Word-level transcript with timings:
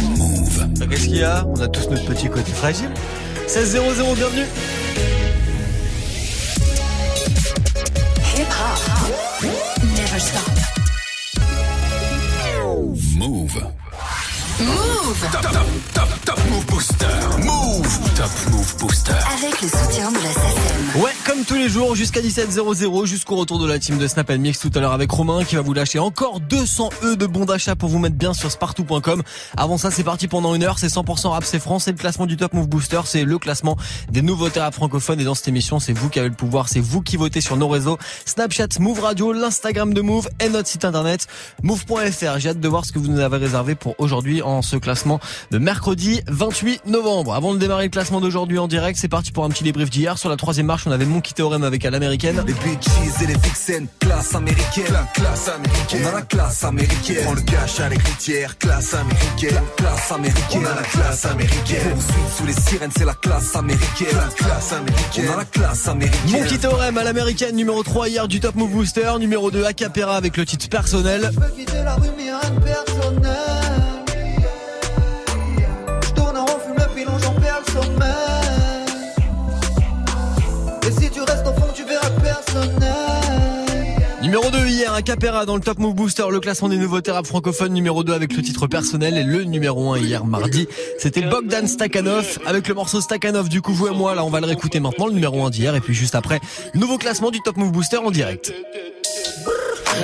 Move. 0.00 0.88
Qu'est-ce 0.90 1.04
qu'il 1.04 1.18
y 1.18 1.24
a 1.24 1.46
On 1.46 1.60
a 1.60 1.68
tous 1.68 1.88
notre 1.88 2.04
petit 2.04 2.28
côté 2.28 2.50
fragile. 2.52 2.90
16 3.46 3.74
bienvenue. 4.16 4.46
Hip 8.36 8.46
hop. 8.50 8.80
Never 9.96 10.18
stop. 10.18 10.42
Move. 13.18 13.85
Move. 14.58 15.18
Top, 15.30 15.42
top, 15.42 15.66
top, 15.92 16.24
top 16.24 16.40
Move 16.50 16.64
Booster. 16.66 17.06
Move. 17.44 18.14
Top 18.16 18.30
Move 18.50 18.76
Booster. 18.78 19.12
Avec 19.12 19.60
le 19.60 19.68
soutien 19.68 20.10
de 20.10 20.16
la 20.16 20.32
SACEM. 20.32 21.02
Ouais, 21.02 21.10
comme 21.26 21.44
tous 21.44 21.56
les 21.56 21.68
jours, 21.68 21.94
jusqu'à 21.94 22.22
17h00, 22.22 23.04
jusqu'au 23.04 23.36
retour 23.36 23.58
de 23.58 23.66
la 23.66 23.78
team 23.78 23.98
de 23.98 24.06
Snap 24.06 24.30
Mix 24.30 24.58
tout 24.58 24.70
à 24.74 24.80
l'heure 24.80 24.92
avec 24.92 25.10
Romain 25.10 25.44
qui 25.44 25.56
va 25.56 25.60
vous 25.60 25.74
lâcher 25.74 25.98
encore 25.98 26.40
200 26.40 26.88
E 27.02 27.16
de 27.16 27.26
bons 27.26 27.44
d'achat 27.44 27.76
pour 27.76 27.90
vous 27.90 27.98
mettre 27.98 28.16
bien 28.16 28.32
sur 28.32 28.50
spartou.com. 28.50 29.22
Avant 29.58 29.76
ça, 29.76 29.90
c'est 29.90 30.04
parti 30.04 30.26
pendant 30.26 30.54
une 30.54 30.62
heure, 30.62 30.78
c'est 30.78 30.86
100% 30.86 31.28
rap, 31.28 31.44
c'est 31.44 31.58
France, 31.58 31.84
c'est 31.84 31.92
le 31.92 31.98
classement 31.98 32.24
du 32.24 32.38
Top 32.38 32.54
Move 32.54 32.68
Booster, 32.68 33.00
c'est 33.04 33.24
le 33.24 33.38
classement 33.38 33.76
des 34.10 34.22
nouveaux 34.22 34.48
rap 34.56 34.72
francophones. 34.72 35.20
Et 35.20 35.24
dans 35.24 35.34
cette 35.34 35.48
émission, 35.48 35.80
c'est 35.80 35.92
vous 35.92 36.08
qui 36.08 36.18
avez 36.18 36.30
le 36.30 36.34
pouvoir, 36.34 36.70
c'est 36.70 36.80
vous 36.80 37.02
qui 37.02 37.18
votez 37.18 37.42
sur 37.42 37.58
nos 37.58 37.68
réseaux, 37.68 37.98
Snapchat, 38.24 38.68
Move 38.80 39.00
Radio, 39.00 39.34
l'Instagram 39.34 39.92
de 39.92 40.00
Move 40.00 40.30
et 40.40 40.48
notre 40.48 40.68
site 40.68 40.86
internet 40.86 41.26
move.fr. 41.62 42.38
J'ai 42.38 42.48
hâte 42.48 42.60
de 42.60 42.68
voir 42.68 42.86
ce 42.86 42.92
que 42.92 42.98
vous 42.98 43.08
nous 43.08 43.20
avez 43.20 43.36
réservé 43.36 43.74
pour 43.74 43.94
aujourd'hui 43.98 44.40
en 44.46 44.62
ce 44.62 44.76
classement 44.76 45.20
de 45.50 45.58
mercredi 45.58 46.20
28 46.28 46.86
novembre. 46.86 47.34
Avant 47.34 47.52
de 47.52 47.58
démarrer 47.58 47.84
le 47.84 47.90
classement 47.90 48.20
d'aujourd'hui 48.20 48.58
en 48.58 48.68
direct, 48.68 48.98
c'est 48.98 49.08
parti 49.08 49.32
pour 49.32 49.44
un 49.44 49.48
petit 49.48 49.64
débrief 49.64 49.90
d'hier. 49.90 50.18
Sur 50.18 50.28
la 50.28 50.36
troisième 50.36 50.66
marche, 50.66 50.86
on 50.86 50.92
avait 50.92 51.04
Monkey 51.04 51.32
Theorem 51.34 51.64
avec 51.64 51.84
à 51.84 51.90
l'américaine. 51.90 52.42
Les 52.46 52.52
bitches 52.52 53.22
et 53.22 53.26
les 53.26 53.34
vixens, 53.34 53.88
classe 54.00 54.34
américaine. 54.34 54.92
La 54.92 55.06
classe 55.14 55.48
américaine. 55.48 56.02
On 56.04 56.08
a 56.08 56.12
la 56.12 56.22
classe 56.22 56.64
américaine. 56.64 57.26
On 57.28 57.34
le 57.34 57.40
cache 57.42 57.80
à 57.80 57.88
l'écritière, 57.88 58.58
classe 58.58 58.94
américaine. 58.94 59.62
classe 59.76 60.12
américaine. 60.12 60.62
On 60.62 60.66
a 60.66 60.74
la 60.74 60.82
classe 60.82 61.24
américaine. 61.26 61.90
Poursuite 61.90 62.36
sous 62.36 62.46
les 62.46 62.52
sirènes, 62.52 62.90
c'est 62.96 63.04
la 63.04 63.14
classe 63.14 63.56
américaine. 63.56 64.08
La 64.16 64.44
classe 64.44 64.72
américaine. 64.72 65.24
On 65.28 65.32
a 65.32 65.36
la 65.36 65.44
classe 65.44 65.88
américaine. 65.88 66.30
Monkey 66.30 66.58
Theorem 66.58 66.98
à 66.98 67.04
l'américaine, 67.04 67.56
numéro 67.56 67.82
3 67.82 68.08
hier 68.08 68.28
du 68.28 68.40
Top 68.40 68.54
Move 68.54 68.70
Booster. 68.70 69.12
Numéro 69.18 69.50
2 69.50 69.64
Acapera 69.64 70.16
avec 70.16 70.36
le 70.36 70.46
titre 70.46 70.68
personnel. 70.68 71.30
Je 71.32 71.40
veux 71.40 71.50
quitter 71.50 71.82
la 71.84 71.94
rue, 71.96 72.08
mais 72.16 72.26
personnel. 72.64 73.65
Numéro 84.26 84.50
2 84.50 84.66
hier 84.66 84.92
à 84.92 85.02
Capera 85.02 85.46
dans 85.46 85.54
le 85.54 85.60
Top 85.60 85.78
Move 85.78 85.94
Booster, 85.94 86.24
le 86.30 86.40
classement 86.40 86.68
des 86.68 86.78
nouveaux 86.78 87.00
rap 87.06 87.26
francophones 87.26 87.72
numéro 87.72 88.02
2 88.02 88.12
avec 88.12 88.36
le 88.36 88.42
titre 88.42 88.66
personnel 88.66 89.16
et 89.16 89.22
le 89.22 89.44
numéro 89.44 89.92
1 89.92 89.98
hier 89.98 90.24
mardi. 90.24 90.66
C'était 90.98 91.22
Bogdan 91.22 91.66
Stakhanov 91.66 92.40
avec 92.44 92.66
le 92.66 92.74
morceau 92.74 93.00
Stakhanov 93.00 93.48
du 93.48 93.62
coup 93.62 93.72
vous 93.72 93.86
et 93.86 93.92
moi 93.92 94.14
là 94.14 94.24
on 94.24 94.30
va 94.30 94.40
le 94.40 94.46
réécouter 94.46 94.80
maintenant 94.80 95.06
le 95.06 95.12
numéro 95.12 95.44
1 95.44 95.50
d'hier 95.50 95.76
et 95.76 95.80
puis 95.80 95.94
juste 95.94 96.16
après 96.16 96.40
nouveau 96.74 96.98
classement 96.98 97.30
du 97.30 97.40
Top 97.40 97.56
Move 97.56 97.70
Booster 97.70 97.98
en 97.98 98.10
direct. 98.10 98.52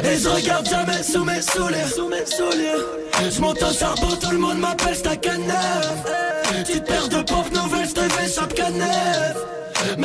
Et 0.04 0.18
je 0.18 0.28
regarde 0.28 0.68
jamais 0.68 1.02
sous 1.02 1.24
mes 1.24 1.42
souliers, 1.42 1.88
sous 1.94 2.08
mes 2.08 2.24
souliers. 2.24 3.30
Je 3.30 3.40
monte 3.40 3.62
au 3.62 3.72
charbon, 3.72 4.16
tout 4.20 4.30
le 4.30 4.38
monde 4.38 4.58
m'appelle 4.58 4.94
Stakhanov. 4.94 6.04
Tu 6.64 6.80
perds 6.80 7.08
de 7.08 7.22
pauvres 7.22 7.51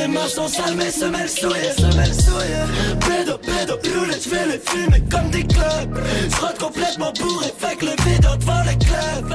mes 0.08 0.14
mains 0.14 0.28
sont 0.28 0.48
sales, 0.48 0.76
mes 0.76 0.92
semelles 0.92 1.30
souillées, 1.30 1.72
semelles 1.78 2.14
souillées. 2.14 2.98
Pédo, 3.00 3.38
pédo, 3.38 3.78
roulette, 4.00 4.24
je 4.24 4.30
vais 4.30 4.46
les 4.46 4.60
fumer 4.60 5.04
comme 5.10 5.30
des 5.30 5.44
clubs. 5.44 6.00
Je 6.30 6.64
complètement 6.64 7.12
bourré, 7.14 7.48
fait 7.58 7.76
que 7.76 7.86
le 7.86 7.92
vide 8.04 8.22
devant 8.40 8.62
les 8.64 8.78
clubs. 8.78 9.34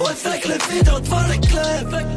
Ouais, 0.00 0.14
fait 0.14 0.40
que 0.40 0.48
le 0.48 0.54
vide 0.54 0.84
devant 0.84 1.26
les 1.28 1.38
clubs. 1.38 2.08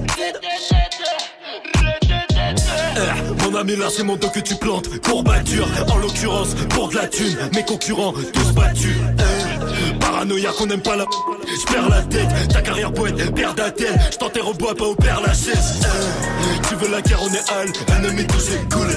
Mon 3.44 3.56
ami 3.56 3.76
là 3.76 3.88
c'est 3.90 4.04
mon 4.04 4.16
dos 4.16 4.30
que 4.30 4.40
tu 4.40 4.56
plantes. 4.56 4.90
Courbature 5.02 5.68
en 5.92 5.98
l'occurrence 5.98 6.56
pour 6.70 6.90
de 6.90 6.96
la 6.96 7.08
thune. 7.08 7.38
Mes 7.54 7.64
concurrents 7.64 8.14
tous 8.34 8.52
battus. 8.54 8.96
Eh, 9.20 10.00
Paranoïa 10.00 10.52
qu'on 10.58 10.70
aime 10.70 10.82
pas 10.82 10.96
la 10.96 11.06
Je 11.46 11.74
perds 11.74 11.90
la 11.90 12.02
tête. 12.04 12.30
Ta 12.50 12.62
carrière 12.62 12.94
poète 12.94 13.34
perd 13.34 13.58
la 13.58 13.72
tête. 13.72 14.00
Je 14.12 14.18
t'enterre 14.18 14.48
au 14.48 14.54
bois 14.54 14.76
pas 14.76 14.86
au 14.86 14.96
père 14.96 15.22
la 15.22 15.34
chaise 15.34 15.82
eh, 15.82 16.68
Tu 16.68 16.76
veux 16.76 16.92
la 16.92 17.02
guerre 17.02 17.22
on 17.22 17.34
est 17.34 17.52
hal. 17.52 17.72
Ennemi 17.98 18.26
touché 18.28 18.60
coulé 18.72 18.96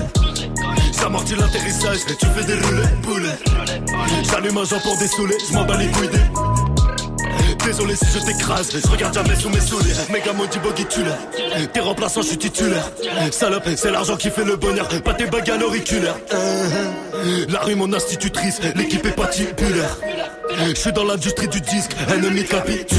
J'amortis 0.99 1.35
l'atterrissage. 1.37 1.99
Tu 2.19 2.27
fais 2.27 2.45
des 2.45 2.55
roulets 2.55 2.89
poulet 3.03 3.39
J'allume 4.31 4.59
un 4.59 4.79
pour 4.79 4.99
dessouler. 4.99 5.37
Je 5.49 5.55
m'en 5.55 5.65
bats 5.65 5.77
les 5.77 5.89
couilles 5.89 6.74
Désolé 7.65 7.97
si 7.97 8.05
je 8.13 8.25
t'écrase, 8.25 8.71
je 8.73 8.91
regarde 8.91 9.15
jamais 9.15 9.35
sous 9.37 9.49
mes 9.49 9.61
souliers. 9.61 9.95
Méga 10.11 10.33
maudit 10.33 10.59
boggy 10.59 10.85
tu 10.87 11.01
T'es 11.73 11.81
remplaçant, 11.81 12.23
je 12.23 12.29
suis 12.29 12.39
titulaire. 12.39 12.91
Salope, 13.31 13.69
c'est 13.77 13.91
l'argent 13.91 14.17
qui 14.17 14.31
fait 14.31 14.45
le 14.45 14.57
bonheur, 14.57 14.89
pas 15.03 15.15
tes 15.15 15.27
bagues 15.27 15.51
à 15.51 15.57
l'auriculaire. 15.57 16.17
La 17.49 17.61
rue, 17.61 17.75
mon 17.75 17.93
institutrice, 17.93 18.61
l'équipe 18.75 19.05
est 19.07 19.13
pas 19.13 19.27
titulaire. 19.27 19.97
Je 20.69 20.75
suis 20.75 20.93
dans 20.93 21.05
l'industrie 21.05 21.49
du 21.49 21.61
disque, 21.61 21.93
ennemi 22.15 22.45
capitule. 22.45 22.99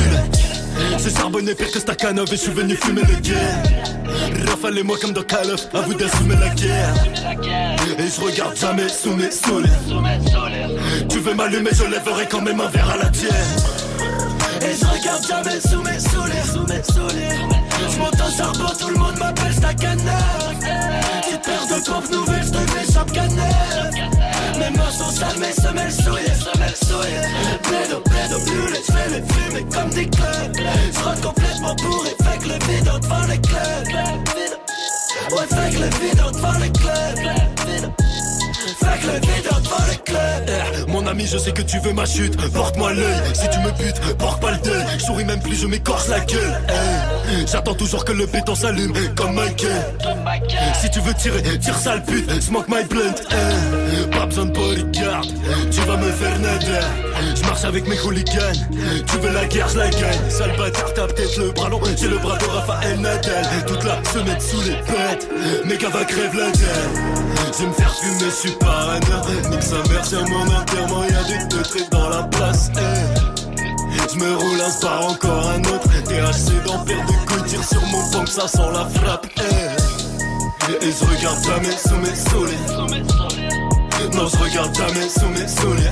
C'est 0.97 1.15
charbonné 1.15 1.53
pire 1.55 1.71
que 1.71 1.79
Stakhanov 1.79 2.27
et 2.27 2.31
je 2.31 2.41
suis 2.41 2.51
venu 2.51 2.75
fumer 2.75 3.01
le 3.01 3.15
guerre. 3.21 3.63
Rafale 4.47 4.83
moi 4.83 4.97
comme 4.99 5.13
dans 5.13 5.23
Call 5.23 5.55
à 5.73 5.81
vous 5.81 5.93
d'assumer 5.93 6.35
la 6.39 6.49
guerre. 6.49 6.93
Et 7.99 8.07
je 8.07 8.21
regarde 8.21 8.57
jamais 8.57 8.89
sous 8.89 9.13
mes 9.13 9.31
souliers. 9.31 9.69
Tu 11.09 11.19
veux 11.19 11.33
m'allumer, 11.33 11.69
je 11.71 11.83
lèverai 11.83 12.27
quand 12.29 12.41
même 12.41 12.59
un 12.59 12.69
verre 12.69 12.89
à 12.89 12.97
la 12.97 13.09
tienne. 13.09 13.31
Et 14.65 14.75
je 14.75 14.85
regarde 14.85 15.25
jamais 15.27 15.61
sous 15.61 15.81
mes 15.81 15.99
souliers, 15.99 16.47
sous 16.51 16.65
mes. 16.65 16.81
Je 18.25 18.37
charbon, 18.37 18.73
tout 18.79 18.89
le 18.89 18.97
monde 18.97 19.17
m'appelle 19.19 19.53
Stakhanov. 19.53 20.55
Tu 21.29 21.37
perds 21.37 21.67
de 21.67 21.85
pauvres 21.85 22.11
nouvelles, 22.11 22.43
je 22.43 22.51
te 22.51 22.91
chaque 22.91 23.11
Mes 24.57 24.77
mains 24.77 24.91
sont 24.91 25.39
mes 25.39 25.51
semelles 25.51 25.91
souillées, 25.91 26.35
semelles 26.35 26.75
souillées. 26.75 27.21
Pédo, 27.63 28.01
pédo, 28.01 28.39
brûlé, 28.45 28.79
je 28.87 28.91
fais 28.91 29.09
les 29.09 29.23
fumer 29.33 29.65
comme 29.71 29.89
des 29.91 30.09
clubs. 30.09 30.57
Je 30.91 31.21
complètement 31.21 31.75
bourré, 31.75 32.09
fait 32.23 32.37
que 32.39 32.47
le 32.47 32.53
vide 32.65 32.85
devant 32.85 33.25
les 33.27 33.41
clubs. 33.41 33.87
Ouais, 35.31 35.47
fait 35.47 35.75
que 35.75 35.81
le 35.81 35.89
vide 35.99 36.21
devant 36.33 36.57
les 36.59 36.71
clubs. 36.71 37.19
Fait 38.79 38.99
que 38.99 39.07
le 39.07 39.19
vide 39.19 39.45
devant 39.45 39.85
les 39.89 39.97
clubs. 39.97 40.89
Ami, 41.07 41.27
je 41.27 41.37
sais 41.37 41.51
que 41.51 41.61
tu 41.61 41.79
veux 41.79 41.93
ma 41.93 42.05
chute. 42.05 42.35
Porte-moi 42.51 42.93
l'œil. 42.93 43.15
Si 43.33 43.47
tu 43.49 43.59
me 43.59 43.71
butes, 43.71 44.17
porte 44.17 44.41
pas 44.41 44.51
le 44.51 44.57
deuil. 44.57 44.83
Je 44.97 45.03
souris 45.03 45.25
même 45.25 45.39
plus, 45.39 45.55
je 45.55 45.67
m'écorce 45.67 46.09
la 46.09 46.19
gueule. 46.21 46.61
J'attends 47.51 47.75
toujours 47.75 48.05
que 48.05 48.11
le 48.11 48.25
béton 48.25 48.55
s'allume 48.55 48.93
comme 49.15 49.33
Michael. 49.35 49.85
Si 50.81 50.89
tu 50.89 50.99
veux 51.01 51.13
tirer, 51.13 51.41
tire 51.59 51.77
sale 51.77 52.03
pute. 52.03 52.41
Smoke 52.41 52.65
my 52.69 52.83
blunt. 52.85 53.15
Eh, 53.31 54.07
pas 54.15 54.25
besoin 54.25 54.45
de 54.45 54.51
bodyguard. 54.51 55.25
Tu 55.71 55.79
vas 55.81 55.97
me 55.97 56.11
faire 56.11 56.39
nader. 56.39 56.85
Je 57.35 57.41
marche 57.43 57.63
avec 57.63 57.87
mes 57.87 57.99
hooligans. 57.99 58.67
Tu 59.07 59.17
veux 59.19 59.31
la 59.31 59.45
guerre, 59.45 59.69
je 59.69 59.77
la 59.77 59.89
gagne. 59.89 60.29
Sale 60.29 60.55
bâtard, 60.57 60.93
t'as 60.93 61.07
peut-être 61.07 61.37
le 61.37 61.51
bras 61.51 61.69
long. 61.69 61.81
J'ai 61.97 62.07
le 62.07 62.17
bras 62.17 62.37
de 62.37 62.45
Raphaël 62.45 62.99
Nadal. 62.99 63.45
Toute 63.67 63.83
la 63.83 64.03
semaine 64.11 64.39
sous 64.39 64.61
les 64.61 64.77
pètes. 64.77 65.29
Mes 65.65 65.75
va 65.75 66.03
crève 66.03 66.35
la 66.35 66.51
gueule. 66.51 67.35
Je 67.57 67.65
me 67.65 67.71
faire 67.71 67.95
fumer, 67.95 68.19
je 68.19 68.29
suis 68.29 68.51
parano 68.51 68.99
Nique 69.49 69.63
sa 69.63 69.77
mère, 69.77 70.03
c'est 70.03 70.29
mon 70.29 70.43
enterrement, 70.43 71.04
y'a 71.09 71.45
teutrés 71.45 71.87
dans 71.91 72.09
la 72.09 72.23
place 72.23 72.69
eh. 72.77 74.09
Je 74.13 74.19
me 74.19 74.35
roule 74.35 74.61
un 74.61 74.69
spar, 74.69 75.05
encore 75.05 75.49
un 75.49 75.59
autre 75.61 75.89
THC 76.03 76.63
paire 76.85 77.05
de 77.05 77.25
couilles, 77.27 77.49
tire 77.49 77.63
sur 77.63 77.81
mon 77.87 78.09
pompe, 78.11 78.29
ça 78.29 78.47
sent 78.47 78.69
la 78.73 78.85
frappe 78.99 79.27
eh. 79.37 80.85
Et 80.85 80.91
je 80.91 81.05
regarde 81.05 81.43
jamais 81.43 81.77
sous 81.77 81.95
mes 81.97 82.15
souliers 82.15 82.57
Non, 84.13 84.27
je 84.27 84.37
regarde 84.37 84.75
jamais 84.75 85.09
sous 85.09 85.29
mes 85.29 85.47
souliers 85.47 85.91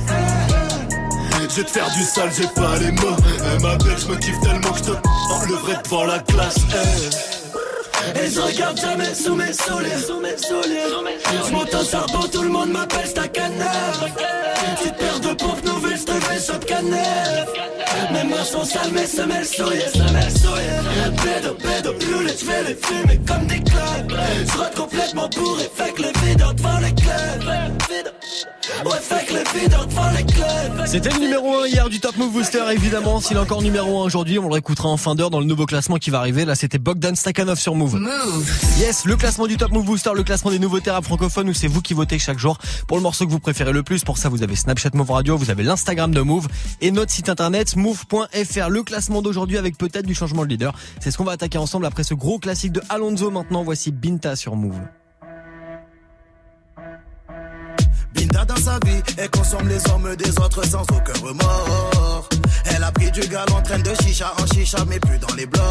je 1.54 1.60
vais 1.60 1.66
te 1.66 1.70
faire 1.70 1.90
du 1.92 2.02
sale, 2.02 2.30
j'ai 2.36 2.48
pas 2.48 2.76
les 2.78 2.90
mots. 2.90 3.16
Eh, 3.24 3.62
ma 3.62 3.76
belle, 3.76 3.98
je 3.98 4.08
me 4.08 4.16
kiffe 4.16 4.40
tellement 4.40 4.72
que 4.72 4.78
je 4.78 4.84
te 4.84 5.48
le 5.48 5.54
vrai 5.56 5.74
devant 5.84 6.04
la 6.04 6.18
classe. 6.20 6.56
Eh. 6.70 7.33
Et 8.16 8.30
je 8.30 8.40
regarde 8.40 8.78
jamais 8.78 9.14
sous 9.14 9.34
mes 9.34 9.52
souliers. 9.52 9.90
Je 11.46 11.52
monte 11.52 11.74
au 11.74 11.84
charbon, 11.84 12.28
tout 12.32 12.42
le 12.42 12.48
monde 12.48 12.70
m'appelle 12.70 13.06
Stakhanov. 13.06 14.10
Tu 14.82 14.88
perds 14.92 15.20
de 15.20 15.34
pompes 15.34 15.64
nouvelles, 15.64 15.98
je 15.98 16.04
te 16.04 16.12
fais 16.12 16.52
shop 16.52 16.60
cannelle. 16.66 17.46
Mes 18.12 18.24
mains 18.24 18.44
sont 18.44 18.64
sales, 18.64 18.92
mes 18.92 19.06
semelles 19.06 19.46
souillées, 19.46 19.88
semelles 19.92 20.30
souillées. 20.30 21.14
Pédo, 21.22 21.54
pédo, 21.54 21.92
roulette, 21.92 22.40
je 22.40 22.46
vais 22.46 22.62
les 22.68 22.74
fumer 22.74 23.20
comme 23.26 23.46
des 23.46 23.62
clubs. 23.62 24.18
Je 24.46 24.78
complètement 24.80 25.28
bourré, 25.28 25.70
fait 25.74 25.92
que 25.92 26.02
le 26.02 26.08
vide 26.08 26.38
devant 26.38 26.78
les 26.78 26.94
clubs. 26.94 27.74
C'était 30.86 31.10
le 31.10 31.18
numéro 31.18 31.62
1 31.62 31.66
hier 31.66 31.88
du 31.88 32.00
Top 32.00 32.16
Move 32.16 32.32
Booster, 32.32 32.62
évidemment. 32.72 33.20
S'il 33.20 33.36
est 33.36 33.40
encore 33.40 33.62
numéro 33.62 34.02
1 34.02 34.04
aujourd'hui, 34.04 34.38
on 34.38 34.46
le 34.46 34.52
réécoutera 34.52 34.88
en 34.88 34.96
fin 34.96 35.14
d'heure 35.14 35.30
dans 35.30 35.40
le 35.40 35.46
nouveau 35.46 35.66
classement 35.66 35.96
qui 35.96 36.10
va 36.10 36.18
arriver. 36.18 36.44
Là, 36.44 36.54
c'était 36.54 36.78
Bogdan 36.78 37.14
Stakhanov 37.16 37.58
sur 37.58 37.74
Move. 37.74 37.96
Move. 37.96 38.50
Yes, 38.78 39.04
le 39.04 39.16
classement 39.16 39.46
du 39.46 39.56
Top 39.56 39.72
Move 39.72 39.84
Booster, 39.84 40.10
le 40.14 40.22
classement 40.22 40.50
des 40.50 40.58
nouveautés 40.58 40.90
rap 40.90 41.04
francophones 41.04 41.48
où 41.48 41.54
c'est 41.54 41.68
vous 41.68 41.80
qui 41.80 41.94
votez 41.94 42.18
chaque 42.18 42.38
jour 42.38 42.58
pour 42.86 42.96
le 42.96 43.02
morceau 43.02 43.26
que 43.26 43.30
vous 43.30 43.40
préférez 43.40 43.72
le 43.72 43.82
plus. 43.82 44.04
Pour 44.04 44.18
ça, 44.18 44.28
vous 44.28 44.42
avez 44.42 44.56
Snapchat 44.56 44.90
Move 44.94 45.10
Radio, 45.10 45.36
vous 45.36 45.50
avez 45.50 45.62
l'Instagram 45.62 46.12
de 46.12 46.20
Move 46.20 46.48
et 46.80 46.90
notre 46.90 47.12
site 47.12 47.28
internet 47.28 47.76
move.fr. 47.76 48.68
Le 48.68 48.82
classement 48.82 49.22
d'aujourd'hui 49.22 49.58
avec 49.58 49.78
peut-être 49.78 50.06
du 50.06 50.14
changement 50.14 50.42
de 50.44 50.48
leader. 50.48 50.74
C'est 51.00 51.10
ce 51.10 51.16
qu'on 51.16 51.24
va 51.24 51.32
attaquer 51.32 51.58
ensemble 51.58 51.86
après 51.86 52.04
ce 52.04 52.14
gros 52.14 52.38
classique 52.38 52.72
de 52.72 52.82
Alonso. 52.88 53.30
Maintenant, 53.30 53.64
voici 53.64 53.90
Binta 53.90 54.36
sur 54.36 54.56
Move. 54.56 54.78
Dans 58.42 58.56
sa 58.56 58.78
vie, 58.84 59.00
elle 59.16 59.30
consomme 59.30 59.68
les 59.68 59.80
hommes 59.90 60.14
des 60.16 60.30
autres 60.38 60.66
sans 60.66 60.82
aucun 60.82 61.18
remords. 61.22 62.28
Elle 62.66 62.82
a 62.82 62.92
pris 62.92 63.10
du 63.10 63.20
gal 63.20 63.46
en 63.56 63.62
train 63.62 63.78
de 63.78 63.90
chicha 64.02 64.34
en 64.38 64.46
chicha, 64.54 64.78
mais 64.86 64.98
plus 64.98 65.18
dans 65.18 65.34
les 65.34 65.46
blocs. 65.46 65.62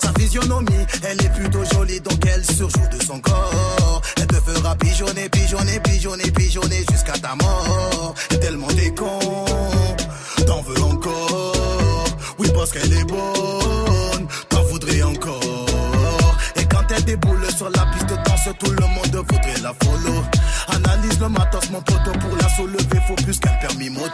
Sa 0.00 0.12
physionomie, 0.18 0.86
elle 1.04 1.22
est 1.24 1.32
plutôt 1.32 1.62
jolie, 1.72 2.00
donc 2.00 2.18
elle 2.26 2.44
surjoue 2.44 2.88
de 2.90 3.02
son 3.04 3.20
corps. 3.20 4.02
Elle 4.16 4.26
te 4.26 4.34
fera 4.34 4.74
pigeonner, 4.76 5.28
pigeonner, 5.28 5.78
pigeonner, 5.80 6.30
pigeonner 6.32 6.84
jusqu'à 6.90 7.12
ta 7.12 7.36
mort. 7.36 8.14
Tellement 8.40 8.68
t'es 8.68 8.92
con, 8.94 9.20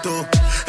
tú. 0.08 0.67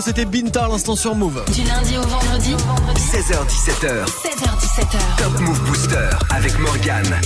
C'était 0.00 0.24
Binta 0.24 0.64
à 0.64 0.68
l'instant 0.68 0.96
sur 0.96 1.14
Move. 1.14 1.44
Du 1.52 1.62
lundi 1.62 1.98
au 1.98 2.02
vendredi, 2.02 2.54
16h17h, 2.96 4.06
16h17h. 4.06 5.16
Top 5.18 5.40
Move 5.40 5.60
Booster 5.66 6.08
avec 6.30 6.58
Morgane. 6.58 7.20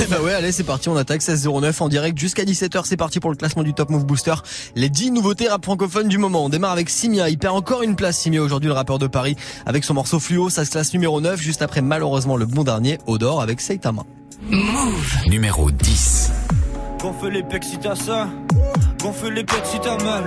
Eh 0.00 0.06
bah 0.06 0.20
ouais, 0.22 0.32
allez, 0.32 0.52
c'est 0.52 0.62
parti, 0.62 0.88
on 0.88 0.96
attaque 0.96 1.20
16.09 1.20 1.82
en 1.82 1.88
direct 1.88 2.16
jusqu'à 2.16 2.44
17h. 2.44 2.82
C'est 2.84 2.96
parti 2.96 3.18
pour 3.18 3.30
le 3.30 3.36
classement 3.36 3.64
du 3.64 3.74
Top 3.74 3.90
Move 3.90 4.06
Booster. 4.06 4.34
Les 4.76 4.88
10 4.88 5.10
nouveautés 5.10 5.48
rap 5.48 5.64
francophones 5.64 6.06
du 6.06 6.18
moment. 6.18 6.44
On 6.44 6.48
démarre 6.48 6.72
avec 6.72 6.90
Simia. 6.90 7.28
Il 7.28 7.38
perd 7.38 7.56
encore 7.56 7.82
une 7.82 7.96
place, 7.96 8.18
Simia, 8.18 8.40
aujourd'hui, 8.40 8.68
le 8.68 8.74
rappeur 8.74 8.98
de 8.98 9.08
Paris, 9.08 9.36
avec 9.66 9.82
son 9.82 9.94
morceau 9.94 10.20
Fluo. 10.20 10.48
Ça 10.48 10.64
se 10.64 10.70
classe 10.70 10.92
numéro 10.92 11.20
9, 11.20 11.40
juste 11.40 11.60
après, 11.60 11.82
malheureusement, 11.82 12.36
le 12.36 12.46
bon 12.46 12.62
dernier, 12.62 12.98
Odor, 13.06 13.42
avec 13.42 13.60
Seitama. 13.60 14.04
Numéro 15.26 15.70
10. 15.72 16.30
Gonfle 17.00 17.28
les 17.28 17.42
pecs 17.42 17.64
si 17.64 17.78
t'as 17.78 17.94
ça, 17.94 18.28
gonfle 19.02 19.32
les 19.32 19.44
pecs 19.44 19.66
si 19.66 19.78
t'as 19.80 20.02
mal. 20.02 20.24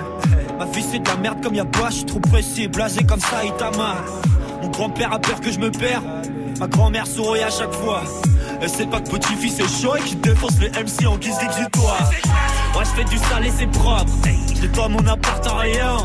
Ma 0.60 0.66
fille 0.66 0.84
c'est 0.92 0.98
de 0.98 1.08
la 1.08 1.16
merde 1.16 1.42
comme 1.42 1.54
y'a 1.54 1.64
pas, 1.64 1.88
je 1.88 1.94
suis 1.94 2.04
trop 2.04 2.20
pressé, 2.20 2.68
blasé 2.68 3.02
comme 3.04 3.18
ça, 3.18 3.42
il 3.42 3.52
t'a 3.54 3.70
mal. 3.70 3.96
Mon 4.60 4.68
grand-père 4.68 5.10
a 5.10 5.18
peur 5.18 5.40
que 5.40 5.50
je 5.50 5.58
me 5.58 5.70
perds, 5.70 6.02
ma 6.58 6.66
grand-mère 6.66 7.06
sourit 7.06 7.40
à 7.40 7.48
chaque 7.48 7.72
fois. 7.72 8.02
Elle 8.60 8.68
sait 8.68 8.84
pas 8.84 9.00
que 9.00 9.08
petit-fils 9.08 9.58
est 9.58 9.82
chaud 9.82 9.96
et 9.96 10.02
qu'il 10.02 10.20
défonce 10.20 10.60
les 10.60 10.68
MC 10.68 11.06
en 11.06 11.16
guise 11.16 11.38
d'exutoire. 11.38 12.10
Moi 12.74 12.82
je 12.84 12.90
fais 12.90 13.04
du 13.04 13.16
sale 13.16 13.46
et 13.46 13.50
c'est 13.58 13.68
propre, 13.68 14.12
je 14.54 14.60
nettoie 14.60 14.88
mon 14.88 15.06
appart 15.06 15.46
en 15.46 15.56
rien. 15.56 15.96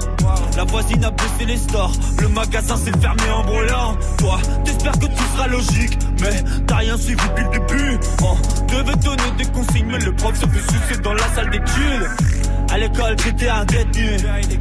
La 0.55 0.63
voisine 0.63 1.03
a 1.03 1.11
baissé 1.11 1.45
les 1.45 1.57
stores, 1.57 1.91
le 2.21 2.29
magasin 2.29 2.77
s'est 2.77 2.97
fermé 3.01 3.29
en 3.35 3.43
brûlant. 3.43 3.97
Toi, 4.19 4.39
t'espères 4.63 4.97
que 4.97 5.07
tout 5.07 5.23
sera 5.35 5.47
logique, 5.47 5.99
mais 6.21 6.41
t'as 6.65 6.77
rien 6.77 6.95
suivi 6.97 7.21
depuis 7.27 7.43
le 7.43 7.49
début. 7.59 7.99
On 8.23 8.65
devait 8.67 8.95
donner 9.03 9.31
des 9.37 9.45
consignes, 9.47 9.87
mais 9.91 9.99
le 9.99 10.15
prof 10.15 10.33
se 10.39 10.45
fait 10.45 10.71
sucer 10.71 11.01
dans 11.01 11.13
la 11.13 11.27
salle 11.35 11.49
d'études. 11.49 12.44
À 12.75 12.77
l'école, 12.77 13.15
j'étais 13.23 13.47
un 13.47 13.63
détenu. 13.63 14.17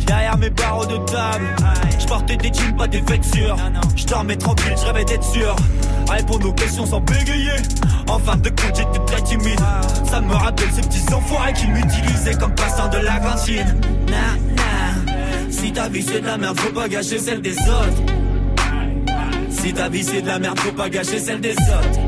Derrière 0.07 0.39
mes 0.39 0.51
barreaux 0.51 0.87
de 0.87 0.99
table, 0.99 1.47
je 1.99 2.07
portais 2.07 2.37
des 2.37 2.53
jeans, 2.55 2.77
pas 2.77 2.87
des 2.87 3.01
vêtures. 3.01 3.57
Je 3.97 4.07
dormais 4.07 4.37
tranquille, 4.37 4.73
je 4.81 4.87
rêvais 4.87 5.05
d'être 5.05 5.25
sûr. 5.25 5.57
Répondre 6.09 6.49
aux 6.49 6.53
questions 6.53 6.87
sans 6.87 7.01
bégayer. 7.01 7.57
En 8.09 8.21
fin 8.21 8.37
de 8.37 8.51
compte, 8.51 8.77
j'étais 8.77 9.05
très 9.05 9.21
timide. 9.23 9.59
ça 10.09 10.21
me 10.21 10.33
rappelle 10.33 10.69
ces 10.71 10.83
petits 10.83 11.13
enfoirés 11.13 11.55
qui 11.55 11.67
m'utilisaient 11.67 12.35
comme 12.39 12.55
passant 12.55 12.87
de 12.87 12.99
la 12.99 13.19
cantine. 13.19 13.81
Nah. 14.09 15.51
Si 15.51 15.73
ta 15.73 15.89
vie 15.89 16.03
c'est 16.03 16.21
de 16.21 16.27
la 16.27 16.39
merde, 16.39 16.57
faut 16.61 16.73
pas 16.73 16.89
gâcher 16.89 17.19
celle 17.19 17.43
des 17.43 17.59
autres. 17.59 18.15
Si 19.51 19.73
ta 19.73 19.89
vie 19.89 20.05
c'est 20.05 20.23
de 20.23 20.29
la 20.29 20.39
merde, 20.39 20.61
faut 20.61 20.71
pas 20.71 20.89
gâcher 20.89 21.19
celle 21.19 21.41
des 21.41 21.51
autres. 21.51 22.01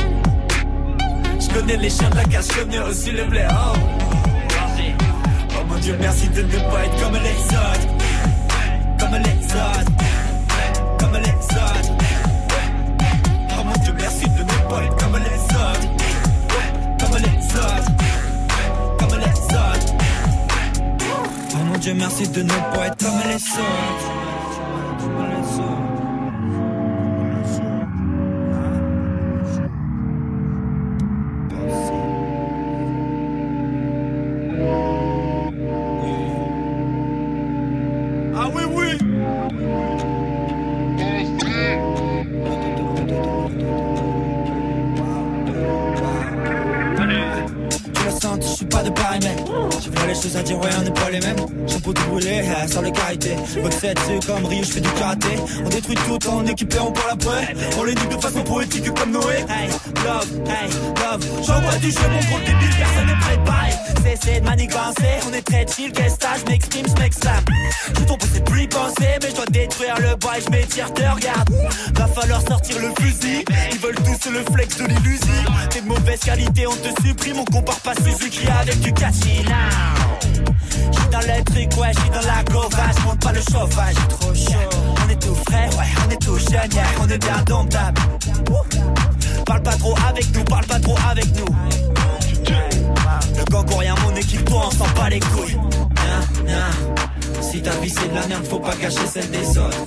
Je 1.41 1.53
connais 1.53 1.77
les 1.77 1.91
chiens 1.91 2.11
de 2.11 2.17
la 2.17 2.25
casse, 2.25 2.47
je 2.53 2.61
connais 2.61 2.79
aussi 2.79 3.11
le 3.11 3.25
blé. 3.25 3.45
Oh. 3.51 4.06
Mon 5.77 5.83
dieu, 5.83 5.97
merci 6.01 6.29
de 6.29 6.43
ne 6.43 6.59
pas 6.71 6.85
être 6.85 7.03
comme 7.03 7.15
les 7.15 7.41
autres. 7.55 7.89
Comme 8.99 9.15
les 9.15 9.45
autres. 9.45 9.93
Comme 10.99 11.17
les 11.23 11.39
autres. 11.57 11.93
Oh 13.51 13.65
mon 13.65 13.73
dieu, 13.83 13.95
merci 13.99 14.25
de 14.29 14.43
ne 14.43 14.71
pas 14.71 14.83
être 14.85 14.97
comme 14.97 15.17
les 15.19 15.41
autres. 15.55 15.89
Comme 16.99 17.17
les 17.19 17.39
autres. 17.57 17.93
Comme 18.99 19.19
les 19.19 19.39
autres. 19.55 19.95
Oh 21.55 21.65
mon 21.65 21.79
dieu, 21.79 21.95
merci 21.95 22.29
de 22.29 22.43
ne 22.43 22.49
pas 22.49 22.87
être 22.87 23.05
comme 23.05 23.21
les 23.29 23.35
autres. 23.35 24.26
C'est 53.79 54.27
comme 54.27 54.45
Rio, 54.47 54.63
je 54.63 54.73
fais 54.73 54.81
du 54.81 54.91
karaté. 54.91 55.29
On 55.65 55.69
détruit 55.69 55.97
tout 55.97 56.29
en 56.29 56.47
équipé, 56.47 56.79
on 56.79 56.93
parle 56.93 57.11
après. 57.13 57.55
On 57.79 57.85
les 57.85 57.95
nique 57.95 58.09
de 58.09 58.21
façon 58.21 58.43
poétique 58.43 58.95
comme 58.95 59.13
Noé. 59.13 59.45
Hey, 59.49 59.69
love, 60.05 60.31
hey, 60.47 60.71
love. 60.71 61.45
J'envoie 61.47 61.77
du 61.77 61.91
jeu, 61.91 62.09
mon 62.11 62.21
gros 62.29 62.39
débile, 62.41 62.77
personne 62.79 63.07
n'est 63.07 63.21
préparé. 63.21 63.71
Cessez 64.05 64.41
de 64.41 64.45
manigancer, 64.45 65.15
on 65.29 65.33
est 65.33 65.43
très 65.43 65.67
chill, 65.67 65.93
qu'est-ce 65.93 66.17
que 66.17 66.27
je 66.41 66.51
m'exprime, 66.51 66.87
je 66.87 67.03
m'exclame. 67.03 67.45
Je 67.89 68.05
tombe, 68.05 68.21
c'est 68.33 68.45
plus 68.45 68.69
penser, 68.69 69.19
mais 69.23 69.31
je 69.31 69.35
dois 69.35 69.47
détruire 69.47 69.97
le 69.99 70.17
bois 70.17 70.35
je 70.45 70.51
m'étire, 70.51 70.93
te 70.95 71.03
regarde. 71.03 71.51
Va 71.95 72.07
falloir 72.07 72.41
sortir 72.43 72.79
le 72.81 72.91
fusil. 73.01 73.45
Ils 73.73 73.79
veulent 73.79 73.95
tous 73.97 74.31
le 74.31 74.43
flex 74.53 74.77
de 74.77 74.85
l'illusion. 74.85 75.27
T'es 75.71 75.81
de 75.81 75.87
mauvaise 75.87 76.21
qualité, 76.21 76.67
on 76.67 76.77
te 76.77 77.07
supprime, 77.07 77.39
on 77.41 77.45
compare 77.45 77.81
pas 77.81 77.95
Suzuki 77.95 78.47
avec 78.49 78.81
du 78.81 78.93
now 79.49 80.06
J'suis 80.93 81.09
dans 81.11 81.21
le 81.21 81.45
truc, 81.45 81.81
ouais, 81.81 81.93
j'suis 81.97 82.11
dans 82.11 82.27
la 82.27 82.43
gova, 82.45 82.85
monte 83.05 83.21
pas 83.21 83.33
le 83.33 83.41
chauffage, 83.41 83.95
trop 84.09 84.35
chaud. 84.35 84.53
On 85.05 85.11
est 85.11 85.21
tout 85.21 85.35
frais, 85.47 85.69
ouais, 85.79 85.87
on 86.07 86.11
est 86.11 86.23
tout 86.23 86.39
jeune, 86.39 86.73
yeah, 86.73 86.85
on 87.01 87.09
est 87.09 87.19
bien 87.19 87.43
domptable. 87.47 88.01
Parle 89.45 89.63
pas 89.63 89.77
trop 89.77 89.95
avec 90.09 90.35
nous, 90.35 90.45
parle 90.45 90.67
pas 90.67 90.81
trop 90.81 90.97
avec 91.11 91.27
nous. 91.37 91.47
Le 93.37 93.45
gang 93.51 93.79
rien, 93.79 93.95
mon 94.05 94.15
équipe, 94.17 94.45
toi, 94.45 94.63
on 94.67 94.71
s'en 94.71 94.89
bat 94.97 95.09
les 95.11 95.21
couilles. 95.21 95.59
Si 97.41 97.63
ta 97.63 97.71
vie 97.71 97.91
c'est 97.91 98.09
de 98.09 98.15
la 98.15 98.27
merde, 98.27 98.47
faut 98.47 98.59
pas 98.59 98.75
gâcher 98.77 99.07
celle 99.07 99.31
des 99.31 99.59
autres. 99.59 99.85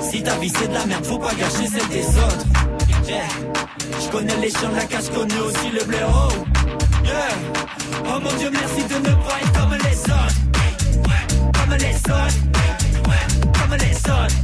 Si 0.00 0.22
ta 0.22 0.36
vie 0.36 0.52
c'est 0.56 0.68
de 0.68 0.74
la 0.74 0.86
merde, 0.86 1.04
faut 1.04 1.18
pas 1.18 1.34
gâcher 1.34 1.66
celle 1.66 1.88
des 1.88 2.06
autres. 2.18 2.46
Je 4.00 4.10
connais 4.10 4.36
les 4.36 4.50
chiens 4.50 4.68
de 4.70 4.76
la 4.76 4.84
cache, 4.84 5.08
connais 5.14 5.38
aussi 5.38 5.70
le 5.72 5.84
blaireau. 5.84 6.28
Oh 7.06 8.20
mon 8.20 8.32
Dieu, 8.38 8.50
merci 8.50 8.82
de 8.84 8.94
ne 8.94 9.14
pas 9.14 9.40
être 9.40 9.52
comme 9.52 9.74
les 9.74 9.98
autres. 10.00 10.38
Comme 11.52 11.74
les 11.78 11.96
autres. 11.96 12.38
Comme 13.58 13.74
les 13.78 13.96
autres. 14.10 14.36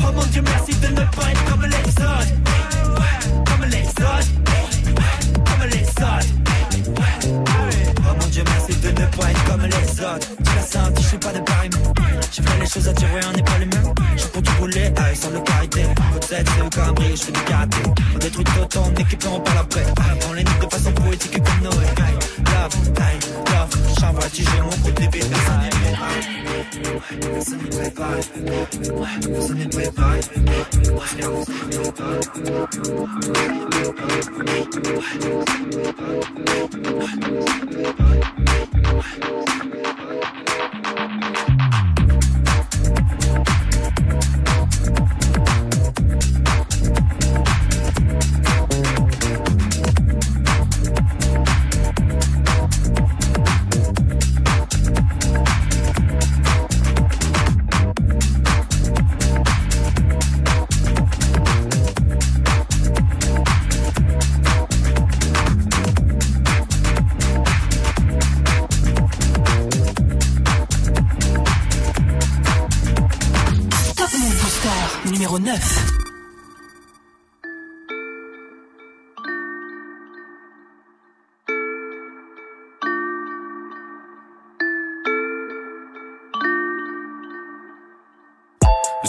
Oh 0.00 0.12
mon 0.14 0.24
Dieu, 0.26 0.42
merci 0.42 0.74
de 0.80 0.86
ne 0.88 1.04
pas 1.16 1.30
être 1.30 1.44
comme 1.50 1.62
les 1.62 1.88
autres. 2.02 2.32
Comme 3.44 3.64
les 3.68 3.88
autres. 3.88 4.30
Comme 5.44 5.68
les 5.68 5.86
autres. 6.02 6.30
Oh 7.98 8.14
mon 8.20 8.26
Dieu, 8.28 8.44
merci 8.46 8.74
de 8.80 8.88
ne 8.88 9.06
pas 9.06 9.30
être 9.30 9.44
comme 9.44 9.62
les 9.62 10.00
autres. 10.00 10.28
Tu 10.44 10.54
l'as 10.54 10.66
senti, 10.66 11.02
je 11.02 11.08
suis 11.08 11.18
pas 11.18 11.32
de 11.32 11.40
pareil. 11.40 11.70
J'ai 12.36 12.42
fait 12.42 12.60
les 12.60 12.66
choses 12.66 12.86
à 12.88 12.90
ouais, 12.90 13.20
on 13.26 13.32
n'est 13.32 13.42
pas 13.42 13.58
les 13.58 13.64
mêmes. 13.64 13.94
Je 14.14 14.26
pour 14.26 14.42
tout 14.42 14.52
rouler, 14.58 14.92
avec 14.94 15.16
sans 15.16 15.30
le 15.30 15.40
carité. 15.40 15.84
Peut-être 16.12 16.52
c'est 16.54 16.62
au 16.62 16.68
cambré, 16.68 17.10
je 17.12 17.22
fais 17.22 17.32
du 17.32 17.40
karaté. 17.40 17.78
On 18.14 18.18
détruit 18.18 18.44
tout 18.44 18.64
ton 18.68 18.94
équipe, 18.94 19.24
on 19.26 19.40
parle 19.40 19.58
après. 19.58 19.84
On 20.28 20.32
les 20.34 20.44
nique 20.44 20.60
de 20.60 20.66
façon 20.66 20.92
poétique 20.92 21.42
comme. 21.42 21.64
Love, 21.64 21.82
hey, 21.98 23.18
love. 23.54 23.70
J'envoie 23.98 24.28
du 24.28 24.42
jeu, 24.42 24.62
mon 24.62 24.68
personne 24.68 25.00
n'est 25.00 25.08
préparé. 25.08 25.40
Personne 27.32 27.64
n'est. 29.70 29.96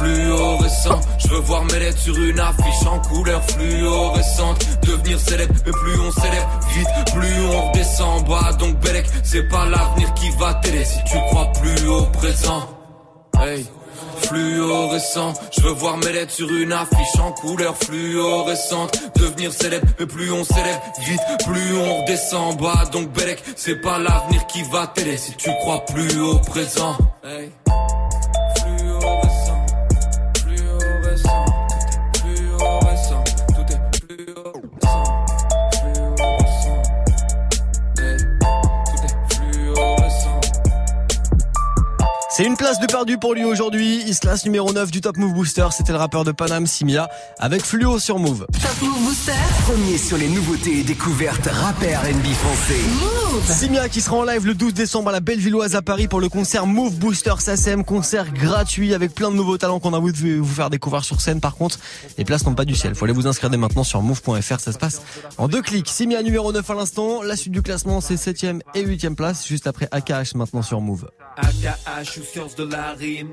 Fluorescent, 0.00 1.00
je 1.18 1.28
veux 1.28 1.40
voir 1.40 1.62
mes 1.64 1.78
lettres 1.78 1.98
sur 1.98 2.16
une 2.16 2.40
affiche 2.40 2.86
en 2.86 2.98
couleur 3.00 3.42
fluorescente. 3.44 4.66
Devenir 4.86 5.20
célèbre, 5.20 5.52
mais 5.66 5.72
plus 5.72 6.00
on 6.00 6.10
célèbre 6.10 6.60
vite, 6.74 7.14
plus 7.14 7.44
on 7.44 7.68
redescend 7.68 8.26
bas. 8.26 8.52
Donc 8.58 8.80
Belek, 8.80 9.06
c'est 9.22 9.46
pas 9.48 9.66
l'avenir 9.66 10.12
qui 10.14 10.30
va 10.38 10.54
t'aider 10.54 10.84
si 10.86 10.98
tu 11.04 11.18
crois 11.28 11.52
plus 11.52 11.86
au 11.86 12.02
présent. 12.06 12.66
Hey 13.42 13.66
fluorescent. 14.20 15.34
Je 15.56 15.62
veux 15.62 15.72
voir 15.72 15.96
mes 15.98 16.12
lettres 16.12 16.32
sur 16.32 16.50
une 16.50 16.72
affiche 16.72 17.18
en 17.20 17.32
couleur 17.32 17.76
fluorescente. 17.76 18.98
Devenir 19.16 19.52
célèbre, 19.52 19.86
mais 19.98 20.06
plus 20.06 20.30
on 20.32 20.44
célèbre 20.44 20.82
vite, 21.00 21.20
plus 21.46 21.76
on 21.76 22.00
redescend 22.00 22.56
bas. 22.58 22.84
Donc 22.92 23.10
Belek, 23.12 23.42
c'est 23.56 23.80
pas 23.80 23.98
l'avenir 23.98 24.46
qui 24.46 24.62
va 24.64 24.86
t'aider 24.86 25.16
si 25.16 25.34
tu 25.36 25.50
crois 25.60 25.84
plus 25.86 26.20
au 26.20 26.38
présent. 26.38 26.96
Hey. 27.24 27.50
C'est 42.40 42.46
une 42.46 42.56
place 42.56 42.80
de 42.80 42.86
perdu 42.86 43.18
pour 43.18 43.34
lui 43.34 43.44
aujourd'hui. 43.44 44.02
Il 44.06 44.14
se 44.14 44.20
classe 44.20 44.46
numéro 44.46 44.72
9 44.72 44.90
du 44.90 45.02
Top 45.02 45.18
Move 45.18 45.34
Booster. 45.34 45.66
C'était 45.76 45.92
le 45.92 45.98
rappeur 45.98 46.24
de 46.24 46.32
Paname, 46.32 46.66
Simia, 46.66 47.10
avec 47.38 47.60
Fluo 47.60 47.98
sur 47.98 48.18
Move. 48.18 48.46
Top 48.46 48.80
Move 48.80 48.98
Booster. 49.04 49.32
Premier 49.64 49.98
sur 49.98 50.16
les 50.16 50.28
nouveautés 50.28 50.78
et 50.78 50.82
découvertes 50.82 51.46
rappeurs 51.52 52.00
NB 52.02 52.24
français. 52.32 52.80
Move. 52.98 53.44
Simia 53.46 53.90
qui 53.90 54.00
sera 54.00 54.16
en 54.16 54.24
live 54.24 54.46
le 54.46 54.54
12 54.54 54.72
décembre 54.72 55.10
à 55.10 55.12
la 55.12 55.20
Bellevilloise 55.20 55.76
à 55.76 55.82
Paris 55.82 56.08
pour 56.08 56.18
le 56.18 56.30
concert 56.30 56.66
Move 56.66 56.94
Booster 56.94 57.34
SACEM. 57.38 57.84
Concert 57.84 58.32
gratuit 58.32 58.94
avec 58.94 59.14
plein 59.14 59.30
de 59.30 59.36
nouveaux 59.36 59.58
talents 59.58 59.78
qu'on 59.78 59.92
a 59.92 59.98
voulu 59.98 60.38
vous 60.38 60.54
faire 60.54 60.70
découvrir 60.70 61.04
sur 61.04 61.20
scène. 61.20 61.40
Par 61.40 61.56
contre, 61.56 61.78
les 62.16 62.24
places 62.24 62.46
n'ont 62.46 62.54
pas 62.54 62.64
du 62.64 62.74
ciel. 62.74 62.94
Faut 62.94 63.04
aller 63.04 63.12
vous 63.12 63.26
inscrire 63.26 63.50
dès 63.50 63.58
maintenant 63.58 63.84
sur 63.84 64.00
move.fr. 64.00 64.60
Ça 64.60 64.72
se 64.72 64.78
passe 64.78 65.02
en 65.36 65.46
deux 65.46 65.60
clics. 65.60 65.88
Simia 65.88 66.22
numéro 66.22 66.52
9 66.54 66.70
à 66.70 66.74
l'instant. 66.74 67.22
La 67.22 67.36
suite 67.36 67.52
du 67.52 67.60
classement, 67.60 68.00
c'est 68.00 68.14
7ème 68.14 68.60
et 68.74 68.82
8ème 68.82 69.14
place. 69.14 69.46
Juste 69.46 69.66
après 69.66 69.88
AKH 69.92 70.36
maintenant 70.36 70.62
sur 70.62 70.80
Move. 70.80 71.06
AKH 71.36 72.29
science 72.30 72.54
de 72.54 72.64
la 72.64 72.94
rime. 72.94 73.32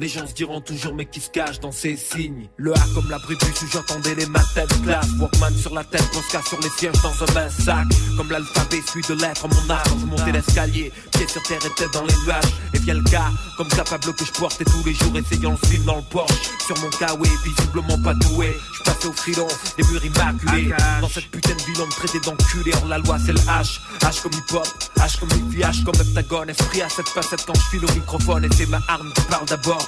Les 0.00 0.06
gens 0.06 0.24
se 0.28 0.32
diront 0.32 0.60
toujours 0.60 0.94
mais 0.94 1.06
qui 1.06 1.20
se 1.20 1.28
cache 1.28 1.58
dans 1.58 1.72
ces 1.72 1.96
signes? 1.96 2.48
Le 2.56 2.72
A 2.72 2.84
comme 2.94 3.10
la 3.10 3.18
prévue 3.18 3.40
où 3.40 3.66
j'entendais 3.72 4.14
les 4.14 4.26
matins 4.26 4.64
classe. 4.84 5.08
Walkman 5.18 5.52
sur 5.56 5.74
la 5.74 5.82
tête, 5.82 6.08
Posca 6.12 6.40
sur 6.48 6.60
les 6.60 6.70
sièges 6.70 7.02
dans 7.02 7.24
un 7.24 7.34
bain 7.34 7.48
sac. 7.50 7.84
Comme 8.16 8.30
l'alphabet 8.30 8.80
suit 8.86 9.02
de 9.08 9.14
lettres 9.14 9.48
mon 9.48 9.74
âge 9.74 9.86
Je 10.00 10.06
montais 10.06 10.30
l'escalier, 10.30 10.92
pied 11.12 11.26
sur 11.26 11.42
terre 11.42 11.58
et 11.66 11.74
tête 11.74 11.92
dans 11.92 12.04
les 12.04 12.14
nuages. 12.24 12.44
Et 12.74 12.78
vient 12.78 12.94
le 12.94 13.02
cas, 13.02 13.30
comme 13.56 13.66
capable 13.66 14.14
que 14.14 14.24
je 14.24 14.32
portais 14.32 14.64
tous 14.64 14.84
les 14.86 14.94
jours 14.94 15.16
Essayant 15.16 15.50
le 15.60 15.68
film 15.68 15.84
dans 15.84 15.96
le 15.96 16.02
Porsche. 16.02 16.50
Sur 16.64 16.78
mon 16.78 16.90
kawaii, 16.90 17.32
visiblement 17.44 18.00
pas 18.00 18.14
doué. 18.14 18.56
Je 18.78 18.82
passais 18.84 19.08
au 19.08 19.12
filon, 19.12 19.48
des 19.76 19.82
murs 19.82 20.04
immaculés. 20.04 20.74
Dans 21.00 21.08
cette 21.08 21.28
putain 21.32 21.54
de 21.54 21.62
ville 21.62 21.82
on 21.82 21.86
me 21.86 21.90
traitait 21.90 22.20
d'enculé 22.20 22.72
Hors 22.74 22.86
la 22.86 22.98
loi 22.98 23.18
c'est 23.18 23.32
le 23.32 23.40
H, 23.40 23.80
H 24.00 24.22
comme 24.22 24.32
hip 24.32 24.54
hop 24.54 24.68
H 24.96 25.18
comme 25.18 25.28
hippie, 25.30 25.62
H 25.62 25.82
comme 25.82 25.94
heptagone 25.96 26.50
Esprit 26.50 26.82
à 26.82 26.88
cette 26.88 27.08
facette 27.08 27.44
quand 27.44 27.54
je 27.54 27.76
file 27.76 27.84
au 27.84 27.92
microphone. 27.92 28.44
Et 28.44 28.48
c'est 28.54 28.66
ma 28.66 28.80
arme 28.86 29.12
qui 29.12 29.22
parle 29.22 29.46
d'abord 29.46 29.87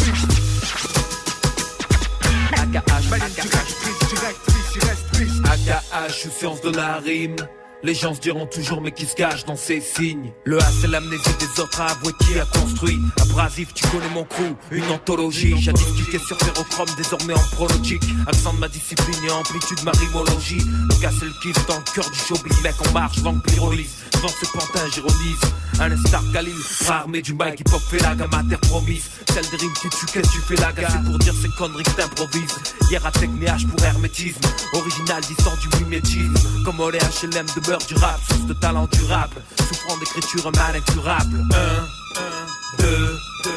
AKH, 5.45 6.29
science 6.29 6.61
de 6.61 6.69
la 6.75 6.97
rime. 6.97 7.35
Les 7.83 7.95
gens 7.95 8.13
se 8.13 8.19
diront 8.21 8.45
toujours 8.45 8.79
mais 8.79 8.91
qui 8.91 9.05
se 9.07 9.15
cache 9.15 9.43
dans 9.45 9.55
ces 9.55 9.81
signes? 9.81 10.31
Le 10.45 10.59
A 10.59 10.71
c'est 10.79 10.87
l'amnésie 10.87 11.35
des 11.39 11.59
autres 11.59 11.81
à 11.81 11.87
avouer 11.87 12.13
qui 12.19 12.39
a 12.39 12.45
construit. 12.45 12.99
Abrasif 13.21 13.73
tu 13.73 13.87
connais 13.87 14.09
mon 14.13 14.23
crew, 14.23 14.55
une 14.69 14.89
anthologie 14.91 15.59
Jadis 15.59 15.83
est 16.13 16.25
sur 16.25 16.37
ferrochrome 16.37 16.89
désormais 16.95 17.33
en 17.33 17.43
prologique. 17.55 18.03
Accent 18.27 18.53
de 18.53 18.59
ma 18.59 18.67
discipline 18.67 19.25
et 19.27 19.31
amplitude 19.31 19.83
ma 19.83 19.91
rimologie 19.91 20.61
Le 20.61 21.01
gars 21.01 21.11
c'est 21.17 21.25
le 21.25 21.33
kiff 21.41 21.65
dans 21.67 21.77
le 21.77 21.93
cœur 21.95 22.09
du 22.09 22.19
showbiz. 22.19 22.61
Mec 22.61 22.75
en 22.87 22.91
marche, 22.91 23.17
vent 23.19 23.39
pyrolyse 23.39 23.95
Devant 24.13 24.27
ce 24.27 24.45
pantin 24.51 24.87
j'ironise 24.93 25.41
Un 25.83 25.97
star 25.97 26.21
Khalil, 26.31 26.53
armé 26.87 27.23
du 27.23 27.33
mic 27.33 27.59
hip 27.59 27.73
hop 27.73 27.81
fait 27.89 27.97
la 28.03 28.13
gamme 28.13 28.31
à 28.33 28.43
terre 28.47 28.59
promise 28.59 29.09
Celle 29.33 29.49
des 29.49 29.57
rimes 29.57 29.73
qui 29.81 29.89
tu 29.89 30.05
qu'est-ce 30.05 30.29
tu 30.29 30.37
fais 30.41 30.55
la 30.57 30.71
gamme 30.71 30.85
C'est 30.91 31.03
pour 31.09 31.17
dire 31.17 31.33
ces 31.41 31.49
conneries 31.57 31.83
que 31.83 31.89
t'improvises 31.89 32.55
Hier 32.91 33.03
à 33.03 33.11
Technéage 33.11 33.65
pour 33.65 33.83
hermétisme 33.83 34.41
Original 34.73 35.21
distant 35.23 35.53
du 35.59 35.83
mimétisme. 35.83 36.35
Comme 36.63 36.79
Olé 36.79 36.99
HLM 36.99 37.47
de 37.47 37.87
du 37.87 37.95
rap, 37.95 38.19
source 38.29 38.45
de 38.45 38.53
talent 38.53 38.87
durable, 38.91 39.35
souffrant 39.57 39.97
d'écriture 39.97 40.51
mal 40.55 40.75
incurable. 40.75 41.47
1, 41.51 42.83
1, 42.83 42.83
2, 42.83 43.17
2, 43.43 43.51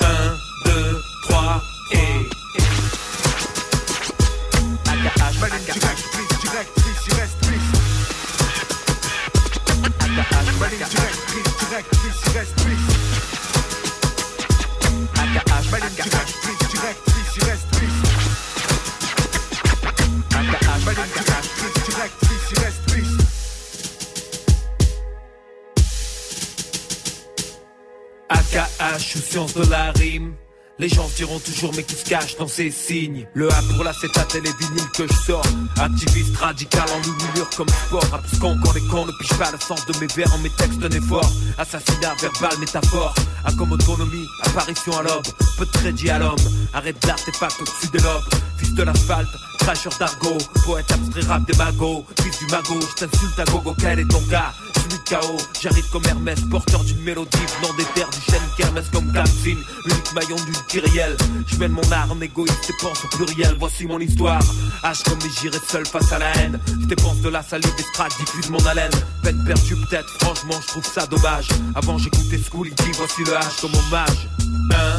1, 0.00 0.06
2, 0.66 1.02
3 1.28 1.62
et. 1.90 1.98
AKH, 4.86 5.93
direct, 11.74 11.96
reste 12.34 12.54
plus. 12.62 12.78
AKH, 15.16 15.70
direct, 15.70 15.96
direct, 16.70 17.02
reste 17.42 17.68
plus. 17.72 17.94
AKH, 20.30 20.84
direct, 21.86 22.16
reste 22.60 22.80
plus. 22.86 23.10
AKH 28.28 29.18
science 29.18 29.54
de 29.54 29.64
la 29.68 29.90
rime 29.92 30.34
les 30.78 30.88
gens 30.88 31.08
diront 31.16 31.38
toujours 31.38 31.72
mais 31.76 31.82
qui 31.82 31.94
se 31.94 32.04
cache 32.04 32.36
dans 32.36 32.48
ces 32.48 32.70
signes? 32.70 33.26
Le 33.34 33.50
A 33.52 33.62
pour 33.74 33.84
l'acétate 33.84 34.34
et 34.34 34.40
les 34.40 34.52
vinyles 34.58 34.90
que 34.94 35.06
je 35.06 35.26
sors. 35.26 35.46
Activiste 35.78 36.36
radical 36.36 36.84
en 36.90 36.98
luminure 37.00 37.48
comme 37.56 37.68
sport. 37.68 38.06
Abscon 38.12 38.58
quand 38.64 38.72
les 38.74 38.80
cons 38.88 39.06
ne 39.06 39.12
pichent 39.12 39.38
pas 39.38 39.50
le 39.52 39.58
sens 39.58 39.86
de 39.86 39.98
mes 40.00 40.06
vers 40.14 40.32
en 40.34 40.38
mes 40.38 40.50
textes 40.50 40.78
d'un 40.78 40.90
effort 40.90 41.30
Assassinat 41.58 42.14
verbal, 42.20 42.58
métaphore. 42.58 43.14
A 43.44 43.52
comme 43.52 43.72
autonomie, 43.72 44.26
apparition 44.42 44.98
à 44.98 45.02
l'aube. 45.02 45.26
Peu 45.58 45.66
de 45.66 45.70
crédit 45.70 46.10
à 46.10 46.18
l'homme. 46.18 46.36
Arrête 46.72 47.00
d'artefact 47.02 47.60
au-dessus 47.60 47.88
des 47.92 48.00
lobes 48.00 48.24
Fils 48.58 48.74
de 48.74 48.82
l'asphalte, 48.82 49.28
cracheur 49.58 49.92
d'argot. 49.98 50.38
Poète 50.64 50.90
abstrait 50.90 51.22
rap 51.22 51.44
des 51.46 51.56
magots 51.56 52.04
Fils 52.22 52.38
du 52.38 52.46
magot, 52.46 52.80
je 52.80 53.04
t'insulte 53.04 53.38
à 53.38 53.44
gogo, 53.44 53.74
quel 53.78 54.00
est 54.00 54.08
ton 54.08 54.20
de 54.20 54.73
chaos, 55.04 55.36
j'arrive 55.60 55.88
comme 55.90 56.04
Hermès 56.06 56.40
Porteur 56.50 56.82
d'une 56.84 57.00
mélodie 57.00 57.38
venant 57.60 57.74
des 57.74 57.84
terres 57.94 58.10
du 58.10 58.20
chêne 58.20 58.42
Kermès 58.56 58.84
comme 58.92 59.12
Kamsin, 59.12 59.56
l'unique 59.84 60.12
maillon 60.14 60.36
d'une 60.36 60.62
kyrielle 60.68 61.16
Je 61.46 61.56
mène 61.56 61.72
mon 61.72 61.92
arme 61.92 62.22
égoïste 62.22 62.70
et 62.70 62.72
pense 62.80 63.04
au 63.04 63.08
pluriel. 63.08 63.56
Voici 63.58 63.86
mon 63.86 63.98
histoire, 64.00 64.42
H 64.82 65.02
comme 65.04 65.18
les 65.20 65.30
j'irai 65.40 65.58
seul 65.68 65.86
face 65.86 66.12
à 66.12 66.18
la 66.18 66.34
haine. 66.36 66.58
Je 66.66 66.86
dépense 66.86 67.20
de 67.20 67.28
la 67.28 67.42
salive 67.42 67.74
des 67.76 67.82
strates, 67.82 68.16
diffuse 68.18 68.50
mon 68.50 68.64
haleine. 68.66 68.92
Peine 69.22 69.42
perdue 69.44 69.76
peut-être, 69.76 70.08
franchement 70.20 70.60
je 70.60 70.66
trouve 70.68 70.84
ça 70.84 71.06
dommage. 71.06 71.48
Avant 71.74 71.98
j'écoutais 71.98 72.38
School, 72.38 72.68
il 72.68 72.74
dit 72.74 72.92
voici 72.94 73.22
le 73.24 73.32
H 73.32 73.60
comme 73.60 73.74
hommage. 73.74 74.28
1, 74.70 74.98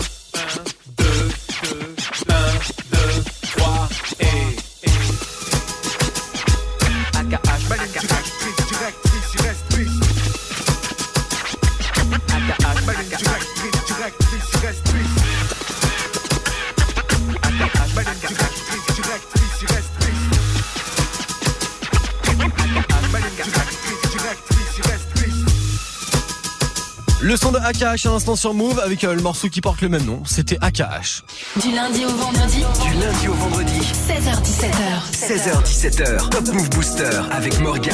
Le 27.36 27.39
son 27.39 27.52
de 27.52 27.58
AKH 27.58 28.06
à 28.06 28.12
l'instant 28.12 28.38
sur 28.38 28.54
Move 28.54 28.80
avec 28.80 29.04
euh, 29.04 29.13
le 29.13 29.21
morceau 29.21 29.50
qui 29.50 29.60
porte 29.60 29.82
le 29.82 29.89
même 29.89 30.06
nom, 30.06 30.24
c'était 30.26 30.58
AKH. 30.62 31.21
Du 31.62 31.69
lundi 31.76 32.06
au 32.06 32.15
vendredi. 32.15 32.63
Du 32.82 32.93
lundi 32.93 33.28
au 33.28 33.34
vendredi. 33.34 33.78
16h17h. 34.08 35.12
16h17h. 35.12 36.30
Top 36.30 36.48
Move 36.54 36.69
Booster 36.69 37.19
avec 37.32 37.60
Morgan. 37.60 37.93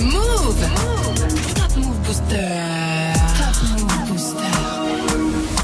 Move. 0.00 1.01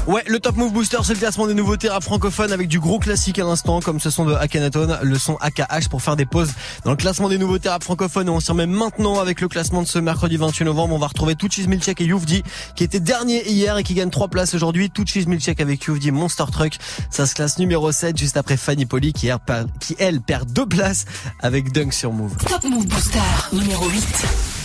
Ouais, 0.09 0.23
le 0.25 0.39
Top 0.39 0.55
Move 0.55 0.73
Booster, 0.73 0.97
c'est 1.03 1.13
le 1.13 1.19
classement 1.19 1.45
des 1.45 1.53
nouveautés 1.53 1.87
rap 1.87 2.01
francophones 2.01 2.51
avec 2.51 2.67
du 2.67 2.79
gros 2.79 2.97
classique 2.97 3.37
à 3.37 3.43
l'instant, 3.43 3.79
comme 3.79 3.99
ce 3.99 4.09
son 4.09 4.25
de 4.25 4.33
Akhenaton, 4.33 4.97
le 5.03 5.19
son 5.19 5.35
AKH 5.35 5.87
pour 5.87 6.01
faire 6.01 6.15
des 6.15 6.25
pauses 6.25 6.49
dans 6.83 6.89
le 6.89 6.97
classement 6.97 7.29
des 7.29 7.37
nouveautés 7.37 7.69
rap 7.69 7.83
francophones. 7.83 8.25
Et 8.25 8.31
on 8.31 8.39
s'y 8.39 8.49
remet 8.49 8.65
maintenant 8.65 9.19
avec 9.19 9.39
le 9.39 9.47
classement 9.47 9.83
de 9.83 9.87
ce 9.87 9.99
mercredi 9.99 10.37
28 10.37 10.65
novembre. 10.65 10.95
On 10.95 10.97
va 10.97 11.05
retrouver 11.05 11.35
Touchis 11.35 11.67
Milchek 11.67 12.01
et 12.01 12.05
Youvdi, 12.05 12.41
qui 12.75 12.83
étaient 12.83 12.99
derniers 12.99 13.47
hier 13.51 13.77
et 13.77 13.83
qui 13.83 13.93
gagnent 13.93 14.09
trois 14.09 14.29
places 14.29 14.55
aujourd'hui. 14.55 14.89
Touchis 14.89 15.27
Milchek 15.27 15.61
avec 15.61 15.83
Youvdi, 15.83 16.09
Monster 16.09 16.45
Truck. 16.51 16.79
Ça 17.11 17.27
se 17.27 17.35
classe 17.35 17.59
numéro 17.59 17.91
7, 17.91 18.17
juste 18.17 18.35
après 18.35 18.57
Fanny 18.57 18.87
Poli, 18.87 19.13
qui, 19.13 19.29
qui 19.79 19.95
elle 19.99 20.21
perd 20.21 20.51
deux 20.51 20.65
places 20.65 21.05
avec 21.39 21.71
Dunk 21.71 21.93
sur 21.93 22.13
Move. 22.13 22.35
Top 22.47 22.63
Move 22.63 22.87
Booster, 22.87 23.19
numéro 23.53 23.87
8. 23.87 24.58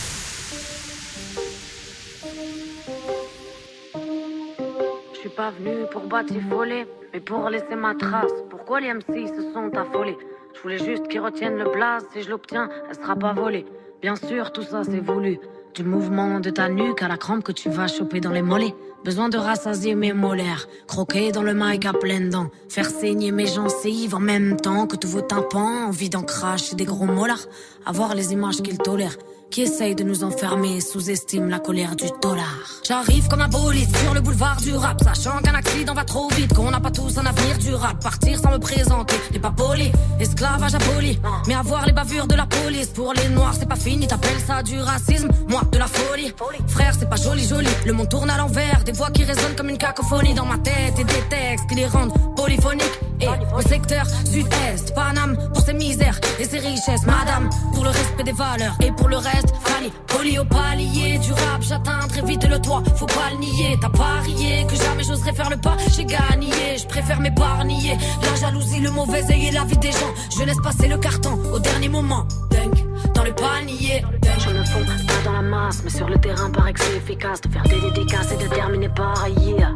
Pas 5.35 5.51
venu 5.51 5.87
pour 5.90 6.03
batifoler, 6.03 6.87
mais 7.12 7.20
pour 7.20 7.49
laisser 7.49 7.77
ma 7.77 7.94
trace. 7.94 8.33
Pourquoi 8.51 8.81
les 8.81 8.92
MC 8.92 9.29
se 9.29 9.53
sont 9.53 9.70
affolés? 9.77 10.16
Je 10.55 10.61
voulais 10.62 10.79
juste 10.79 11.09
qu'ils 11.09 11.20
retiennent 11.20 11.57
le 11.57 11.70
blaze. 11.70 12.07
Si 12.12 12.23
je 12.23 12.31
l'obtiens, 12.31 12.68
elle 12.88 12.97
sera 12.97 13.16
pas 13.16 13.33
volée. 13.33 13.66
Bien 14.01 14.16
sûr, 14.16 14.53
tout 14.53 14.62
ça 14.62 14.83
c'est 14.85 15.01
voulu. 15.01 15.38
Du 15.75 15.83
mouvement 15.83 16.38
de 16.38 16.51
ta 16.51 16.68
nuque 16.68 17.03
à 17.03 17.09
la 17.09 17.16
crampe 17.16 17.42
que 17.42 17.53
tu 17.53 17.68
vas 17.68 17.88
choper 17.88 18.20
dans 18.20 18.31
les 18.31 18.42
mollets. 18.42 18.75
Besoin 19.05 19.29
de 19.29 19.37
rassasier 19.37 19.94
mes 19.94 20.12
molaires, 20.12 20.66
croquer 20.87 21.33
dans 21.33 21.42
le 21.42 21.53
mic 21.53 21.85
à 21.85 21.92
pleines 21.92 22.31
dents, 22.31 22.51
faire 22.70 22.87
saigner 22.87 23.33
mes 23.33 23.47
gencives 23.47 24.14
en 24.14 24.20
même 24.20 24.57
temps 24.57 24.87
que 24.87 24.97
tous 24.97 25.09
vos 25.09 25.20
tympans, 25.20 25.88
envie 25.88 26.09
d'en 26.09 26.23
cracher 26.23 26.75
des 26.75 26.87
gros 26.87 27.05
molars, 27.05 27.44
avoir 27.85 28.14
les 28.14 28.33
images 28.33 28.62
qu'ils 28.62 28.79
tolèrent 28.79 29.18
qui 29.51 29.63
essaye 29.63 29.95
de 29.95 30.05
nous 30.05 30.25
enfermer 30.25 30.81
sous-estime 30.81 31.49
la 31.49 31.59
colère 31.59 31.97
du 31.97 32.07
dollar? 32.21 32.47
J'arrive 32.87 33.29
comme 33.29 33.41
un 33.41 33.49
bolide 33.49 33.95
sur 33.97 34.15
le 34.15 34.21
boulevard 34.21 34.57
du 34.61 34.75
rap, 34.75 35.03
sachant 35.03 35.39
qu'un 35.39 35.55
accident 35.55 35.95
va 35.95 36.05
trop 36.05 36.29
vite, 36.31 36.53
qu'on 36.55 36.71
n'a 36.71 36.81
pas 36.81 36.91
tous 36.91 37.19
un 37.19 37.27
avenir 37.27 37.59
durable. 37.59 37.99
Partir 38.01 38.39
sans 38.39 38.51
me 38.51 38.59
présenter 38.59 39.15
n'est 39.33 39.39
pas 39.39 39.51
poli, 39.51 39.93
esclavage 40.21 40.75
aboli. 40.75 41.19
Mais 41.47 41.55
avoir 41.55 41.87
les 41.87 41.93
bavures 41.93 42.27
de 42.27 42.35
la 42.35 42.47
police 42.47 42.89
pour 42.89 43.13
les 43.15 43.29
noirs, 43.29 43.55
c'est 43.59 43.69
pas 43.69 43.77
fini, 43.77 44.07
t'appelles 44.07 44.41
ça 44.47 44.63
du 44.63 44.81
racisme, 44.81 45.29
moi 45.49 45.63
de 45.71 45.79
la 45.79 45.87
folie. 45.87 46.33
Frère, 46.69 46.95
c'est 46.99 47.09
pas 47.09 47.17
joli, 47.17 47.47
joli, 47.47 47.69
le 47.87 47.93
monde 47.93 48.09
tourne 48.09 48.31
à 48.31 48.39
l'envers, 48.39 48.83
des 48.85 48.93
voix 48.93 49.11
qui 49.11 49.25
résonnent 49.25 49.57
comme 49.57 49.69
une 49.69 49.79
cacophonie 49.79 50.35
dans 50.35 50.47
ma 50.47 50.59
tête 50.59 50.99
et 50.99 51.05
des 51.05 51.23
textes 51.29 51.67
qui 51.69 51.77
les 51.77 51.87
rendent 51.87 52.15
polyphoniques. 52.37 53.01
Et 53.25 53.57
au 53.57 53.61
secteur 53.63 54.05
sud-est, 54.31 54.95
Paname 54.95 55.37
pour 55.53 55.63
ses 55.63 55.73
misères 55.73 56.21
et 56.39 56.45
ses 56.45 56.59
richesses, 56.59 57.07
madame 57.07 57.49
pour 57.73 57.85
le 57.85 57.91
respect 57.91 58.25
des 58.25 58.33
valeurs 58.33 58.77
et 58.81 58.93
pour 58.93 59.09
le 59.09 59.17
reste 59.17 59.55
Fanny, 59.63 59.91
poli 60.07 60.39
au 60.39 60.45
palier 60.45 61.19
du 61.19 61.33
rap, 61.33 61.63
j'atteindrai 61.63 62.23
vite 62.23 62.47
le 62.49 62.61
toit, 62.61 62.83
faut 62.97 63.07
pas 63.07 63.31
le 63.33 63.39
nier. 63.39 63.79
T'as 63.81 63.89
parié 63.89 64.67
que 64.69 64.77
jamais 64.77 65.05
j'oserais 65.05 65.33
faire 65.33 65.51
le 65.51 65.57
pas, 65.57 65.77
j'ai 65.97 66.05
gagné, 66.05 66.77
je 66.77 66.87
préfère 66.87 67.21
m'épargner. 67.21 67.97
La 68.23 68.35
jalousie, 68.37 68.81
le 68.81 68.91
mauvais 68.91 69.25
œil 69.31 69.47
et 69.47 69.53
la 69.53 69.65
vie 69.65 69.79
des 69.79 69.93
gens, 69.93 70.13
je 70.37 70.45
laisse 70.45 70.61
passer 70.63 70.89
le 70.89 70.99
carton 70.99 71.39
au 71.53 71.59
dernier 71.59 71.89
moment. 71.89 72.27
Dunk, 72.51 72.85
dans 73.15 73.25
le 73.25 73.35
panier. 73.35 74.05
Je 74.39 74.51
me 74.51 74.65
fonds 74.65 74.85
pas 74.85 75.25
dans 75.25 75.33
la 75.33 75.43
masse, 75.43 75.83
mais 75.85 75.91
sur 75.91 76.09
le 76.09 76.19
terrain, 76.19 76.51
paraît 76.51 76.73
que 76.73 76.81
c'est 76.81 76.97
efficace 76.97 77.41
de 77.41 77.49
faire 77.49 77.63
des 77.63 77.81
dédicaces 77.81 78.33
et 78.33 78.37
de 78.37 78.49
terminer 78.49 78.89
par 78.91 79.27
yeah. 79.29 79.73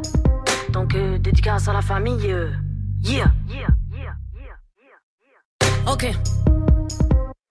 Donc, 0.71 0.95
euh, 0.95 1.19
dédicace 1.19 1.69
à 1.69 1.73
la 1.73 1.81
famille, 1.83 2.31
euh, 2.31 2.51
yeah. 3.03 3.31
Yeah, 3.49 3.57
yeah, 3.57 3.69
yeah, 3.95 4.15
yeah. 4.35 4.97
Yeah. 5.61 5.93
Ok. 5.93 6.48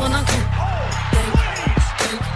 10 0.00 0.06
points 0.06 0.10
d'un 0.10 0.24
coup. 0.24 0.32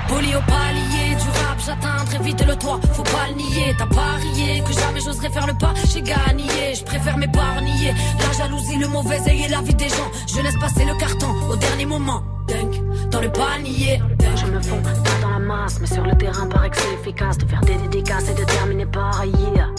Poli 0.08 0.36
au 0.36 0.40
palier 0.40 1.14
du 1.14 1.28
rap, 1.28 1.58
j'atteindrai 1.64 2.18
vite 2.24 2.46
le 2.46 2.56
toit, 2.56 2.78
faut 2.92 3.02
pas 3.02 3.28
le 3.28 3.34
nier. 3.36 3.74
T'as 3.78 3.86
parié 3.86 4.62
que 4.66 4.72
jamais 4.72 5.00
j'oserais 5.00 5.30
faire 5.30 5.46
le 5.46 5.54
pas, 5.54 5.72
j'ai 5.92 6.02
gagné, 6.02 6.74
je 6.74 6.84
préfère 6.84 7.16
m'épargner. 7.16 7.94
La 8.20 8.32
jalousie, 8.38 8.76
le 8.76 8.88
mauvais 8.88 9.20
œil 9.28 9.44
et 9.44 9.48
la 9.48 9.62
vie 9.62 9.74
des 9.74 9.88
gens, 9.88 10.10
je 10.28 10.40
laisse 10.40 10.58
passer 10.58 10.84
le 10.84 10.94
carton 10.98 11.32
au 11.50 11.56
dernier 11.56 11.86
moment. 11.86 12.22
Dunk, 12.46 12.82
dans 13.10 13.20
le 13.20 13.32
panier. 13.32 14.02
Je 14.36 14.46
me 14.46 14.60
fonds 14.60 14.82
pas 14.82 14.92
dans 15.22 15.30
la 15.30 15.38
masse, 15.38 15.78
mais 15.80 15.86
sur 15.86 16.04
le 16.04 16.14
terrain, 16.18 16.46
paraît 16.46 16.70
que 16.70 16.76
c'est 16.76 16.94
efficace 17.00 17.38
de 17.38 17.46
faire 17.46 17.60
des 17.62 17.76
dédicaces 17.76 18.28
et 18.28 18.34
de 18.34 18.44
terminer 18.44 18.86
par 18.86 19.24
yeah. 19.24 19.70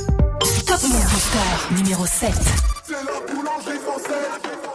Top 0.66 0.82
Booster 0.82 1.74
numéro 1.76 2.06
7. 2.06 2.32
C'est 2.88 2.94
la 2.94 3.34
boulangerie 3.34 3.78
française. 3.78 4.75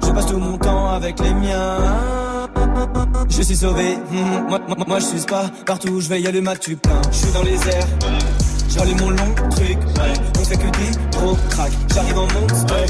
Je 0.00 0.10
passe 0.10 0.26
tout 0.26 0.38
mon 0.38 0.56
temps 0.56 0.90
avec 0.90 1.18
les 1.20 1.34
miens. 1.34 1.78
Je 3.28 3.42
suis 3.42 3.56
sauvé, 3.56 3.96
hmm, 3.96 4.48
moi, 4.48 4.58
moi, 4.66 4.76
moi, 4.86 4.98
je 4.98 5.04
suis 5.06 5.20
pas 5.20 5.50
partout 5.66 5.88
où 5.88 6.00
je 6.00 6.08
vais, 6.08 6.20
y 6.20 6.26
a 6.26 6.30
le 6.30 6.40
mat, 6.40 6.56
tu 6.56 6.76
plein. 6.76 7.00
Je 7.10 7.16
suis 7.16 7.32
dans 7.32 7.42
les 7.42 7.54
airs, 7.68 7.86
j'allume 8.68 9.00
mon 9.00 9.10
long 9.10 9.34
truc. 9.50 9.78
On 10.38 10.44
fait 10.44 10.56
que 10.56 10.70
des 10.70 11.16
gros 11.18 11.36
crack, 11.50 11.72
j'arrive 11.94 12.18
en 12.18 12.28
monstre, 12.40 12.74
hey, 12.74 12.86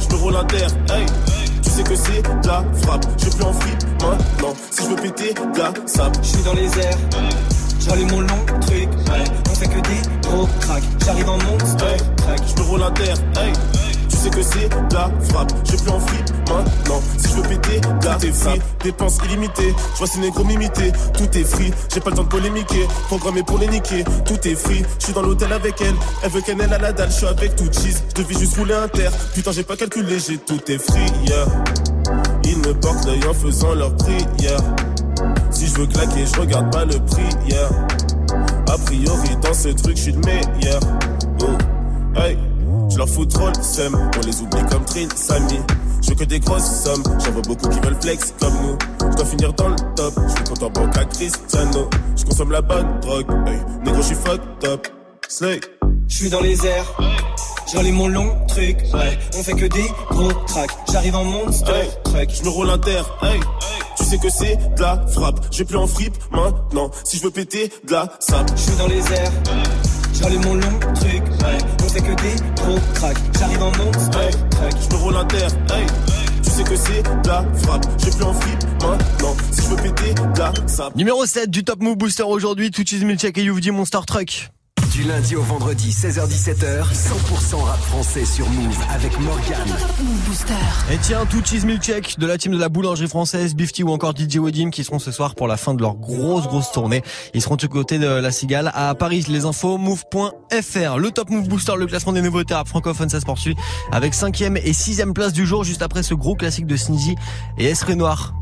Je 0.00 0.14
me 0.14 0.20
roule 0.20 0.36
à 0.36 0.44
terre, 0.44 0.70
hey. 0.90 1.06
Tu 1.62 1.70
sais 1.70 1.82
que 1.82 1.96
c'est 1.96 2.22
de 2.22 2.46
la 2.46 2.64
frappe, 2.82 3.06
je 3.18 3.30
plus 3.30 3.44
en 3.44 3.52
fripe 3.52 3.82
maintenant. 4.00 4.54
Si 4.70 4.82
je 4.84 4.88
veux 4.88 4.96
péter, 4.96 5.34
de 5.34 5.58
la 5.58 5.72
sable. 5.86 6.16
Je 6.22 6.28
suis 6.28 6.42
dans 6.42 6.54
les 6.54 6.78
airs, 6.78 6.98
j'allume 7.80 8.10
mon 8.10 8.20
long 8.20 8.60
truc. 8.60 8.88
On 9.50 9.54
fait 9.54 9.68
que 9.68 9.80
des 9.80 10.28
gros 10.28 10.48
crack, 10.60 10.82
j'arrive 11.04 11.28
en 11.28 11.38
monstre, 11.38 11.84
hey. 11.84 11.98
Je 12.46 12.62
me 12.62 12.68
roule 12.68 12.82
à 12.82 12.90
terre, 12.90 13.16
hey 13.42 13.52
sais 14.26 14.30
que 14.30 14.42
c'est 14.42 14.68
la 14.94 15.10
frappe. 15.28 15.52
Je 15.64 15.76
plus 15.76 15.90
en 15.90 16.00
fripe 16.00 16.30
maintenant. 16.48 17.00
Si 17.18 17.28
je 17.28 17.34
veux 17.36 17.42
péter, 17.42 17.80
là 18.02 18.16
t'es 18.18 18.32
free. 18.32 18.60
Dépenses 18.82 19.18
illimitées. 19.24 19.74
Je 19.92 19.98
vois 19.98 20.06
ces 20.06 20.18
négros 20.20 20.44
m'imiter. 20.44 20.92
Tout 21.14 21.38
est 21.38 21.44
free. 21.44 21.72
J'ai 21.92 22.00
pas 22.00 22.10
le 22.10 22.16
temps 22.16 22.24
de 22.24 22.28
polémiquer. 22.28 22.86
Programmé 23.08 23.42
pour 23.42 23.58
les 23.58 23.68
niquer. 23.68 24.04
Tout 24.24 24.48
est 24.48 24.54
free. 24.54 24.84
Je 24.98 25.04
suis 25.04 25.12
dans 25.12 25.22
l'hôtel 25.22 25.52
avec 25.52 25.80
elle. 25.80 25.94
Elle 26.22 26.30
veut 26.30 26.40
qu'elle 26.40 26.60
ait 26.60 26.66
la 26.66 26.92
dalle. 26.92 27.10
Je 27.10 27.16
suis 27.16 27.26
avec 27.26 27.56
tout 27.56 27.70
cheese. 27.72 28.02
Je 28.10 28.22
devais 28.22 28.38
juste 28.38 28.56
rouler 28.56 28.74
un 28.74 28.88
terre. 28.88 29.12
Putain, 29.34 29.52
j'ai 29.52 29.64
pas 29.64 29.76
calculé. 29.76 30.18
J'ai 30.18 30.38
tout 30.38 30.60
est 30.70 30.78
free. 30.78 31.06
Yeah. 31.26 31.46
Ils 32.44 32.58
me 32.58 32.74
portent 32.74 33.04
l'œil 33.06 33.20
en 33.28 33.34
faisant 33.34 33.74
leur 33.74 33.94
prière. 33.96 34.60
Si 35.50 35.66
je 35.66 35.74
veux 35.74 35.86
claquer, 35.86 36.26
je 36.26 36.40
regarde 36.40 36.72
pas 36.72 36.84
le 36.84 36.98
prix. 37.00 37.28
Yeah. 37.48 37.68
A 38.68 38.78
priori, 38.78 39.36
dans 39.42 39.54
ce 39.54 39.68
truc, 39.68 39.96
je 39.96 40.02
suis 40.02 40.12
le 40.12 40.20
meilleur. 40.20 40.80
Oh. 41.42 42.18
Hey. 42.18 42.36
Je 42.96 43.00
leur 43.00 43.10
fous 43.10 43.26
trop 43.26 43.48
le 43.48 43.62
seum, 43.62 43.94
on 43.94 44.26
les 44.26 44.40
oublie 44.40 44.64
comme 44.70 44.82
Trin, 44.86 45.06
Samy. 45.14 45.60
Je 46.00 46.08
veux 46.08 46.14
que 46.14 46.24
des 46.24 46.40
grosses 46.40 46.82
sommes, 46.82 47.02
j'en 47.22 47.30
vois 47.32 47.42
beaucoup 47.42 47.68
qui 47.68 47.78
veulent 47.80 47.98
flex 48.00 48.32
comme 48.40 48.54
nous. 48.62 49.10
Je 49.10 49.16
dois 49.16 49.26
finir 49.26 49.52
dans 49.52 49.68
le 49.68 49.76
top, 49.94 50.14
je 50.26 50.34
suis 50.34 50.44
content 50.44 50.70
banque 50.70 50.96
à 50.96 51.04
Cristiano. 51.04 51.90
Je 52.16 52.24
consomme 52.24 52.52
la 52.52 52.62
bonne 52.62 53.00
drogue, 53.00 53.26
hey, 53.48 53.58
négro, 53.84 54.00
je 54.00 54.06
suis 54.06 54.14
fucked 54.14 54.64
up. 54.64 54.86
Slay. 55.28 55.60
Je 56.08 56.16
suis 56.16 56.30
dans 56.30 56.40
les 56.40 56.64
airs, 56.64 56.96
j'enlève 57.70 57.92
mon 57.92 58.08
long 58.08 58.34
truc, 58.48 58.78
ouais. 58.94 59.18
On 59.36 59.42
fait 59.42 59.52
que 59.52 59.66
des 59.66 59.90
gros 60.08 60.32
tracks, 60.46 60.70
j'arrive 60.90 61.16
en 61.16 61.24
monster 61.24 61.72
hey, 61.72 61.90
truck. 62.02 62.30
Je 62.30 62.44
me 62.44 62.48
roule 62.48 62.70
un 62.70 62.78
terre, 62.78 63.04
hey. 63.20 63.40
Tu 63.98 64.04
sais 64.04 64.16
que 64.16 64.30
c'est 64.30 64.56
de 64.74 64.80
la 64.80 65.06
frappe, 65.08 65.40
j'ai 65.50 65.66
plus 65.66 65.76
en 65.76 65.86
fripe 65.86 66.16
maintenant. 66.32 66.90
Si 67.04 67.18
je 67.18 67.24
veux 67.24 67.30
péter 67.30 67.70
de 67.86 67.92
la 67.92 68.10
sable. 68.20 68.48
Je 68.56 68.62
suis 68.62 68.76
dans 68.76 68.86
les 68.86 69.12
airs. 69.12 69.32
J'allume 70.20 70.44
mon 70.44 70.54
long 70.54 70.78
truc, 70.94 71.22
ouais. 71.22 71.58
On 71.84 71.88
fait 71.88 72.00
que 72.00 72.22
des 72.22 72.62
gros 72.62 72.78
tracks. 72.94 73.16
J'arrive 73.38 73.62
en 73.62 73.72
monster 73.76 74.18
hey. 74.18 74.70
Je 74.80 74.96
me 74.96 75.00
roule 75.00 75.26
terre. 75.28 75.50
Tu 76.42 76.50
sais 76.50 76.64
que 76.64 76.76
c'est 76.76 77.02
de 77.02 77.28
la 77.28 77.44
frappe. 77.62 77.86
J'ai 77.98 78.10
plus 78.10 78.24
en 78.24 78.32
fripe 78.32 78.62
maintenant. 78.80 79.36
Si 79.52 79.62
je 79.62 79.66
veux 79.68 79.76
péter 79.76 80.14
de 80.14 80.38
la 80.38 80.52
sable. 80.66 80.96
Numéro 80.96 81.26
7 81.26 81.50
du 81.50 81.64
Top 81.64 81.82
Move 81.82 81.96
Booster 81.96 82.22
aujourd'hui. 82.22 82.70
Touchis 82.70 83.04
Milchek 83.04 83.36
et 83.38 83.42
Youvdi 83.42 83.70
Monster 83.70 84.00
Truck. 84.06 84.50
Du 84.96 85.02
lundi 85.02 85.36
au 85.36 85.42
vendredi, 85.42 85.90
16h-17h, 85.90 86.84
100% 86.90 87.56
rap 87.56 87.78
français 87.80 88.24
sur 88.24 88.48
Move 88.48 88.78
avec 88.88 89.20
Morgan. 89.20 89.68
Et 90.90 90.96
tiens, 90.96 91.26
tout 91.26 91.42
cheese 91.44 91.66
milkshake 91.66 92.18
de 92.18 92.26
la 92.26 92.38
team 92.38 92.52
de 92.52 92.58
la 92.58 92.70
boulangerie 92.70 93.06
française, 93.06 93.54
Bifty 93.54 93.82
ou 93.82 93.90
encore 93.90 94.14
DJ 94.16 94.38
Wedim 94.38 94.70
qui 94.70 94.84
seront 94.84 94.98
ce 94.98 95.12
soir 95.12 95.34
pour 95.34 95.48
la 95.48 95.58
fin 95.58 95.74
de 95.74 95.82
leur 95.82 95.96
grosse 95.96 96.44
grosse 96.44 96.72
tournée. 96.72 97.02
Ils 97.34 97.42
seront 97.42 97.56
du 97.56 97.68
côté 97.68 97.98
de 97.98 98.06
la 98.06 98.30
Cigale 98.30 98.72
à 98.74 98.94
Paris. 98.94 99.26
Les 99.28 99.44
infos 99.44 99.76
move.fr. 99.76 100.96
Le 100.96 101.10
Top 101.10 101.28
Move 101.28 101.46
Booster, 101.46 101.74
le 101.76 101.86
classement 101.86 102.14
des 102.14 102.22
nouveautés 102.22 102.54
rap 102.54 102.66
francophones, 102.66 103.10
ça 103.10 103.20
se 103.20 103.26
poursuit 103.26 103.54
avec 103.92 104.14
5 104.14 104.40
et 104.40 104.72
6 104.72 105.02
place 105.14 105.34
du 105.34 105.44
jour 105.44 105.62
juste 105.62 105.82
après 105.82 106.04
ce 106.04 106.14
gros 106.14 106.36
classique 106.36 106.64
de 106.64 106.76
Sneezy 106.76 107.16
et 107.58 107.66
S 107.66 107.86
Noir. 107.86 108.32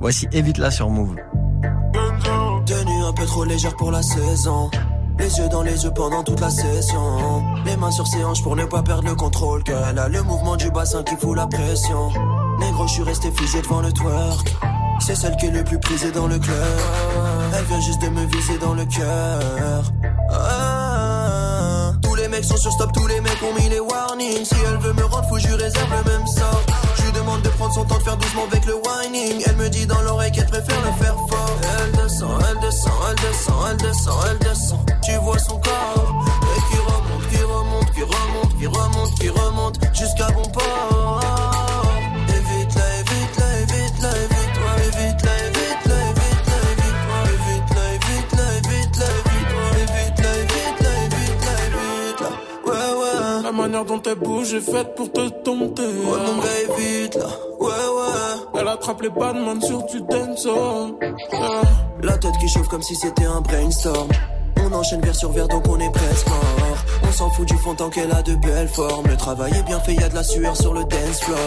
Voici 0.00 0.26
Évite 0.32 0.56
là 0.56 0.70
sur 0.70 0.88
Move. 0.88 1.16
Tenue 2.64 3.04
un 3.04 3.12
peu 3.12 3.26
trop 3.26 3.44
légère 3.44 3.76
pour 3.76 3.90
la 3.90 4.02
saison. 4.02 4.70
Les 5.18 5.38
yeux 5.38 5.48
dans 5.48 5.62
les 5.62 5.84
yeux 5.84 5.90
pendant 5.94 6.22
toute 6.22 6.40
la 6.40 6.50
session. 6.50 7.42
Les 7.64 7.76
mains 7.76 7.90
sur 7.90 8.06
ses 8.06 8.24
hanches 8.24 8.42
pour 8.42 8.56
ne 8.56 8.64
pas 8.64 8.82
perdre 8.82 9.08
le 9.08 9.14
contrôle. 9.14 9.62
Qu'elle 9.62 9.98
a 9.98 10.08
le 10.08 10.22
mouvement 10.22 10.56
du 10.56 10.70
bassin 10.70 11.02
qui 11.02 11.16
fout 11.16 11.36
la 11.36 11.46
pression. 11.46 12.10
Négro, 12.58 12.86
je 12.86 12.92
suis 12.92 13.02
resté 13.02 13.30
figé 13.30 13.62
devant 13.62 13.80
le 13.80 13.92
twerk. 13.92 14.56
C'est 15.00 15.16
celle 15.16 15.36
qui 15.36 15.46
est 15.46 15.50
le 15.50 15.64
plus 15.64 15.78
prisée 15.78 16.12
dans 16.12 16.26
le 16.26 16.38
club. 16.38 16.56
Elle 17.56 17.64
vient 17.64 17.80
juste 17.80 18.02
de 18.02 18.08
me 18.08 18.24
viser 18.26 18.58
dans 18.58 18.74
le 18.74 18.84
cœur. 18.84 19.92
Ah. 20.30 20.81
Mecs 22.32 22.44
sont 22.46 22.56
sur 22.56 22.72
stop, 22.72 22.90
tous 22.94 23.06
les 23.06 23.20
mecs 23.20 23.42
ont 23.42 23.54
mis 23.60 23.68
les 23.68 23.78
warnings. 23.78 24.44
Si 24.44 24.54
elle 24.66 24.78
veut 24.78 24.94
me 24.94 25.04
rendre 25.04 25.28
fou, 25.28 25.38
je 25.38 25.52
réserve 25.52 25.90
le 25.90 26.10
même 26.10 26.26
sort. 26.26 26.62
Je 26.96 27.02
lui 27.02 27.12
demande 27.12 27.42
de 27.42 27.48
prendre 27.50 27.74
son 27.74 27.84
temps 27.84 27.98
de 27.98 28.02
faire 28.02 28.16
doucement 28.16 28.46
avec 28.50 28.64
le 28.64 28.74
whining. 28.74 29.42
Elle 29.46 29.56
me 29.56 29.68
dit 29.68 29.86
dans 29.86 30.00
l'oreille 30.00 30.32
qu'elle 30.32 30.46
préfère 30.46 30.80
le 30.80 30.92
faire 31.04 31.16
fort. 31.28 31.56
Elle 31.78 31.92
descend, 31.92 32.42
elle 32.48 32.60
descend, 32.60 32.94
elle 33.10 33.16
descend, 33.16 33.66
elle 33.70 33.76
descend, 33.76 34.16
elle 34.30 34.38
descend. 34.38 34.90
Tu 35.04 35.12
vois 35.16 35.38
son 35.38 35.60
corps 35.60 36.24
et 36.56 36.60
qui 36.70 36.78
remonte, 36.78 37.28
qui 37.30 37.42
remonte, 37.42 37.92
qui 37.92 38.02
remonte, 38.02 38.58
qui 38.58 38.66
remonte, 38.66 39.14
qui 39.18 39.28
remonte 39.28 39.94
jusqu'à 39.94 40.28
bon 40.30 40.48
port. 40.48 41.01
Manière 53.72 53.84
dont 53.86 54.02
elle 54.02 54.16
bouge 54.16 54.52
est 54.52 54.60
faite 54.60 54.94
pour 54.94 55.10
te 55.10 55.28
tomber. 55.28 55.82
Ouais 55.82 56.18
mon 56.26 56.42
gars 56.42 56.76
évite 56.78 57.14
là. 57.14 57.26
Ouais 57.58 57.68
ouais. 57.68 58.60
Elle 58.60 58.68
attrape 58.68 59.00
les 59.00 59.08
badman 59.08 59.60
sur 59.62 59.82
du 59.86 60.00
dancehall. 60.02 60.92
Yeah. 61.32 61.62
La 62.02 62.18
tête 62.18 62.36
qui 62.38 62.48
chauffe 62.48 62.68
comme 62.68 62.82
si 62.82 62.94
c'était 62.94 63.24
un 63.24 63.40
brainstorm. 63.40 64.08
On 64.64 64.72
enchaîne 64.74 65.00
vers 65.00 65.14
sur 65.14 65.32
verre 65.32 65.48
donc 65.48 65.66
on 65.68 65.78
est 65.80 65.90
presque 65.90 66.28
mort. 66.28 66.38
On 67.08 67.12
s'en 67.12 67.30
fout 67.30 67.48
du 67.48 67.56
fond 67.56 67.74
tant 67.74 67.88
qu'elle 67.88 68.12
a 68.12 68.22
de 68.22 68.34
belles 68.34 68.68
formes. 68.68 69.06
Le 69.06 69.16
travail 69.16 69.52
est 69.56 69.62
bien 69.62 69.80
fait, 69.80 69.94
y 69.94 70.02
a 70.02 70.08
de 70.08 70.14
la 70.14 70.22
sueur 70.22 70.54
sur 70.56 70.74
le 70.74 70.84
dance 70.84 71.20
floor. 71.22 71.38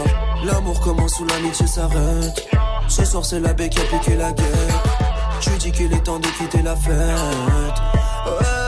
L'amour 0.45 0.79
commence 0.79 1.19
où 1.19 1.25
l'amitié 1.25 1.67
s'arrête. 1.67 2.47
Ce 2.87 3.05
soir 3.05 3.23
c'est 3.23 3.39
la 3.39 3.53
baie 3.53 3.69
qui 3.69 3.79
a 3.79 3.83
piqué 3.83 4.15
la 4.15 4.31
guerre. 4.31 4.83
Je 5.41 5.51
dis 5.51 5.71
qu'il 5.71 5.93
est 5.93 6.03
temps 6.03 6.19
de 6.19 6.27
quitter 6.27 6.63
la 6.63 6.75
fête. 6.75 6.95
Ouais, 8.25 8.64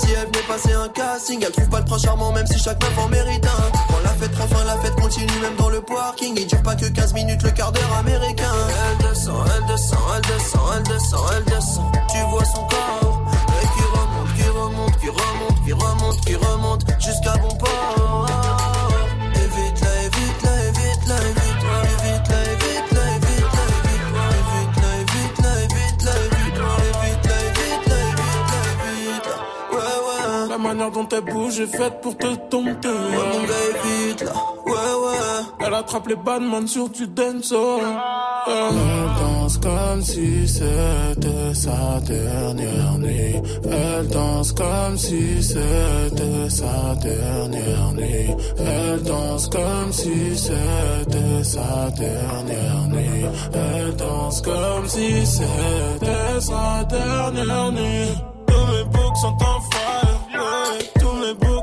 si 0.00 0.12
elle 0.12 0.26
venait 0.26 0.46
passer 0.46 0.72
un 0.72 0.88
casting. 0.88 1.42
Elle 1.44 1.52
trouve 1.52 1.68
pas 1.68 1.78
le 1.80 1.84
prince 1.84 2.02
charmant 2.02 2.32
même 2.32 2.46
si 2.46 2.58
chaque 2.58 2.82
meuf 2.82 2.98
en 2.98 3.08
mérite 3.08 3.44
un. 3.44 3.70
Quand 3.88 4.00
la 4.02 4.10
fête 4.10 4.32
prend 4.32 4.46
fin, 4.46 4.64
la 4.64 4.76
fête 4.78 4.94
continue 4.96 5.40
même 5.42 5.56
dans 5.56 5.68
le 5.68 5.80
parking. 5.80 6.34
Il 6.36 6.46
dure 6.46 6.62
pas 6.62 6.74
que 6.74 6.86
15 6.86 7.14
minutes 7.14 7.42
le 7.42 7.50
quart 7.50 7.72
d'heure 7.72 7.96
américain. 7.98 8.52
Elle 8.90 9.08
descend, 9.08 9.46
elle 9.56 9.66
descend, 9.66 9.98
elle 10.16 10.22
descend, 10.22 10.62
elle 10.76 10.82
descend, 10.84 11.26
elle 11.36 11.44
descend. 11.44 11.92
Tu 12.10 12.18
vois 12.30 12.44
son 12.44 12.64
corps 12.66 13.22
qui 13.76 13.82
remonte, 13.82 14.34
qui 14.36 14.48
remonte, 14.48 14.98
qui 14.98 15.08
remonte, 15.08 15.64
qui 15.64 15.72
remonte, 15.72 16.20
qui 16.24 16.34
remonte 16.36 16.84
jusqu'à 17.00 17.36
bon 17.38 17.54
port. 17.56 18.59
Manière 30.90 31.08
dont 31.08 31.08
elle 31.16 31.32
bouge 31.32 31.60
est 31.60 31.66
faite 31.66 32.00
pour 32.02 32.16
te 32.16 32.34
tomber. 32.48 32.70
Ouais 32.88 33.26
mon 33.32 33.42
gars 33.46 33.64
évite 33.70 34.22
là, 34.22 34.32
ouais 34.66 34.72
ouais. 34.72 35.66
Elle 35.66 35.74
attrape 35.74 36.08
les 36.08 36.16
badman 36.16 36.66
sur 36.66 36.88
du 36.88 37.06
dancehall. 37.06 37.80
Elle 38.46 38.74
danse 39.20 39.58
comme 39.58 40.02
si 40.02 40.48
c'était 40.48 41.54
sa 41.54 42.00
dernière 42.00 42.98
nuit. 42.98 43.36
Elle 43.64 44.08
danse 44.08 44.52
comme 44.52 44.96
si 44.96 45.42
c'était 45.42 46.48
sa 46.48 46.94
dernière 47.02 47.92
nuit. 47.92 48.34
Elle 48.58 49.02
danse 49.02 49.48
comme 49.48 49.92
si 49.92 50.36
c'était 50.36 51.44
sa 51.44 51.90
dernière 51.90 52.88
nuit. 52.88 53.26
Elle 53.52 53.96
danse 53.96 54.40
comme 54.40 54.88
si 54.88 55.26
c'était 55.26 56.40
sa 56.40 56.84
dernière 56.84 57.72
nuit. 57.72 58.08
Tous 58.46 58.66
mes 58.72 58.84
books 58.84 59.16
sont 59.20 59.28
en. 59.28 59.60
Tous 59.70 59.79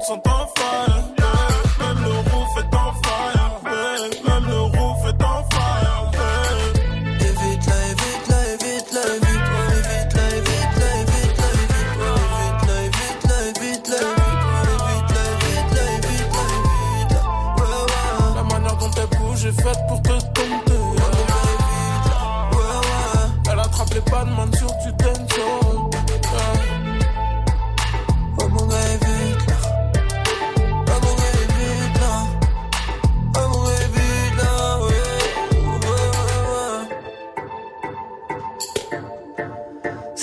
son 0.07 0.21
todos 0.21 0.46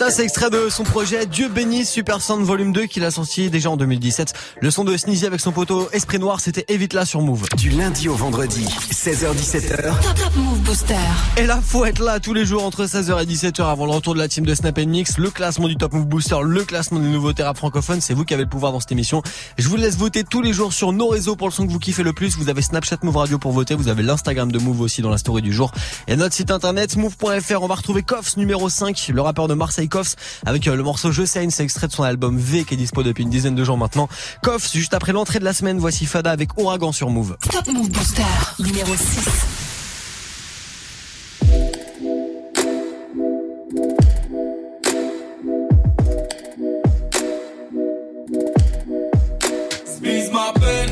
Ça, 0.05 0.11
c'est 0.11 0.25
extrait 0.25 0.51
de 0.51 0.69
son 0.69 0.83
projet 0.83 1.25
Dieu 1.25 1.49
bénisse 1.49 1.91
Super 1.91 2.21
Sound 2.21 2.45
Volume 2.45 2.75
2 2.75 2.85
qu'il 2.85 3.05
a 3.05 3.11
sorti 3.11 3.49
déjà 3.49 3.71
en 3.71 3.79
2017. 3.79 4.35
Le 4.61 4.71
son 4.71 4.85
de 4.85 4.95
Sneezy 4.95 5.25
avec 5.25 5.41
son 5.41 5.51
poteau 5.51 5.89
Esprit 5.93 6.19
Noir, 6.19 6.41
c'était 6.41 6.67
Évite 6.69 6.93
là 6.93 7.07
sur 7.07 7.23
Move. 7.23 7.47
Du 7.57 7.71
lundi 7.71 8.11
au 8.11 8.15
vendredi, 8.15 8.67
16h17h. 8.93 9.99
Top, 10.03 10.15
top 10.15 10.37
Move 10.37 10.59
Booster. 10.59 10.95
Et 11.39 11.47
là, 11.47 11.59
faut 11.65 11.87
être 11.87 12.01
là 12.01 12.21
tous 12.21 12.35
les 12.35 12.45
jours 12.45 12.67
entre 12.67 12.85
16h 12.85 13.23
et 13.23 13.25
17h 13.25 13.65
avant 13.65 13.87
le 13.87 13.93
retour 13.93 14.13
de 14.13 14.19
la 14.19 14.29
team 14.29 14.45
de 14.45 14.55
Snap 14.55 14.79
Mix, 14.81 15.17
le 15.17 15.31
classement 15.31 15.69
du 15.69 15.77
Top 15.79 15.95
Move 15.95 16.05
Booster, 16.05 16.37
le 16.43 16.65
classement 16.65 16.99
des 16.99 17.09
nouveaux 17.09 17.33
rap 17.39 17.57
francophones. 17.57 18.03
C'est 18.03 18.13
vous 18.13 18.27
qui 18.27 18.35
avez 18.35 18.43
le 18.43 18.51
pouvoir 18.51 18.73
dans 18.73 18.81
cette 18.81 18.93
émission. 18.93 19.23
Je 19.57 19.67
vous 19.71 19.77
laisse 19.77 19.97
voter 19.97 20.23
tous 20.23 20.43
les 20.43 20.53
jours 20.53 20.75
sur 20.75 20.93
nos 20.93 21.09
réseaux 21.09 21.35
pour 21.35 21.49
le 21.49 21.53
son 21.55 21.67
que 21.67 21.73
vous 21.73 21.79
kiffez 21.79 22.03
le 22.03 22.13
plus. 22.13 22.37
Vous 22.37 22.51
avez 22.51 22.61
Snapchat 22.61 22.99
Move 23.05 23.17
Radio 23.17 23.39
pour 23.39 23.53
voter. 23.53 23.75
Vous 23.75 23.89
avez 23.89 24.03
l'Instagram 24.03 24.53
de 24.53 24.59
Move 24.59 24.83
aussi 24.83 25.01
dans 25.01 25.11
la 25.11 25.17
story 25.17 25.41
du 25.41 25.55
jour. 25.55 25.73
Et 26.09 26.17
notre 26.17 26.35
site 26.35 26.51
internet 26.51 26.95
move.fr. 26.97 27.63
On 27.63 27.69
va 27.69 27.77
retrouver 27.77 28.03
Koffs 28.03 28.37
numéro 28.37 28.69
5, 28.69 29.11
le 29.15 29.23
rappeur 29.23 29.49
de 29.49 29.55
Marseille 29.55 29.89
Koffs 29.95 30.17
avec 30.45 30.67
euh, 30.67 30.75
le 30.75 30.83
morceau 30.83 31.13
Je 31.13 31.25
sais, 31.25 31.47
c'est 31.51 31.63
extrait 31.63 31.87
de 31.87 31.93
son 31.93 32.03
album 32.03 32.37
V 32.37 32.65
qui 32.65 32.75
est 32.75 32.77
dispo 32.77 33.05
depuis 33.05 33.23
une 33.23 33.31
dizaine 33.31 33.55
de 33.55 33.63
jours 33.63 33.79
maintenant. 33.79 34.09
Koffs, 34.43 34.73
juste 34.73 34.93
après 34.93 35.13
l'entrée 35.13 35.39
de 35.39 35.45
la 35.45 35.53
semaine, 35.53 35.79
voici 35.79 36.05
Fada 36.05 36.33
avec 36.33 36.59
Ouragan 36.59 36.91
sur 36.91 37.11
Move. 37.11 37.37
Top 37.53 37.69
Move 37.69 37.91
Booster 37.91 38.23
numéro 38.59 38.93
6. 38.97 39.29
J'vise 49.87 50.33
ma 50.33 50.53
peine, 50.61 50.91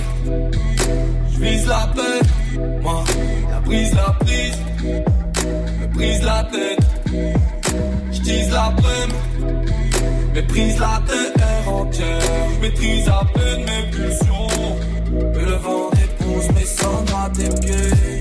j'vise 1.32 1.66
la 1.66 1.90
peine, 1.92 2.80
moi, 2.82 3.02
la 3.50 3.60
brise, 3.60 3.94
la 3.94 4.12
prise, 4.20 4.56
me 5.80 5.86
brise 5.88 6.22
la 6.22 6.44
tête, 6.44 6.81
méprise 10.34 10.78
la 10.78 11.00
terre 11.06 11.68
entière, 11.68 12.20
j'maîtrise 12.58 13.08
à 13.08 13.22
peine 13.34 13.64
mes 13.64 13.90
pulsions, 13.90 14.48
le 15.34 15.52
vent 15.56 15.90
dépose 15.90 16.50
mes 16.54 16.64
cendres 16.64 17.16
à 17.16 17.30
tes 17.30 17.48
pieds. 17.60 18.11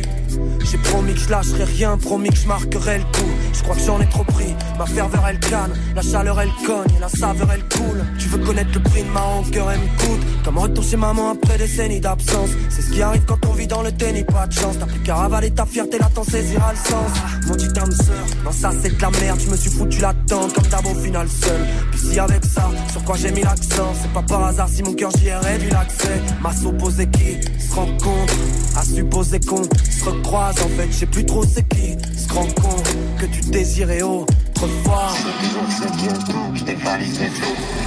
J'ai 0.72 0.78
promis 0.78 1.14
que 1.14 1.20
je 1.20 1.30
lâcherai 1.30 1.66
rien, 1.66 1.98
promis 1.98 2.30
que 2.30 2.38
je 2.38 2.48
marquerai 2.48 3.00
le 3.00 3.04
coup. 3.04 3.30
Je 3.52 3.62
crois 3.62 3.76
que 3.76 3.82
j'en 3.82 4.00
ai 4.00 4.08
trop 4.08 4.24
pris. 4.24 4.56
Ma 4.80 4.86
ferveur 4.86 5.22
elle 5.28 5.40
canne, 5.40 5.74
la 5.94 6.02
chaleur 6.02 6.40
elle 6.40 6.52
cogne, 6.66 6.98
la 7.02 7.10
saveur 7.10 7.50
elle 7.54 7.64
coule. 7.68 8.06
Tu 8.18 8.30
veux 8.30 8.38
connaître 8.38 8.70
le 8.74 8.82
prix 8.82 9.04
de 9.04 9.10
ma 9.10 9.20
rancœur, 9.20 9.70
elle 9.70 9.82
me 9.82 9.98
coûte. 10.00 10.26
Comme 10.46 10.58
retour 10.58 10.82
chez 10.82 10.96
maman 10.96 11.32
après 11.32 11.58
des 11.58 11.66
décennies 11.66 12.00
d'absence. 12.00 12.52
C'est 12.70 12.84
ce 12.84 12.90
qui 12.90 13.02
arrive 13.02 13.24
quand 13.26 13.46
on 13.50 13.52
vit 13.52 13.68
dans 13.68 13.82
le 13.82 13.92
déni, 13.92 14.24
pas 14.24 14.48
de 14.48 14.54
chance. 14.54 14.78
T'as 14.80 14.86
plus 14.86 15.02
qu'à 15.02 15.16
ravaler 15.16 15.52
ta 15.52 15.66
fierté, 15.66 16.00
là 16.00 16.10
t'en 16.16 16.24
saisira 16.24 16.72
le 16.72 16.78
sens. 16.78 17.12
Mon 17.48 17.56
dit 17.58 17.68
âme 17.78 17.92
sœur, 17.92 18.26
non 18.46 18.52
ça 18.54 18.72
c'est 18.82 18.96
de 18.96 19.02
la 19.02 19.10
merde. 19.10 19.42
Je 19.42 19.50
me 19.50 19.58
suis 19.58 19.72
foutu 19.72 20.00
tente 20.26 20.54
comme 20.54 20.68
d'abord 20.68 20.94
au 20.94 21.02
final 21.02 21.28
seul. 21.28 21.68
Puis 21.92 22.00
si 22.00 22.18
avec 22.18 22.46
ça, 22.46 22.70
sur 22.94 23.04
quoi 23.04 23.18
j'ai 23.18 23.32
mis 23.32 23.42
l'accent, 23.42 23.94
c'est 24.02 24.14
pas 24.14 24.22
par 24.22 24.46
hasard 24.46 24.70
si 24.70 24.84
mon 24.84 24.94
cœur 24.94 25.12
j'y 25.18 25.28
ai 25.28 25.36
réduit 25.36 25.70
l'accès. 25.70 26.22
Ma 26.42 26.56
supposé 26.56 27.10
qui 27.10 27.42
se 27.60 27.76
rencontre, 27.76 28.36
à 28.78 28.86
supposer 28.86 29.42
qu'on 29.42 29.64
se 29.64 30.06
recroise 30.06 30.61
en 30.62 30.68
fait, 30.70 30.88
je 30.88 30.96
sais 30.98 31.06
plus 31.06 31.26
trop 31.26 31.44
c'est 31.44 31.68
qui 31.68 31.96
se 32.18 32.32
rend 32.34 32.46
compte 32.46 32.96
que 33.18 33.26
tu 33.26 33.42
désirais 33.50 34.02
autrefois. 34.02 35.10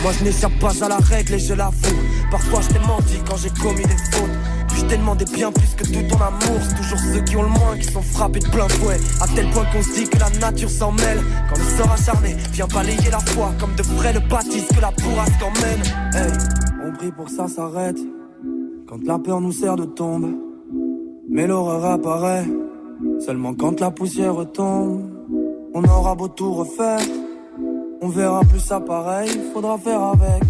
Moi 0.02 0.12
je 0.18 0.24
n'échappe 0.24 0.58
pas 0.58 0.84
à 0.84 0.88
la 0.88 0.96
règle 0.96 1.34
et 1.34 1.38
je 1.38 1.54
l'avoue. 1.54 2.00
Parfois 2.30 2.60
je 2.62 2.68
t'ai 2.68 2.86
menti 2.86 3.18
quand 3.28 3.36
j'ai 3.36 3.50
commis 3.50 3.84
des 3.84 3.96
fautes. 4.12 4.30
Puis 4.68 4.80
je 4.80 4.86
t'ai 4.86 4.96
demandé 4.96 5.24
bien 5.32 5.52
plus 5.52 5.74
que 5.76 5.84
tout 5.84 6.02
ton 6.08 6.20
amour. 6.20 6.60
C'est 6.68 6.76
toujours 6.76 6.98
ceux 6.98 7.20
qui 7.20 7.36
ont 7.36 7.42
le 7.42 7.48
moins 7.48 7.76
qui 7.78 7.90
sont 7.90 8.02
frappés 8.02 8.40
de 8.40 8.48
plein 8.48 8.68
fouet. 8.68 8.98
À 9.20 9.26
tel 9.28 9.48
point 9.50 9.64
qu'on 9.72 9.82
se 9.82 9.94
dit 9.94 10.08
que 10.08 10.18
la 10.18 10.30
nature 10.30 10.70
s'en 10.70 10.92
mêle. 10.92 11.22
Quand 11.48 11.58
le 11.58 11.76
sort 11.76 11.92
acharné 11.92 12.36
vient 12.52 12.66
balayer 12.66 13.10
la 13.10 13.20
foi. 13.20 13.52
Comme 13.60 13.74
de 13.76 13.82
frais 13.82 14.12
le 14.12 14.20
baptise 14.20 14.66
que 14.66 14.80
la 14.80 14.90
bourrasque 14.90 15.42
emmène. 15.42 15.82
Hey, 16.14 16.32
on 16.84 16.92
prie 16.92 17.12
pour 17.12 17.28
ça 17.28 17.46
s'arrête. 17.48 17.98
Quand 18.88 19.02
la 19.04 19.18
peur 19.18 19.40
nous 19.40 19.52
sert 19.52 19.76
de 19.76 19.84
tombe. 19.84 20.34
Mais 21.30 21.46
l'horreur 21.46 21.84
apparaît 21.84 22.44
seulement 23.20 23.54
quand 23.54 23.80
la 23.80 23.90
poussière 23.90 24.34
tombe. 24.52 25.10
On 25.74 25.82
aura 25.84 26.14
beau 26.14 26.28
tout 26.28 26.52
refaire, 26.52 27.00
on 28.00 28.08
verra 28.08 28.40
plus 28.42 28.60
ça 28.60 28.80
pareil, 28.80 29.30
faudra 29.52 29.76
faire 29.78 30.02
avec. 30.02 30.42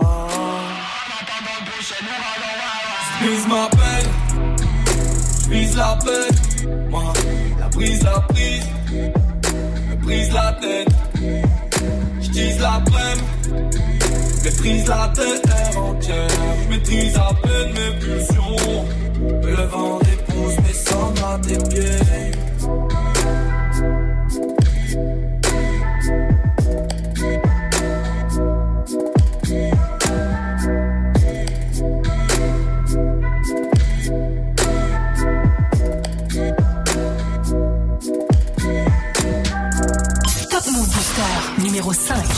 Ah. 0.00 0.26
Ma 3.48 3.68
peine, 3.68 4.10
j'vise 5.44 5.76
la 5.76 5.98
peine, 6.04 6.88
moi, 6.88 7.12
la 7.58 7.68
brise, 7.68 8.02
la 8.04 8.20
prise, 8.20 8.66
me 9.90 9.96
brise 9.96 10.32
la 10.32 10.52
tête, 10.52 10.88
j'tise 12.20 12.60
la 12.60 12.80
prème, 12.86 13.18
maîtrise 14.44 14.86
la 14.86 15.12
terre 15.14 15.82
entière, 15.82 16.28
j'maîtrise 16.64 17.16
à 17.16 17.30
peine 17.42 17.72
mes 17.72 17.98
pulsions, 17.98 18.84
le 19.42 19.66
vent 19.66 19.98
dépose 20.48 20.64
mes 20.64 20.72
cendres 20.72 21.24
à 21.24 21.38
tes 21.38 21.58
pieds. 21.68 21.84
Numéro 41.58 41.92
5. 41.92 42.37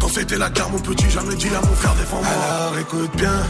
Quand 0.00 0.08
c'était 0.08 0.38
la 0.38 0.50
guerre, 0.50 0.70
mon 0.70 0.78
petit, 0.78 1.10
jamais 1.10 1.34
dit 1.34 1.48
à 1.48 1.60
mon 1.66 1.74
frère 1.74 1.94
défends-moi. 1.94 2.28
Alors 2.50 2.78
écoute 2.78 3.16
bien, 3.16 3.40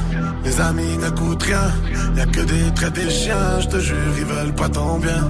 les 0.44 0.60
amis 0.60 0.96
n'écoutent 0.98 1.42
rien. 1.42 1.72
Y 2.16 2.20
a 2.20 2.26
que 2.26 2.40
des 2.40 2.74
traits 2.74 2.92
des 2.94 3.10
chiens, 3.10 3.60
je 3.60 3.68
te 3.68 3.78
jure, 3.80 3.96
ils 4.18 4.24
veulent 4.24 4.54
pas 4.54 4.68
ton 4.68 4.98
bien. 4.98 5.24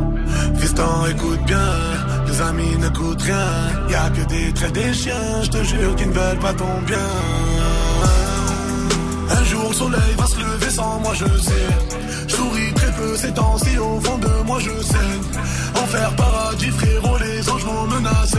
Fiston, 0.59 1.07
écoute 1.11 1.45
bien, 1.47 1.73
les 2.27 2.40
amis 2.43 2.77
n'écoutent 2.79 3.23
rien. 3.23 3.47
Y 3.88 3.95
a 3.95 4.11
que 4.11 4.29
des 4.29 4.53
traits 4.53 4.73
des 4.73 4.93
chiens, 4.93 5.43
je 5.43 5.51
te 5.51 5.62
jure, 5.64 5.97
qu'ils 5.97 6.09
ne 6.09 6.14
veulent 6.14 6.38
pas 6.38 6.55
ton 6.55 6.81
bien. 6.87 6.99
Un 9.31 9.45
jour 9.45 9.69
le 9.69 9.75
soleil 9.75 10.14
va 10.19 10.27
se 10.27 10.38
lever 10.38 10.71
sans 10.71 11.01
moi 11.01 11.12
je 11.14 11.25
sais 11.25 11.67
Je 12.29 12.35
souris 12.35 12.73
très 12.75 12.93
peu 12.93 13.17
ces 13.17 13.33
temps-ci 13.33 13.79
au 13.79 14.01
fond 14.01 14.19
de 14.19 14.47
moi 14.47 14.59
je 14.61 14.83
sais 14.83 15.81
Enfer 15.83 16.14
paradis 16.17 16.71
frérot 16.71 17.17
les 17.19 17.51
anges 17.51 17.64
m'ont 17.64 17.87
menacé 17.87 18.38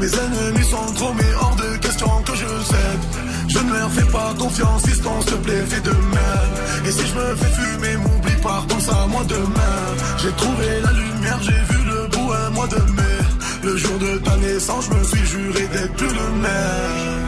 Mes 0.00 0.06
ennemis 0.14 0.64
sont 0.64 0.92
trop 0.94 1.12
mais 1.14 1.34
hors 1.40 1.56
de 1.56 1.76
question 1.78 2.08
que 2.24 2.34
je 2.34 2.46
cède. 2.46 3.02
Je 3.48 3.58
ne 3.58 3.72
leur 3.72 3.90
fais 3.90 4.10
pas 4.12 4.32
confiance 4.38 4.86
fiston 4.86 5.20
s'il 5.20 5.32
te 5.32 5.36
plaît 5.36 5.64
fais 5.66 5.80
de 5.80 5.90
même. 5.90 6.86
Et 6.86 6.92
si 6.92 7.04
je 7.06 7.14
me 7.14 7.34
fais 7.34 7.52
fumer 7.60 7.96
m'oublie 7.96 8.40
pas 8.42 8.62
pense 8.68 8.88
à 8.88 9.06
moi 9.08 9.24
demain. 9.28 9.80
J'ai 10.18 10.32
trouvé 10.32 10.66
la 10.84 10.92
lumière 10.92 11.38
j'ai 11.42 11.74
vu 11.74 11.84
le 11.84 12.06
bout 12.08 12.32
un 12.32 12.50
mois 12.50 12.68
de 12.68 12.80
mai. 12.92 13.18
Le 13.64 13.76
jour 13.76 13.98
de 13.98 14.18
ta 14.18 14.36
naissance 14.36 14.84
je 14.88 14.94
me 14.96 15.04
suis 15.04 15.26
juré 15.26 15.66
d'être 15.72 15.94
plus 15.94 16.06
le 16.06 16.30
même 16.42 17.27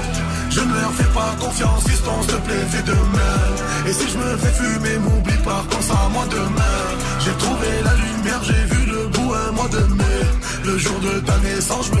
Je 0.51 0.59
ne 0.59 0.73
leur 0.73 0.91
fais 0.91 1.11
pas 1.13 1.33
confiance, 1.39 1.83
fiston, 1.87 2.11
s'il 2.21 2.31
te 2.31 2.37
plaît, 2.41 2.65
fais 2.69 2.83
de 2.83 2.91
même. 2.91 3.87
Et 3.87 3.93
si 3.93 4.05
je 4.09 4.17
me 4.17 4.37
fais 4.37 4.53
fumer, 4.61 4.97
m'oublie 4.99 5.41
pas, 5.45 5.63
pense 5.69 5.89
à 5.89 6.09
moi 6.09 6.25
demain. 6.29 6.79
J'ai 7.23 7.31
trouvé 7.43 7.67
la 7.85 7.95
lumière, 7.95 8.41
j'ai 8.43 8.63
vu 8.75 8.85
le 8.85 9.07
bout 9.07 9.33
un 9.33 9.51
mois 9.53 9.69
de 9.69 9.83
mai. 9.93 10.21
Le 10.65 10.77
jour 10.77 10.99
de 10.99 11.19
ta 11.21 11.37
naissance, 11.39 11.87
je 11.87 11.99
me 11.99 12.00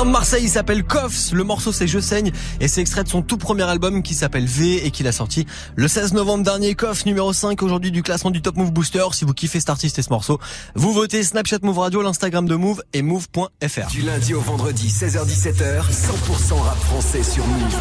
vient 0.00 0.06
de 0.06 0.12
Marseille, 0.12 0.44
il 0.44 0.48
s'appelle 0.48 0.82
Koffs, 0.82 1.32
le 1.32 1.44
morceau 1.44 1.72
c'est 1.72 1.86
Je 1.86 1.98
saigne 1.98 2.32
et 2.60 2.68
c'est 2.68 2.80
extrait 2.80 3.04
de 3.04 3.08
son 3.08 3.20
tout 3.22 3.36
premier 3.36 3.64
album 3.64 4.02
qui 4.02 4.14
s'appelle 4.14 4.46
V 4.46 4.86
et 4.86 4.90
qu'il 4.90 5.06
a 5.06 5.12
sorti 5.12 5.46
le 5.76 5.88
16 5.88 6.14
novembre 6.14 6.44
dernier. 6.44 6.74
Koffs 6.74 7.04
numéro 7.04 7.32
5 7.32 7.62
aujourd'hui 7.62 7.90
du 7.90 8.02
classement 8.02 8.30
du 8.30 8.40
Top 8.40 8.56
Move 8.56 8.72
Booster. 8.72 9.04
Si 9.12 9.24
vous 9.24 9.34
kiffez 9.34 9.60
cet 9.60 9.68
artiste 9.68 9.98
et 9.98 10.02
ce 10.02 10.10
morceau, 10.10 10.38
vous 10.74 10.92
votez 10.92 11.22
Snapchat 11.22 11.58
Move 11.62 11.78
Radio, 11.78 12.02
l'Instagram 12.02 12.46
de 12.46 12.54
Move 12.54 12.82
et 12.94 13.02
Move.fr. 13.02 13.88
Du 13.90 14.02
lundi 14.02 14.32
au 14.32 14.40
vendredi 14.40 14.88
16h17h, 14.88 15.82
100% 15.90 16.60
rap 16.60 16.78
français 16.78 17.22
sur 17.22 17.46
Move. 17.46 17.76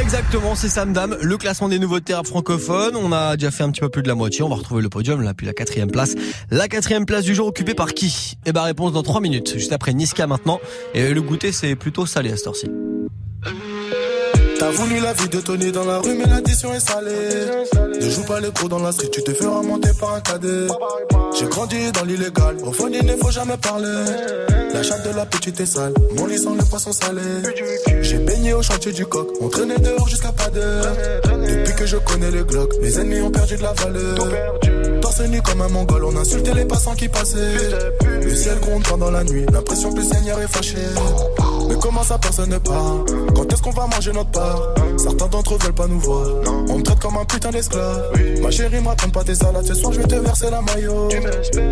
Exactement, 0.00 0.54
c'est 0.54 0.68
Sam 0.68 0.92
Dam, 0.92 1.16
le 1.20 1.36
classement 1.36 1.68
des 1.68 1.78
nouveautés 1.78 2.14
rap 2.14 2.26
francophones. 2.26 2.96
On 2.96 3.12
a 3.12 3.36
déjà 3.36 3.50
fait 3.50 3.64
un 3.64 3.70
petit 3.70 3.80
peu 3.80 3.90
plus 3.90 4.02
de 4.02 4.08
la 4.08 4.14
moitié, 4.14 4.42
on 4.42 4.48
va 4.48 4.56
retrouver 4.56 4.80
le 4.82 4.88
podium 4.88 5.20
là 5.20 5.34
puis 5.34 5.46
la 5.46 5.52
quatrième 5.52 5.90
place. 5.90 6.14
La 6.50 6.68
quatrième 6.68 7.04
place 7.04 7.24
du 7.24 7.34
jour 7.34 7.46
occupée 7.46 7.74
par 7.74 7.92
qui? 7.94 8.38
Eh 8.46 8.52
ben 8.52 8.62
réponse 8.62 8.92
dans 8.92 9.02
3 9.02 9.20
minutes, 9.20 9.54
juste 9.58 9.72
après 9.72 9.92
Niska 9.92 10.26
maintenant. 10.26 10.60
Et 10.94 11.12
le 11.12 11.22
goûter, 11.22 11.52
c'est 11.52 11.76
plutôt 11.76 12.06
salé 12.06 12.32
à 12.32 12.36
cette 12.36 12.46
heure-ci. 12.46 12.70
T'as 14.58 14.70
voulu 14.70 14.98
la 15.00 15.12
vie 15.12 15.28
de 15.28 15.40
Tony 15.40 15.70
dans 15.70 15.84
la 15.84 15.98
rue, 15.98 16.16
mais 16.16 16.26
l'addition 16.26 16.74
est 16.74 16.80
salée. 16.80 17.12
Ne 18.00 18.10
joue 18.10 18.24
pas 18.24 18.40
les 18.40 18.50
gros 18.50 18.68
dans 18.68 18.80
la 18.80 18.90
street, 18.90 19.10
tu 19.12 19.22
te 19.22 19.32
feras 19.32 19.62
monter 19.62 19.90
par 20.00 20.14
un 20.14 20.20
cadet. 20.20 20.66
J'ai 21.38 21.46
grandi 21.46 21.92
dans 21.92 22.04
l'illégal, 22.04 22.56
au 22.64 22.72
fond 22.72 22.88
il 22.92 23.06
ne 23.06 23.16
faut 23.16 23.30
jamais 23.30 23.56
parler. 23.56 24.04
La 24.74 24.82
chatte 24.82 25.08
de 25.08 25.14
la 25.14 25.26
petite 25.26 25.60
est 25.60 25.66
sale, 25.66 25.94
mon 26.16 26.26
lit 26.26 26.38
sans 26.38 26.54
le 26.54 26.64
poisson 26.64 26.92
salé. 26.92 27.22
J'ai 28.02 28.18
baigné 28.18 28.52
au 28.52 28.62
chantier 28.62 28.92
du 28.92 29.06
coq, 29.06 29.28
on 29.40 29.48
traînait 29.48 29.78
dehors 29.78 30.08
jusqu'à 30.08 30.32
pas 30.32 30.48
d'heure. 30.48 30.92
Depuis 31.24 31.74
que 31.76 31.86
je 31.86 31.96
connais 31.96 32.30
le 32.30 32.42
Glock, 32.42 32.72
mes 32.82 32.98
ennemis 32.98 33.20
ont 33.20 33.30
perdu 33.30 33.56
de 33.56 33.62
la 33.62 33.72
valeur. 33.74 34.16
Nu 35.26 35.42
comme 35.42 35.62
un 35.62 35.68
mongol, 35.68 36.04
on 36.04 36.16
insultait 36.16 36.54
les 36.54 36.64
passants 36.64 36.94
qui 36.94 37.08
passaient. 37.08 37.56
Le 38.22 38.34
ciel 38.34 38.60
gronde 38.60 38.84
pendant 38.84 39.10
la 39.10 39.24
nuit, 39.24 39.44
l'impression 39.52 39.92
que 39.92 39.98
le 39.98 40.04
Seigneur 40.04 40.40
est 40.40 40.46
fâché. 40.46 40.76
Mais 41.68 41.74
comment 41.80 42.02
ça 42.02 42.18
personne 42.18 42.50
ne 42.50 42.58
parle 42.58 43.04
Quand 43.34 43.52
est-ce 43.52 43.62
qu'on 43.62 43.70
va 43.70 43.86
manger 43.86 44.12
notre 44.12 44.30
part 44.30 44.62
Certains 44.96 45.26
d'entre 45.26 45.54
eux 45.54 45.58
veulent 45.62 45.74
pas 45.74 45.86
nous 45.86 46.00
voir. 46.00 46.26
On 46.68 46.78
me 46.78 46.82
traite 46.82 46.98
comme 46.98 47.16
un 47.16 47.24
putain 47.24 47.50
d'esclave. 47.50 48.10
Ma 48.42 48.50
chérie 48.50 48.78
raconte 48.78 49.12
pas 49.12 49.24
tes 49.24 49.34
salades 49.34 49.66
Ce 49.66 49.74
soir 49.74 49.92
je 49.92 50.00
vais 50.00 50.06
te 50.06 50.14
verser 50.14 50.50
la 50.50 50.62
maillot. 50.62 51.08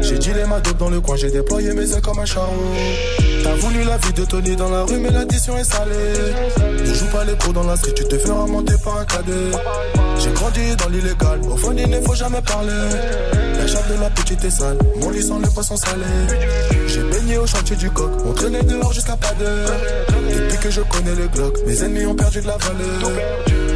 J'ai 0.01 0.19
dit 0.19 0.33
les 0.33 0.45
ma 0.45 0.61
dope 0.61 0.79
dans 0.79 0.91
le 0.91 1.01
coin 1.01 1.17
J'ai 1.17 1.31
déployé 1.31 1.73
mes 1.75 1.91
ailes 1.91 2.01
comme 2.03 2.19
un 2.19 2.25
charreau 2.25 2.53
T'as 3.43 3.55
voulu 3.55 3.85
la 3.85 3.97
vie 3.99 4.13
de 4.13 4.25
Tony 4.25 4.57
dans 4.57 4.69
la 4.69 4.83
rue 4.85 4.99
Mais 4.99 5.11
l'addition 5.11 5.57
est 5.57 5.65
salée. 5.65 5.93
Ne 6.81 6.95
joue 6.95 7.07
pas 7.07 7.25
les 7.25 7.35
pros 7.35 7.53
dans 7.53 7.65
la 7.65 7.77
street 7.77 7.95
Tu 7.95 8.05
te 8.05 8.19
feras 8.19 8.47
monter 8.47 8.75
par 8.85 8.99
un 8.99 9.05
cadet. 9.05 9.33
J'ai 10.19 10.31
grandi 10.33 10.77
dans 10.77 10.89
l'illégal 10.89 11.41
Au 11.51 11.57
fond 11.57 11.75
il 11.77 11.89
ne 11.89 12.01
faut 12.01 12.15
jamais 12.15 12.43
parler. 12.43 12.73
La 13.59 13.67
chatte 13.67 13.89
de 13.89 14.01
la 14.01 14.11
petite 14.11 14.45
est 14.45 14.51
sale 14.51 14.79
Mon 15.01 15.11
lit 15.11 15.23
sans 15.23 15.39
le 15.39 15.49
poisson 15.49 15.77
salé. 15.77 16.05
J'ai 16.87 17.03
baigné 17.03 17.39
au 17.39 17.47
chantier 17.47 17.77
du 17.77 17.91
coq 17.91 18.11
On 18.25 18.33
traînait 18.33 18.63
dehors 18.63 18.93
jusqu'à 18.93 19.17
pas 19.17 19.33
d'heure 19.39 19.71
depuis 20.35 20.59
que 20.59 20.71
je 20.71 20.81
connais 20.83 21.15
le 21.15 21.29
Glock, 21.29 21.57
mes 21.67 21.83
ennemis 21.83 22.07
ont 22.07 22.15
perdu 22.15 22.41
de 22.41 22.47
la 22.47 22.57
valeur. 22.57 23.13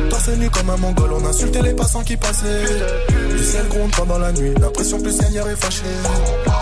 Torse 0.08 0.28
nu 0.28 0.50
comme 0.50 0.70
un 0.70 0.76
mongol, 0.76 1.10
on 1.12 1.24
insultait 1.24 1.62
les 1.62 1.74
passants 1.74 2.02
qui 2.02 2.16
passaient. 2.16 2.64
Le 3.30 3.42
ciel 3.42 3.68
gronde 3.68 3.92
pendant 3.96 4.18
la 4.18 4.32
nuit, 4.32 4.52
l'impression 4.60 4.98
que 4.98 5.04
le 5.04 5.12
Seigneur 5.12 5.48
est 5.48 5.56
fâché. 5.56 5.82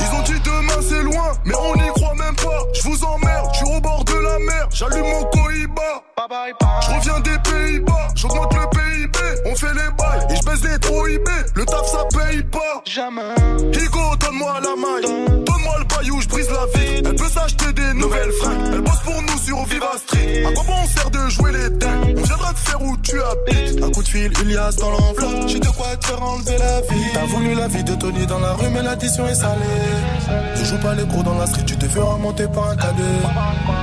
Ils 0.00 0.16
ont 0.16 0.22
dit 0.22 0.40
demain 0.44 0.80
c'est 0.88 1.02
loin, 1.02 1.32
mais 1.44 1.54
on 1.54 1.74
n'y 1.76 1.88
croit 1.88 2.14
même 2.14 2.36
pas. 2.36 2.62
Je 2.74 2.82
vous 2.82 3.04
emmerde, 3.04 3.48
je 3.52 3.58
suis 3.58 3.76
au 3.76 3.80
bord 3.80 4.04
de 4.04 4.14
la 4.14 4.38
mer, 4.38 4.68
j'allume 4.70 5.06
mon 5.06 5.24
Cohiba. 5.24 6.04
Je 6.82 6.94
reviens 6.94 7.20
des 7.20 7.38
Pays-Bas, 7.50 8.08
j'augmente 8.14 8.52
le 8.52 8.68
PIB, 8.70 9.18
on 9.46 9.54
fait 9.54 9.72
les 9.72 9.90
bails 9.96 10.26
et 10.30 10.36
je 10.36 10.42
baisse 10.42 10.62
les 10.70 10.78
trop 10.78 11.06
IB. 11.06 11.28
Le 11.54 11.64
taf 11.64 11.86
ça 11.86 12.04
paye 12.12 12.42
pas. 12.42 12.82
Jamais. 12.84 13.22
Higo, 13.72 14.16
donne-moi 14.20 14.60
la 14.60 14.76
maille, 14.76 15.26
donne-moi 15.44 15.74
le 15.78 15.84
paillou, 15.98 16.20
je 16.20 16.28
brise 16.28 16.48
la 16.50 16.78
vie. 16.78 17.02
Elle 17.04 17.14
peut 17.14 17.28
s'acheter 17.28 17.72
des 17.72 17.94
nouvelles 17.94 18.32
fringues, 18.40 18.72
elle 18.72 18.80
bosse 18.80 19.00
pour 19.04 19.20
nous 19.22 19.38
sur 19.44 19.64
Viva 19.64 19.92
Street. 20.06 20.44
À 20.46 20.52
quoi 20.52 20.64
bon 20.64 20.72
on 20.82 20.86
sert 20.86 21.10
de 21.10 21.30
jouer 21.30 21.52
les 21.52 21.70
dingues? 21.70 22.16
On 22.18 22.22
viendra 22.22 22.52
te 22.52 22.58
faire 22.58 22.82
où 22.82 22.96
tu 22.98 23.16
habites. 23.20 23.82
Un 23.82 23.90
coup 23.90 24.02
de 24.02 24.08
fil, 24.08 24.32
Ilias 24.42 24.76
dans 24.78 24.90
l'enveloppe. 24.90 25.48
J'ai 25.48 25.60
de 25.60 25.68
quoi 25.68 25.96
te 25.96 26.06
faire 26.06 26.22
enlever 26.22 26.58
la 26.58 26.80
vie. 26.82 27.10
T'as 27.14 27.26
voulu 27.26 27.54
la 27.54 27.68
vie 27.68 27.84
de 27.84 27.94
Tony 27.94 28.26
dans 28.26 28.38
la 28.38 28.52
rue, 28.52 28.68
mais 28.72 28.82
l'addition 28.82 29.26
est 29.26 29.34
salée. 29.34 29.60
Ne 30.58 30.64
joue 30.64 30.78
pas 30.78 30.94
les 30.94 31.04
gros 31.04 31.22
dans 31.22 31.38
la 31.38 31.46
street, 31.46 31.64
tu 31.66 31.76
te 31.76 31.86
feras 31.86 32.16
monter 32.16 32.46
par 32.48 32.70
un 32.70 32.76
cadet. 32.76 33.02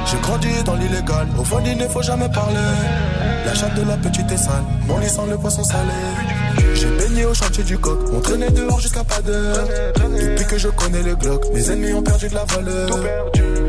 J'ai 0.06 0.20
grandi 0.20 0.64
dans 0.66 0.76
l'illégal, 0.76 1.28
au 1.38 1.44
fond 1.44 1.62
il 1.66 1.78
ne 1.78 1.88
faut 1.88 2.02
jamais 2.02 2.30
parler. 2.30 2.56
La 3.46 3.54
chatte 3.54 3.76
de 3.76 3.84
la 3.84 3.98
petite 3.98 4.32
est 4.32 4.38
sale, 4.38 4.64
mon 4.88 4.98
lit 5.00 5.10
sans 5.10 5.26
le 5.26 5.38
poisson 5.38 5.64
salé. 5.64 5.94
Baigné 7.16 7.26
au 7.26 7.34
chantier 7.34 7.64
du 7.64 7.78
coq, 7.78 8.00
on 8.12 8.20
traînait 8.20 8.52
dehors 8.52 8.80
jusqu'à 8.80 9.04
pas 9.04 9.22
d'heure. 9.22 9.68
Depuis 9.96 10.46
que 10.46 10.58
je 10.58 10.68
connais 10.70 11.02
le 11.02 11.16
Glock, 11.16 11.46
mes 11.54 11.72
ennemis 11.72 11.94
ont 11.94 12.02
perdu 12.02 12.28
de 12.28 12.34
la 12.34 12.44
valeur. 12.44 12.90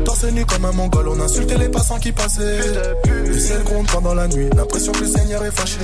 Torse 0.03 0.25
nu 0.25 0.45
comme 0.45 0.65
un 0.65 0.71
mongol, 0.71 1.07
on 1.07 1.19
insultait 1.19 1.57
les 1.57 1.69
passants 1.69 1.99
qui 1.99 2.11
passaient. 2.11 2.59
Le 3.25 3.39
ciel 3.39 3.63
gronde 3.63 3.87
pendant 3.87 4.13
la 4.13 4.27
nuit, 4.27 4.49
l'impression 4.55 4.91
que 4.91 4.99
le 4.99 5.07
Seigneur 5.07 5.43
est 5.45 5.51
fâché. 5.51 5.79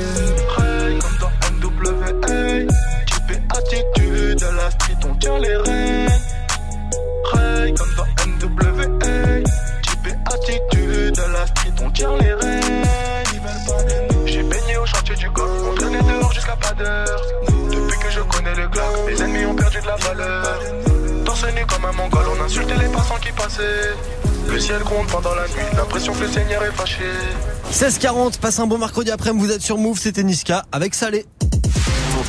comme 0.58 1.18
dans 1.22 1.70
NWA, 1.70 2.68
type 3.06 3.42
attitude, 3.50 4.40
de 4.40 4.58
la 4.58 4.72
street 4.72 4.98
on 5.10 5.16
tient 5.16 5.40
les 5.40 5.56
rênes. 5.56 6.10
Ray 7.32 7.74
comme 7.74 7.96
dans 7.96 8.48
NWA, 8.48 8.86
type 9.84 10.18
attitude, 10.26 11.16
de 11.16 11.34
la 11.34 11.48
street 11.48 11.74
on 11.84 11.90
tient 11.92 12.18
les 12.18 12.34
rênes. 12.34 12.84
J'ai 14.26 14.44
baigné 14.44 14.78
au 14.78 14.86
chantier 14.86 15.16
du 15.16 15.30
coq, 15.32 15.50
on 15.66 15.76
traînait 15.76 16.02
dehors 16.02 16.34
jusqu'à 16.34 16.56
pas 16.56 16.74
d'heure. 16.74 17.53
Depuis 18.74 19.06
que 19.06 19.14
je 19.14 19.14
connais 19.14 19.14
le 19.14 19.14
Glock, 19.14 19.18
mes 19.20 19.22
ennemis 19.22 19.46
ont 19.46 19.56
perdu 19.56 19.82
de 19.82 19.88
la 19.88 19.96
valeur. 19.96 20.60
Torse 21.26 21.46
nu 21.54 21.66
comme 21.66 21.86
un 21.86 21.92
mongol, 21.92 22.26
on 22.38 22.44
insultait 22.44 22.78
les 22.78 22.88
passants 22.88 23.20
qui 23.22 23.32
passaient. 23.32 23.96
Le 24.50 24.60
ciel 24.60 24.82
gronde 24.84 25.08
pendant 25.08 25.34
la 25.36 25.48
nuit, 25.48 25.76
l'impression 25.76 26.14
que 26.14 26.22
le 26.22 26.28
Seigneur 26.28 26.64
est 26.64 26.72
fâché. 26.72 27.06
16h40, 27.72 28.40
passe 28.40 28.60
un 28.60 28.68
bon 28.68 28.78
mercredi 28.78 29.12
après-midi, 29.12 29.46
vous 29.46 29.52
êtes 29.52 29.62
sur 29.62 29.78
Move, 29.78 29.98
c'était 29.98 30.24
Niska 30.24 30.64
avec 30.72 30.96
Salé. 30.96 31.26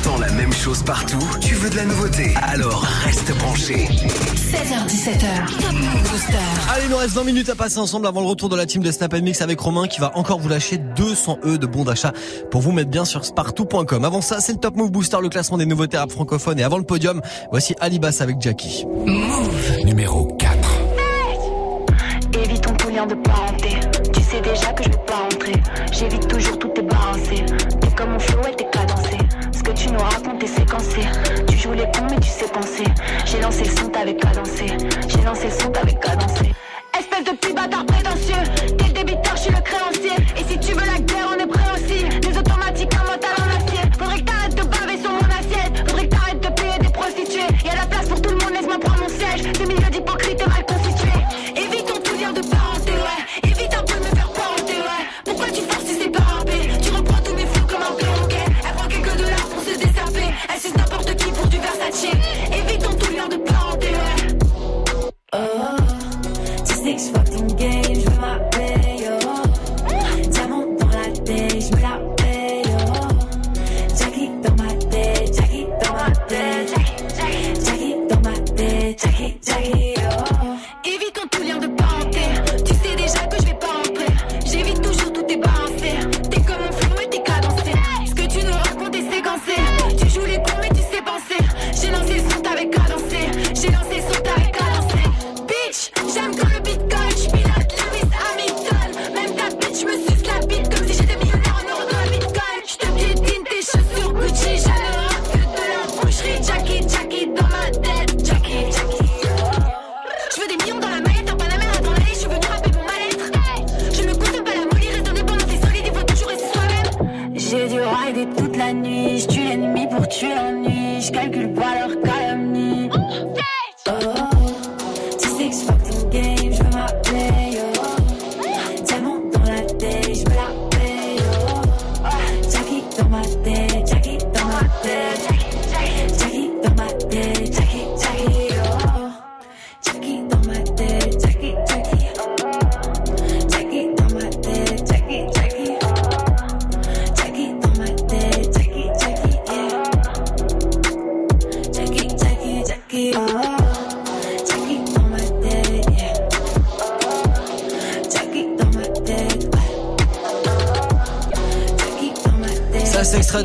T'entends 0.03 0.19
la 0.19 0.31
même 0.31 0.51
chose 0.51 0.83
partout, 0.83 1.23
tu 1.41 1.53
veux 1.55 1.69
de 1.69 1.75
la 1.75 1.85
nouveauté, 1.85 2.33
alors 2.41 2.81
reste 3.03 3.35
branché. 3.37 3.87
16h17h, 3.87 5.61
Top 5.61 5.71
Move 5.71 6.09
Booster. 6.09 6.37
Allez, 6.73 6.85
il 6.85 6.89
nous 6.91 6.97
reste 6.97 7.13
20 7.13 7.23
minutes 7.23 7.49
à 7.49 7.55
passer 7.55 7.77
ensemble 7.77 8.07
avant 8.07 8.21
le 8.21 8.27
retour 8.27 8.49
de 8.49 8.55
la 8.55 8.65
team 8.65 8.81
de 8.83 8.91
Snap 8.91 9.13
Mix 9.13 9.41
avec 9.41 9.59
Romain 9.59 9.87
qui 9.87 9.99
va 9.99 10.11
encore 10.17 10.39
vous 10.39 10.49
lâcher 10.49 10.77
200 10.77 11.39
E 11.45 11.57
de 11.57 11.65
bons 11.65 11.83
d'achat 11.83 12.13
pour 12.51 12.61
vous 12.61 12.71
mettre 12.71 12.89
bien 12.89 13.05
sur 13.05 13.25
spartou.com. 13.25 14.05
Avant 14.05 14.21
ça, 14.21 14.41
c'est 14.41 14.53
le 14.53 14.59
Top 14.59 14.75
Move 14.75 14.91
Booster, 14.91 15.17
le 15.21 15.29
classement 15.29 15.57
des 15.57 15.65
nouveautés 15.65 15.97
rap 15.97 16.11
francophones 16.11 16.59
et 16.59 16.63
avant 16.63 16.77
le 16.77 16.83
podium, 16.83 17.21
voici 17.51 17.75
Alibas 17.79 18.17
avec 18.19 18.41
Jackie. 18.41 18.85
Move 19.05 19.85
Numéro 19.85 20.25
4. 20.39 20.57
Évite 22.43 22.77
ton 22.77 22.89
lien 22.89 23.05
de 23.05 23.15
parenté. 23.15 23.69
Tu 24.13 24.21
sais 24.21 24.41
déjà 24.41 24.73
que 24.73 24.83
je 24.83 24.89
vais 24.89 25.05
pas 25.05 25.15
rentrer. 25.15 25.53
J'évite 25.91 26.27
toujours 26.27 26.59
tout 26.59 26.67
tes 26.69 26.81
balancé. 26.81 27.45
T'es 27.79 27.87
comme 27.95 28.11
mon 28.11 28.19
flow 28.19 28.41
et 28.51 28.55
t'es 28.55 28.67
cadencé. 28.71 29.17
Tu 29.75 29.89
nous 29.89 29.99
racontes 29.99 30.41
est 30.41 30.47
séquencé. 30.47 31.01
Tu 31.47 31.57
joues 31.57 31.73
les 31.73 31.83
cons 31.85 32.07
mais 32.09 32.19
tu 32.19 32.29
sais 32.29 32.47
penser. 32.47 32.85
J'ai 33.25 33.41
lancé 33.41 33.65
le 33.65 33.75
son, 33.75 33.89
t'avais 33.89 34.15
cadencé. 34.15 34.67
J'ai 35.07 35.21
lancé 35.21 35.45
le 35.47 35.51
son, 35.51 35.69
t'avais 35.69 35.93
cadencé. 35.95 36.51
Espèce 36.97 37.25
de 37.25 37.31
petit 37.31 37.53
bâtard 37.53 37.85
prétentieux. 37.85 38.35
T'es 38.77 38.85
le 38.87 38.93
débiteur, 38.93 39.35
je 39.35 39.41
suis 39.41 39.51
le 39.51 39.61
créancier. 39.61 40.15
Et 40.37 40.43
si 40.49 40.57
tu 40.59 40.73
veux 40.73 40.85
la 40.85 40.94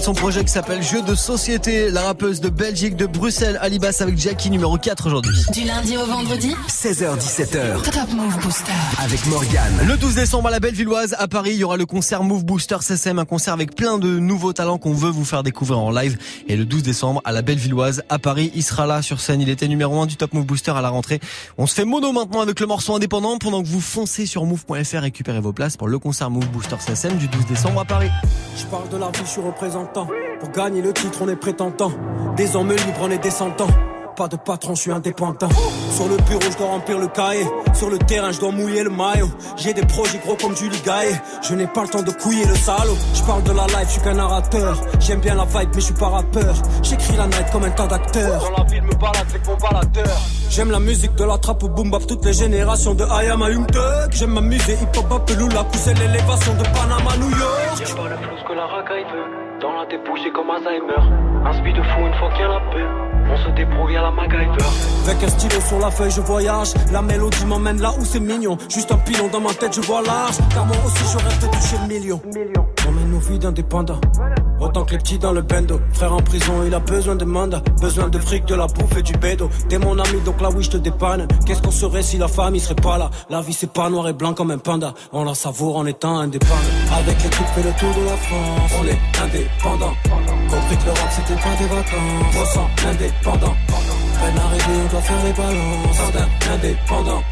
son 0.03 0.15
projet 0.15 0.45
qui 0.45 0.51
s'appelle 0.51 0.83
Jeu 0.83 1.03
de 1.03 1.15
société. 1.15 1.91
La 1.91 2.03
rappeuse 2.03 2.41
de 2.41 2.49
Belgique, 2.49 2.97
de 2.97 3.07
Bruxelles, 3.07 3.59
Alibas 3.61 3.99
avec 4.01 4.17
Jackie 4.17 4.49
numéro 4.49 4.79
4 4.79 5.07
aujourd'hui. 5.07 5.37
Du 5.53 5.65
lundi 5.65 5.97
au 5.97 6.07
vendredi 6.07 6.57
16h17h. 6.69 7.83
Top 7.83 8.13
Move 8.15 8.39
Booster. 8.41 8.73
Avec 9.03 9.27
Morgane. 9.27 9.87
Le 9.87 9.97
12 9.97 10.15
décembre 10.15 10.49
à 10.49 10.51
la 10.51 10.61
Bellevilloise, 10.61 11.15
à 11.19 11.29
Paris, 11.29 11.51
il 11.53 11.59
y 11.59 11.65
aura 11.65 11.77
le 11.77 11.85
concert 11.85 12.23
Move 12.23 12.45
Booster 12.45 12.79
CSM, 12.81 13.19
un 13.19 13.25
concert 13.27 13.53
avec 13.53 13.75
plein 13.75 13.99
de 13.99 14.19
nouveaux 14.19 14.53
talents 14.55 14.79
qu'on 14.79 14.95
veut 14.95 15.11
vous 15.11 15.25
faire 15.25 15.43
découvrir 15.43 15.79
en 15.79 15.91
live. 15.91 16.17
Et 16.49 16.57
le 16.57 16.65
12 16.65 16.83
décembre 16.83 17.21
à 17.25 17.33
la 17.33 17.43
Bellevilloise, 17.43 18.03
à 18.09 18.19
Paris, 18.19 18.51
il 18.55 18.63
sera 18.63 18.87
là 18.87 19.03
sur 19.03 19.21
scène. 19.21 19.43
Il 19.43 19.51
était 19.51 19.69
numéro 19.69 20.01
1 20.01 20.07
du 20.07 20.17
Top 20.17 20.33
Move 20.33 20.47
Booster 20.47 20.73
à 20.73 20.81
la 20.81 20.89
rentrée. 20.89 21.21
On 21.59 21.67
se 21.67 21.75
fait 21.75 21.85
mono 21.85 22.13
maintenant 22.13 22.41
avec 22.41 22.61
le 22.61 22.67
morceau 22.67 22.95
indépendant 22.95 23.37
pendant 23.37 23.63
que 23.63 23.69
vous 23.69 23.81
foncez 23.81 24.25
sur 24.25 24.47
move.fr 24.47 25.01
récupérez 25.01 25.41
vos 25.41 25.53
places 25.53 25.77
pour 25.77 25.89
le 25.89 25.99
concert 25.99 26.31
Move 26.31 26.49
Booster 26.49 26.77
CSM 26.79 27.19
du 27.19 27.29
12 27.29 27.47
décembre 27.47 27.81
à 27.81 27.85
Paris. 27.85 28.11
Je 28.57 28.65
parle 28.65 28.89
de 28.89 28.97
la 28.97 29.09
vie, 29.09 29.21
je 29.25 29.31
suis 29.31 29.41
représentant. 29.41 29.89
Pour 29.93 30.51
gagner 30.51 30.82
le 30.82 30.93
titre, 30.93 31.18
on 31.22 31.28
est 31.28 31.36
prétentant. 31.36 31.91
Des 32.36 32.55
hommes 32.55 32.70
libres, 32.70 33.01
on 33.03 33.11
est 33.11 33.18
descendants. 33.18 33.66
Pas 34.16 34.28
de 34.28 34.36
patron, 34.36 34.74
je 34.74 34.82
suis 34.82 34.93
indépendant. 34.93 35.49
Sur 35.93 36.09
le 36.09 36.16
bureau, 36.16 36.41
je 36.51 36.59
dois 36.59 36.68
remplir 36.68 36.99
le 36.99 37.09
cahier. 37.09 37.47
Sur 37.74 37.91
le 37.91 37.99
terrain, 37.99 38.30
je 38.32 38.41
dois 38.41 38.53
mouiller 38.53 38.82
le 38.82 38.91
maillot. 38.91 39.30
J'ai 39.57 39.72
des 39.72 39.84
projets 39.86 40.18
gros 40.18 40.36
comme 40.36 40.55
Julie 40.57 40.80
Gaillet. 40.84 41.20
Je 41.43 41.55
n'ai 41.55 41.66
pas 41.66 41.82
le 41.82 41.88
temps 41.88 42.03
de 42.03 42.11
couiller 42.11 42.45
le 42.45 42.55
salaud. 42.55 42.97
Je 43.14 43.22
parle 43.22 43.43
de 43.43 43.53
la 43.53 43.66
life, 43.66 43.86
je 43.86 43.93
suis 43.93 44.01
qu'un 44.03 44.14
narrateur. 44.14 44.76
J'aime 45.01 45.20
bien 45.20 45.34
la 45.34 45.45
vibe, 45.45 45.70
mais 45.74 45.80
je 45.80 45.86
suis 45.86 45.95
pas 45.95 46.09
rappeur. 46.09 46.55
J'écris 46.82 47.16
la 47.16 47.26
night 47.26 47.51
comme 47.51 47.64
un 47.64 47.70
tas 47.70 47.86
d'acteurs. 47.86 48.43
Dans 48.43 48.62
la 48.62 48.70
ville, 48.70 48.82
me 48.82 48.95
balade 48.95 49.26
avec 49.28 49.47
mon 49.47 49.57
baladeur. 49.57 50.18
J'aime 50.51 50.70
la 50.70 50.80
musique 50.80 51.14
de 51.14 51.24
la 51.24 51.38
trappe 51.38 51.62
au 51.62 51.68
boom 51.68 51.91
bap, 51.91 52.07
toutes 52.07 52.24
les 52.24 52.32
générations 52.32 52.95
de 52.95 53.05
I 53.05 53.30
am 53.30 53.43
a 53.43 53.51
Young 53.51 53.66
J'aime 54.11 54.32
m'amuser, 54.32 54.74
hip 54.74 54.99
hop, 54.99 55.30
la 55.55 55.64
pousser 55.64 55.95
l'élévation 55.95 56.55
de 56.55 56.64
Panama, 56.64 57.16
New 57.18 57.30
York. 57.30 57.97
Pas 57.97 58.09
le 58.09 58.16
flou 58.16 58.49
que 58.49 58.53
la 58.55 58.66
racaille 58.66 59.05
veut. 59.05 59.50
Dans 59.61 59.73
la 59.75 59.85
débouche, 59.85 60.21
comme 60.35 60.51
Alzheimer. 60.51 61.05
Un 61.45 61.53
speed 61.53 61.77
de 61.77 61.83
fou 61.83 62.01
une 62.07 62.15
fois 62.15 62.31
qu'il 62.31 62.41
y 62.41 62.45
a 62.45 62.49
la 62.49 62.61
paix. 62.61 63.11
On 63.33 63.37
se 63.37 63.51
débrouille 63.51 63.97
à 63.97 64.03
la 64.03 64.11
MacGyver. 64.11 64.65
Avec 65.07 65.23
un 65.23 65.29
stylo 65.29 65.61
sur 65.61 65.79
la 65.79 65.91
feuille, 65.91 66.11
je 66.11 66.21
voyage. 66.23 66.69
La 66.91 67.03
mélodie 67.03 67.45
m'emmène 67.45 67.81
là 67.81 67.93
où 67.99 68.05
c'est 68.05 68.21
mignon. 68.21 68.57
Juste 68.69 68.91
un 68.91 68.97
pilon 68.97 69.29
dans 69.29 69.41
ma 69.41 69.53
tête, 69.53 69.75
je 69.75 69.83
vois 69.83 70.03
large. 70.03 70.37
Car 70.55 70.65
moi 70.65 70.77
aussi, 70.87 71.05
je 71.13 71.19
rêve 71.19 71.41
de 71.41 71.57
toucher. 71.71 72.12
On 72.89 72.93
mène 72.93 73.11
nos 73.11 73.18
vies 73.21 73.39
d'indépendants. 73.39 74.01
Autant 74.61 74.85
que 74.85 74.93
les 74.93 74.99
petits 74.99 75.18
dans 75.18 75.33
le 75.33 75.43
bendo. 75.43 75.81
Frère 75.93 76.12
en 76.12 76.21
prison, 76.21 76.64
il 76.66 76.75
a 76.75 76.81
besoin 76.81 77.16
de 77.16 77.25
mandat. 77.25 77.62
Besoin 77.81 78.09
de 78.09 78.18
fric, 78.18 78.45
de 78.45 78.55
la 78.55 78.66
bouffe 78.66 78.97
et 78.99 79.03
du 79.03 79.12
bédo. 79.14 79.49
T'es 79.68 79.79
mon 79.79 79.99
ami, 79.99 80.21
donc 80.25 80.41
là 80.41 80.51
oui, 80.55 80.62
je 80.62 80.71
te 80.71 80.77
dépanne. 80.77 81.27
Qu'est-ce 81.47 81.62
qu'on 81.62 81.71
serait 81.71 82.03
si 82.03 82.18
la 82.18 82.29
famille 82.29 82.61
serait 82.61 82.75
pas 82.75 82.99
là? 82.99 83.11
La 83.31 83.41
vie, 83.41 83.55
c'est 83.55 83.73
pas 83.73 83.89
noir 83.89 84.09
et 84.09 84.12
blanc 84.12 84.35
comme 84.35 84.51
un 84.51 84.59
panda. 84.59 84.93
On 85.12 85.25
la 85.25 85.35
savoure 85.35 85.77
en 85.77 85.87
étant 85.87 86.18
indépendant. 86.18 86.55
Avec 86.93 87.23
l'équipe, 87.23 87.47
fait 87.55 87.62
le 87.62 87.73
tour 87.73 87.95
de 87.95 88.05
la 88.05 88.16
France. 88.16 88.73
On 88.81 88.87
est 88.87 89.01
indépendant. 89.25 89.95
Compris 90.51 90.77
que 90.77 90.85
l'Europe, 90.85 91.11
c'était 91.11 91.41
pas 91.41 91.57
des 91.59 91.66
vacances. 91.66 92.37
On 92.39 92.45
sent 92.45 92.87
indépendant. 92.89 93.57
Peine 94.21 94.39
arrivée, 94.39 94.81
on 94.85 94.93
doit 94.93 95.01
faire 95.01 95.25
les 95.25 95.33
balances. 95.33 96.01
Indépendant. 96.53 97.23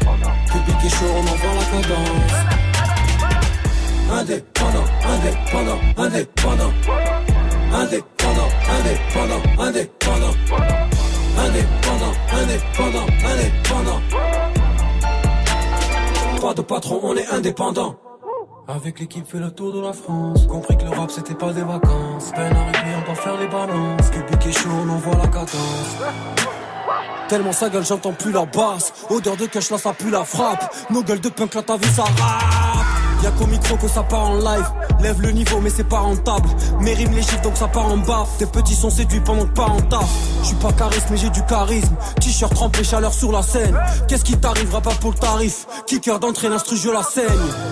Public 0.47 0.77
et 0.83 0.89
chaud, 0.89 1.05
on 1.13 1.21
envoie 1.21 1.53
la 1.59 1.81
cadence. 1.81 2.68
Indépendant, 4.11 4.85
indépendant, 5.05 5.79
indépendant. 5.95 6.73
Indépendant, 7.71 8.49
indépendant, 8.79 9.41
indépendant. 9.59 10.33
Indépendant, 11.37 12.13
indépendant, 12.33 13.05
indépendant. 13.23 14.01
Pas 16.41 16.53
de 16.55 16.61
patron, 16.63 16.99
on 17.03 17.15
est 17.15 17.27
indépendant. 17.27 17.95
Avec 18.67 18.99
l'équipe 18.99 19.27
fait 19.27 19.39
le 19.39 19.51
tour 19.51 19.73
de 19.73 19.81
la 19.81 19.93
France 19.93 20.45
Compris 20.47 20.77
que 20.77 20.83
l'Europe 20.83 21.09
c'était 21.09 21.33
pas 21.33 21.51
des 21.51 21.63
vacances 21.63 22.31
Peine 22.35 22.55
arrivée 22.55 22.97
on 23.01 23.05
doit 23.05 23.15
faire 23.15 23.35
les 23.39 23.47
balances 23.47 24.11
Cubic 24.11 24.45
est 24.45 24.51
chaud 24.51 24.69
on 24.85 24.89
envoie 24.91 25.15
la 25.15 25.27
cadence 25.27 25.97
Tellement 27.27 27.51
sa 27.51 27.69
gueule 27.69 27.83
j'entends 27.83 28.13
plus 28.13 28.31
la 28.31 28.45
basse 28.45 28.93
Odeur 29.09 29.37
de 29.37 29.47
cash 29.47 29.71
là 29.71 29.79
ça 29.79 29.91
pue 29.93 30.11
la 30.11 30.23
frappe 30.23 30.71
Nos 30.91 31.01
gueules 31.01 31.19
de 31.19 31.29
punk 31.29 31.55
là 31.55 31.63
ta 31.63 31.77
vie 31.77 31.91
ça 31.91 32.03
rappe 32.03 32.98
Y'a 33.23 33.31
qu'au 33.31 33.47
micro 33.47 33.75
que 33.75 33.87
ça 33.87 34.03
part 34.03 34.29
en 34.31 34.35
live. 34.35 34.65
Lève 35.01 35.21
le 35.21 35.31
niveau, 35.31 35.59
mais 35.61 35.69
c'est 35.69 35.87
pas 35.87 35.99
rentable. 35.99 36.49
Mes 36.79 36.93
rimes 36.93 37.13
les 37.13 37.21
chiffres, 37.21 37.41
donc 37.41 37.57
ça 37.57 37.67
part 37.67 37.87
en 37.87 37.97
baf. 37.97 38.37
Tes 38.37 38.45
petits 38.45 38.75
sont 38.75 38.89
séduits 38.89 39.21
pendant 39.21 39.45
que 39.45 39.53
pas 39.53 39.65
en 39.67 39.81
taf. 39.81 40.09
J'suis 40.43 40.55
pas 40.55 40.71
charisme, 40.73 41.07
mais 41.11 41.17
j'ai 41.17 41.29
du 41.29 41.43
charisme. 41.45 41.95
T-shirt 42.19 42.53
trempé, 42.53 42.83
chaleur 42.83 43.13
sur 43.13 43.31
la 43.31 43.41
scène. 43.41 43.77
Qu'est-ce 44.07 44.23
qui 44.23 44.37
t'arrivera 44.37 44.81
pas 44.81 44.91
pour 45.01 45.11
le 45.11 45.17
tarif? 45.17 45.65
Kicker 45.87 46.19
d'entrée, 46.19 46.49
l'instru, 46.49 46.77
je 46.77 46.89
la 46.89 47.03
saigne. 47.03 47.25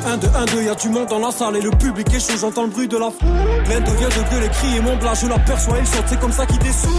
Un, 0.06 0.18
deux, 0.18 0.30
un, 0.36 0.46
deux, 0.46 0.64
y'a 0.64 0.76
du 0.76 0.90
monde 0.90 1.08
dans 1.08 1.20
la 1.20 1.32
salle 1.32 1.56
et 1.56 1.62
le 1.62 1.72
public 1.72 2.14
est 2.14 2.20
chaud, 2.20 2.38
j'entends 2.40 2.64
le 2.64 2.70
bruit 2.70 2.88
de 2.88 2.98
la 2.98 3.10
foule. 3.12 3.64
Plein 3.66 3.80
de 3.80 3.92
vient 3.92 4.10
de 4.10 4.30
gueuler, 4.30 4.50
crier 4.50 4.80
mon 4.82 4.96
blas, 4.98 5.14
je 5.14 5.28
l'aperçois, 5.28 5.78
il 5.80 5.88
saute, 5.88 6.04
c'est 6.08 6.20
comme 6.20 6.32
ça 6.32 6.46
qu'il 6.46 6.60
descend. 6.60 6.92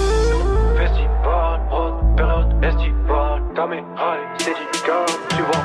Festival, 0.77 1.61
période 2.17 2.65
estival, 2.65 3.43
caméra, 3.55 4.17
c'est 4.39 4.51
du 4.51 4.57
tu 5.31 5.43
vois, 5.43 5.65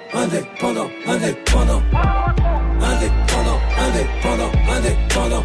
indépendant, 0.71 0.91
indépendant. 1.07 1.81
Indépendant, 2.81 3.59
indépendant, 3.77 4.51
indépendant. 4.69 5.43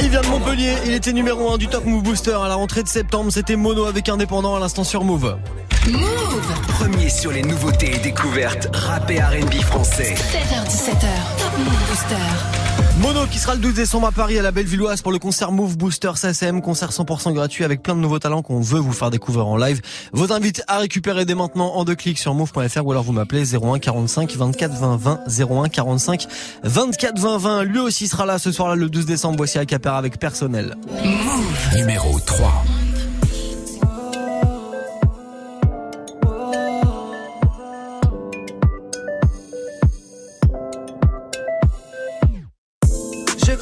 Il 0.00 0.08
vient 0.08 0.20
de 0.20 0.26
Montpellier, 0.26 0.74
il 0.86 0.92
était 0.92 1.12
numéro 1.12 1.52
1 1.52 1.58
du 1.58 1.68
Top 1.68 1.84
Move 1.84 2.02
Booster 2.02 2.34
à 2.34 2.48
la 2.48 2.54
rentrée 2.54 2.82
de 2.82 2.88
septembre. 2.88 3.30
C'était 3.32 3.56
Mono 3.56 3.86
avec 3.86 4.08
Indépendant 4.08 4.56
à 4.56 4.60
l'instant 4.60 4.84
sur 4.84 5.04
Move. 5.04 5.36
Move 5.88 6.52
Premier 6.68 7.08
sur 7.08 7.32
les 7.32 7.42
nouveautés 7.42 7.96
et 7.96 7.98
découvertes 7.98 8.68
rap 8.72 9.10
et 9.10 9.20
R&B 9.20 9.54
français. 9.62 10.14
7h17h, 10.14 11.06
Top 11.38 11.58
Move 11.58 11.88
Booster. 11.88 12.61
Mono 13.00 13.26
qui 13.26 13.38
sera 13.38 13.54
le 13.54 13.60
12 13.60 13.74
décembre 13.74 14.06
à 14.06 14.12
Paris 14.12 14.38
à 14.38 14.42
la 14.42 14.50
Bellevilloise 14.50 15.00
pour 15.00 15.12
le 15.12 15.18
concert 15.18 15.50
Move 15.50 15.76
Booster 15.76 16.12
SSM, 16.14 16.60
concert 16.60 16.90
100% 16.90 17.32
gratuit 17.32 17.64
avec 17.64 17.82
plein 17.82 17.94
de 17.96 18.00
nouveaux 18.00 18.18
talents 18.18 18.42
qu'on 18.42 18.60
veut 18.60 18.78
vous 18.78 18.92
faire 18.92 19.10
découvrir 19.10 19.46
en 19.46 19.56
live. 19.56 19.80
Vos 20.12 20.32
invites 20.32 20.62
à 20.68 20.78
récupérer 20.78 21.24
dès 21.24 21.34
maintenant 21.34 21.74
en 21.74 21.84
deux 21.84 21.94
clics 21.94 22.18
sur 22.18 22.34
move.fr 22.34 22.84
ou 22.84 22.90
alors 22.92 23.02
vous 23.02 23.12
m'appelez 23.12 23.54
01 23.54 23.78
45 23.78 24.32
24 24.36 24.74
20 24.74 24.96
20 24.96 25.20
01 25.50 25.68
45 25.68 26.26
24 26.64 27.18
20 27.18 27.38
20. 27.38 27.62
Lui 27.64 27.78
aussi 27.78 28.08
sera 28.08 28.26
là 28.26 28.38
ce 28.38 28.52
soir-là 28.52 28.76
le 28.76 28.88
12 28.88 29.06
décembre. 29.06 29.36
Voici 29.38 29.58
Acapera 29.58 29.96
avec 29.96 30.18
personnel. 30.18 30.76
Move 31.02 31.76
numéro 31.76 32.20
3. 32.20 32.64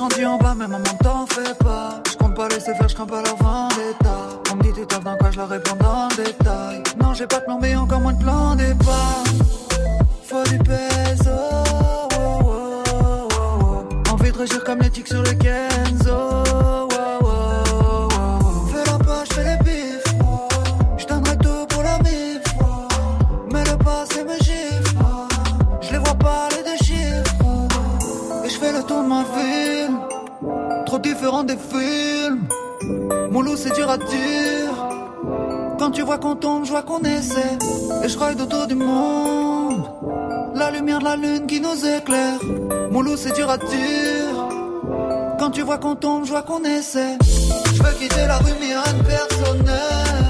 Grandi 0.00 0.24
en 0.24 0.38
bas, 0.38 0.54
mais 0.56 0.66
maman 0.66 0.94
t'en 1.02 1.26
fais 1.26 1.54
pas. 1.62 2.02
Je 2.10 2.16
compte 2.16 2.34
pas 2.34 2.48
laisser 2.48 2.74
faire, 2.74 2.88
je 2.88 2.94
crains 2.94 3.06
pas 3.06 3.22
leur 3.22 3.36
vendetta. 3.36 4.16
On 4.50 4.56
me 4.56 4.62
dit 4.62 4.72
tu 4.72 4.86
taffes 4.86 5.04
dans 5.04 5.16
quoi, 5.16 5.30
je 5.30 5.36
leur 5.36 5.48
réponds 5.48 5.76
dans 5.76 6.08
le 6.08 6.24
détail. 6.24 6.82
Non, 6.98 7.12
j'ai 7.12 7.26
pas 7.26 7.40
de 7.40 7.44
plan, 7.44 7.58
mais 7.60 7.76
encore 7.76 8.00
moins 8.00 8.14
de 8.14 8.22
plan 8.22 8.54
départ. 8.54 9.24
Faut 10.24 10.42
du 10.44 10.58
peso. 10.58 11.30
Oh, 12.18 12.82
oh, 12.88 13.28
oh, 13.38 14.10
Envie 14.10 14.32
de 14.32 14.38
régir 14.38 14.64
comme 14.64 14.78
les 14.78 14.90
tics 14.90 15.08
sur 15.08 15.22
le 15.22 15.34
Kenzo. 15.34 15.69
Des 31.44 31.56
films. 31.56 32.48
Mon 33.30 33.42
loup, 33.42 33.56
c'est 33.56 33.74
dur 33.74 33.90
à 33.90 33.98
dire. 33.98 34.74
Quand 35.78 35.90
tu 35.90 36.02
vois 36.02 36.18
qu'on 36.18 36.36
tombe, 36.36 36.64
je 36.64 36.70
vois 36.70 36.82
qu'on 36.82 37.00
essaie. 37.00 37.58
Et 38.02 38.08
je 38.08 38.18
ride 38.18 38.40
autour 38.40 38.66
du 38.66 38.74
monde. 38.74 39.84
La 40.54 40.70
lumière 40.70 40.98
de 40.98 41.04
la 41.04 41.16
lune 41.16 41.46
qui 41.46 41.60
nous 41.60 41.86
éclaire. 41.86 42.38
Mon 42.90 43.02
loup, 43.02 43.16
c'est 43.16 43.34
dur 43.34 43.48
à 43.48 43.58
dire. 43.58 44.48
Quand 45.38 45.50
tu 45.50 45.62
vois 45.62 45.78
qu'on 45.78 45.96
tombe, 45.96 46.24
je 46.24 46.30
vois 46.30 46.42
qu'on 46.42 46.62
essaie. 46.64 47.16
Je 47.74 47.82
veux 47.82 47.92
quitter 47.98 48.26
la 48.26 48.38
rue, 48.38 48.52
mais 48.60 48.74
rien. 48.74 50.29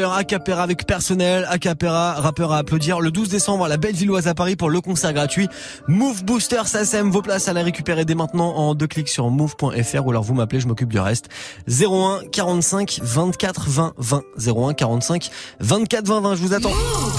Phil. 0.00 0.09
Acapera 0.20 0.62
avec 0.62 0.86
personnel, 0.86 1.46
Acapera, 1.48 2.12
rappeur 2.12 2.52
à 2.52 2.58
applaudir 2.58 3.00
le 3.00 3.10
12 3.10 3.30
décembre 3.30 3.64
à 3.64 3.68
la 3.68 3.78
Bellevilloise 3.78 4.28
à 4.28 4.34
Paris 4.34 4.54
pour 4.54 4.68
le 4.68 4.82
concert 4.82 5.14
gratuit. 5.14 5.48
Move 5.88 6.24
Booster 6.24 6.60
vos 7.04 7.22
places 7.22 7.48
à 7.48 7.54
la 7.54 7.62
récupérer 7.62 8.04
dès 8.04 8.14
maintenant 8.14 8.54
en 8.54 8.74
deux 8.74 8.86
clics 8.86 9.08
sur 9.08 9.30
move.fr 9.30 10.06
ou 10.06 10.10
alors 10.10 10.22
vous 10.22 10.34
m'appelez, 10.34 10.60
je 10.60 10.68
m'occupe 10.68 10.90
du 10.90 10.98
reste. 10.98 11.30
01 11.68 12.20
45 12.30 13.00
24 13.02 13.68
20 13.70 13.94
20. 13.96 14.22
01 14.46 14.74
45 14.74 15.30
24 15.60 16.06
20 16.06 16.20
20, 16.20 16.34
je 16.34 16.42
vous 16.42 16.52
attends. 16.52 16.72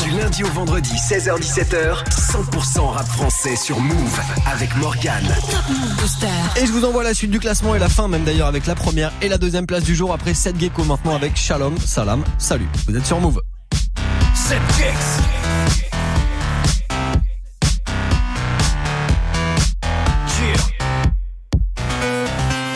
Du 0.03 0.11
lundi 0.11 0.43
au 0.43 0.49
vendredi, 0.49 0.91
16h17h, 0.93 2.07
100% 2.07 2.81
rap 2.81 3.07
français 3.07 3.55
sur 3.55 3.79
Move 3.79 4.19
avec 4.45 4.75
Morgan. 4.77 5.23
Top 5.49 5.59
Move 5.69 6.01
Booster. 6.01 6.27
Et 6.61 6.67
je 6.67 6.71
vous 6.71 6.85
envoie 6.85 7.03
la 7.03 7.15
suite 7.15 7.31
du 7.31 7.39
classement 7.39 7.73
et 7.73 7.79
la 7.79 7.89
fin 7.89 8.07
même 8.07 8.25
d'ailleurs 8.25 8.47
avec 8.47 8.67
la 8.67 8.75
première 8.75 9.11
et 9.23 9.27
la 9.27 9.39
deuxième 9.39 9.65
place 9.65 9.83
du 9.83 9.95
jour 9.95 10.13
après 10.13 10.35
7 10.35 10.59
gecko 10.59 10.83
maintenant 10.83 11.15
avec 11.15 11.35
Shalom, 11.35 11.75
Salam, 11.79 12.23
salut. 12.37 12.67
Vous 12.91 12.97
êtes 12.97 13.05
sur 13.05 13.21
Move. 13.21 13.39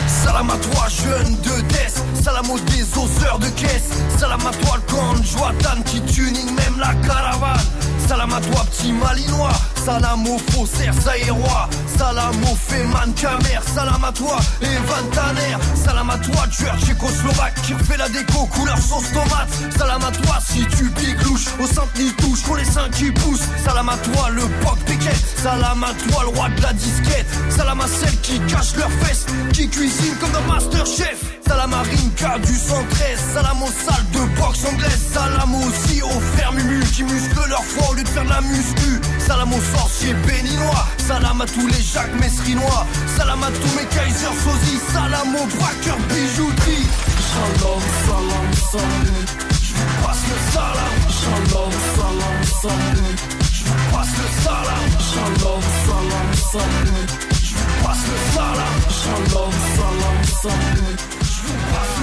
Salam 0.06 0.48
à 0.48 0.56
toi, 0.56 0.86
jeune 0.88 1.36
de 1.42 1.60
Death. 1.68 2.02
Salam 2.24 2.50
aux 2.50 2.58
désosseurs 2.60 3.38
de 3.40 3.48
caisse. 3.48 3.90
Salam 4.16 4.40
à 4.40 4.52
toi, 4.52 4.76
le 4.76 4.90
camp 4.90 5.12
de 5.12 5.82
qui 5.82 6.00
tuning 6.00 6.46
même 6.46 6.80
la 6.80 6.94
caravane. 7.06 7.60
Salam 8.08 8.32
à 8.32 8.40
toi, 8.40 8.64
petit 8.70 8.92
malinois. 8.92 9.52
Salam 9.86 10.26
aux 10.26 10.38
faussaires 10.50 10.92
roi 11.30 11.68
Salam 11.96 12.34
aux 12.42 12.56
Feman 12.56 13.14
Kamer. 13.14 13.60
Salam 13.72 14.02
à 14.02 14.10
toi 14.10 14.36
Evan 14.60 15.10
Tanner 15.12 15.56
Salam 15.76 16.10
à 16.10 16.18
toi 16.18 16.44
tueur 16.48 16.76
tchécoslovaque 16.80 17.54
Qui 17.62 17.72
refait 17.74 17.96
la 17.96 18.08
déco 18.08 18.46
couleur 18.46 18.78
sauce 18.78 19.12
tomate. 19.12 19.48
Salam 19.78 20.02
à 20.02 20.10
toi 20.10 20.38
si 20.44 20.66
tu 20.76 20.90
piques 20.90 21.22
louche 21.22 21.46
Au 21.60 21.68
centre 21.68 21.92
ni 21.98 22.10
touche 22.14 22.42
pour 22.42 22.56
les 22.56 22.64
seins 22.64 22.88
qui 22.90 23.12
poussent. 23.12 23.46
Salam 23.64 23.88
à 23.88 23.96
toi 23.98 24.28
le 24.30 24.42
poc 24.64 24.76
piquet. 24.86 25.14
Salam 25.36 25.84
à 25.84 25.94
toi 26.10 26.22
le 26.24 26.36
roi 26.36 26.48
de 26.48 26.62
la 26.62 26.72
disquette. 26.72 27.26
Salam 27.50 27.80
à 27.80 27.86
celles 27.86 28.20
qui 28.22 28.40
cachent 28.40 28.74
leurs 28.74 28.90
fesses 28.90 29.26
Qui 29.52 29.68
cuisinent 29.70 30.16
comme 30.20 30.32
dans 30.32 30.52
Masterchef. 30.52 31.22
Salam 31.46 31.72
à 31.72 31.82
Rinka 31.82 32.40
du 32.40 32.54
113 32.56 33.20
Salam 33.34 33.62
aux 33.62 33.66
salles 33.66 34.10
de 34.10 34.40
boxe 34.40 34.64
anglaise 34.64 35.00
Salam 35.12 35.54
aussi 35.54 36.02
aux 36.02 36.20
frères 36.34 36.52
Mumu 36.52 36.80
Qui 36.86 37.04
musclent 37.04 37.48
leur 37.48 37.62
foi 37.62 37.90
au 37.90 37.94
lieu 37.94 38.02
de 38.02 38.08
faire 38.08 38.24
de 38.24 38.30
la 38.30 38.40
muscu 38.40 39.00
Salam 39.26 39.52
aux 39.52 39.76
sorciers 39.76 40.14
béninois. 40.14 40.86
Salam 40.98 41.40
à 41.40 41.46
tous 41.46 41.66
les 41.66 41.82
Jacques 41.82 42.14
Messrinois 42.20 42.86
Salam 43.16 43.42
à 43.42 43.46
tous 43.48 43.74
mes 43.76 43.86
Kaiser 43.86 44.26
Sozy 44.42 44.78
Salam 44.92 45.34
aux 45.34 45.46
braqueurs 45.56 45.98
bijouterie 46.08 46.86
Shalom, 47.28 47.82
salam, 48.06 48.48
salut 48.72 49.22
Je 49.62 49.72
vous 49.74 49.90
passe 50.04 50.24
le 50.30 50.36
salam. 50.52 50.96
Shalom, 51.20 51.72
salam, 51.96 52.38
salut 52.62 53.14
Je 53.52 53.64
vous 53.64 53.80
passe 53.92 54.14
le 54.18 54.26
salam. 54.42 54.86
Shalom, 55.10 55.62
salam, 55.86 56.28
salut 56.52 57.06
Je 57.42 57.54
vous 57.54 57.70
passe 57.84 58.04
le 58.10 58.16
salam. 58.34 58.76
Shalom, 59.00 59.52
salam, 59.76 60.18
salut 60.42 60.96
Salam. 61.42 61.86
au 61.86 61.95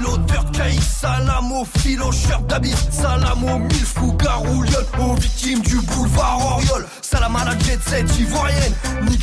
piloteur 0.00 0.44
caïd, 0.52 0.80
salam 0.80 1.52
au 1.52 1.66
filocheur 1.78 2.40
d'habit, 2.42 2.74
salam 2.90 3.44
au 3.44 3.58
mille 3.58 3.86
fous 3.86 4.12
garou 4.14 4.64
aux 4.98 5.14
victimes 5.14 5.60
du 5.60 5.76
boulevard 5.80 6.56
Oriol, 6.56 6.86
salam 7.02 7.36
à 7.36 7.44
la 7.44 7.58
jet 7.58 7.78
set 7.86 8.18
ivoirienne, 8.18 8.74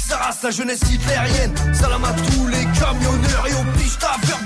Sarah, 0.08 0.32
sa 0.32 0.52
jeunesse 0.52 0.80
hitlérienne, 0.90 1.54
salam 1.74 2.02
à 2.06 2.14
tous 2.14 2.48
les 2.48 2.64
camionneurs 2.80 3.46
et 3.50 3.54
aux 3.56 3.78
piches 3.78 3.98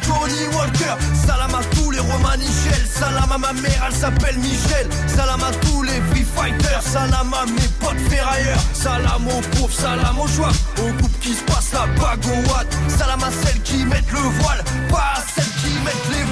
Johnny 0.01 0.47
Walker, 0.55 0.95
salam 1.25 1.53
à 1.53 1.63
tous 1.75 1.91
les 1.91 1.99
Romanichel, 1.99 2.87
salam 2.87 3.31
à 3.31 3.37
ma 3.37 3.53
mère, 3.53 3.83
elle 3.87 3.95
s'appelle 3.95 4.37
Michel, 4.39 4.87
salam 5.07 5.39
à 5.43 5.51
tous 5.63 5.83
les 5.83 6.01
free 6.09 6.25
fighters, 6.35 6.81
salam 6.81 7.31
à 7.31 7.45
mes 7.45 7.69
potes 7.79 8.09
ferrailleurs, 8.09 8.59
salam 8.73 9.27
aux 9.27 9.41
pauvres, 9.55 9.71
salam 9.71 10.19
aux 10.19 10.27
joies, 10.27 10.51
au 10.79 10.91
groupe 10.97 11.19
qui 11.19 11.33
se 11.35 11.43
passe 11.43 11.71
la 11.73 11.85
bague 12.01 12.25
au 12.25 12.89
salam 12.89 13.23
à 13.23 13.29
celles 13.29 13.61
qui 13.61 13.85
mettent 13.85 14.11
le 14.11 14.19
voile, 14.41 14.63
pas 14.89 15.13
à 15.17 15.21
celles 15.35 15.53
qui 15.60 15.60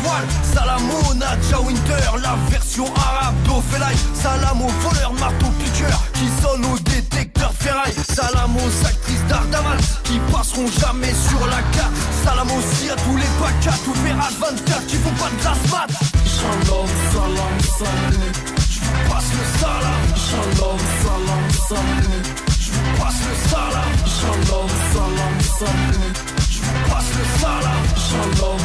mettent 0.10 0.22
les 0.22 0.26
voiles, 0.26 0.28
salam 0.53 0.89
au 0.89 1.14
Nadja 1.16 1.60
Winter, 1.62 2.22
la 2.22 2.36
version 2.49 2.86
arabe 2.95 3.36
d'Ophelai, 3.43 3.95
salam 4.14 4.62
aux 4.62 4.68
voleurs 4.68 5.14
marteau 5.14 5.47
piqueurs 5.64 6.03
qui 6.14 6.28
sonnent 6.41 6.66
au 6.66 6.80
détecteur 6.80 7.53
ferraille, 7.60 7.93
salam 8.10 8.55
aux 8.55 8.86
actrices 8.86 9.26
d'Ardaman 9.28 9.78
qui 10.03 10.20
passeront 10.32 10.68
jamais 10.80 11.14
sur 11.14 11.45
la 11.47 11.62
carte, 11.78 11.93
salam 12.24 12.47
aussi 12.51 12.89
à 12.89 12.95
tous 12.95 13.18
les 13.18 13.30
pacas, 13.39 13.78
tout 13.86 13.93
verras 14.03 14.30
24 14.39 14.88
qui 14.88 14.95
font 14.97 15.10
pas 15.12 15.30
de 15.30 15.41
glace 15.41 15.72
mat. 15.72 15.89
Shalom, 16.26 16.88
salam, 17.14 17.55
salut, 17.78 18.32
je 18.70 18.80
vous 18.80 19.10
passe 19.10 19.30
le 19.34 19.60
salam, 19.60 20.03
shalom, 20.16 20.80
salam, 21.03 21.45
salut, 21.68 22.22
je 22.60 22.72
vous 22.72 23.03
passe 23.03 23.22
le 23.28 23.49
salam, 23.49 23.93
shalom, 24.05 24.70
salam, 24.93 25.36
salut, 25.60 26.39
passe 26.89 27.14
le 27.18 27.26
salam, 27.39 27.84
shalom, 27.95 28.60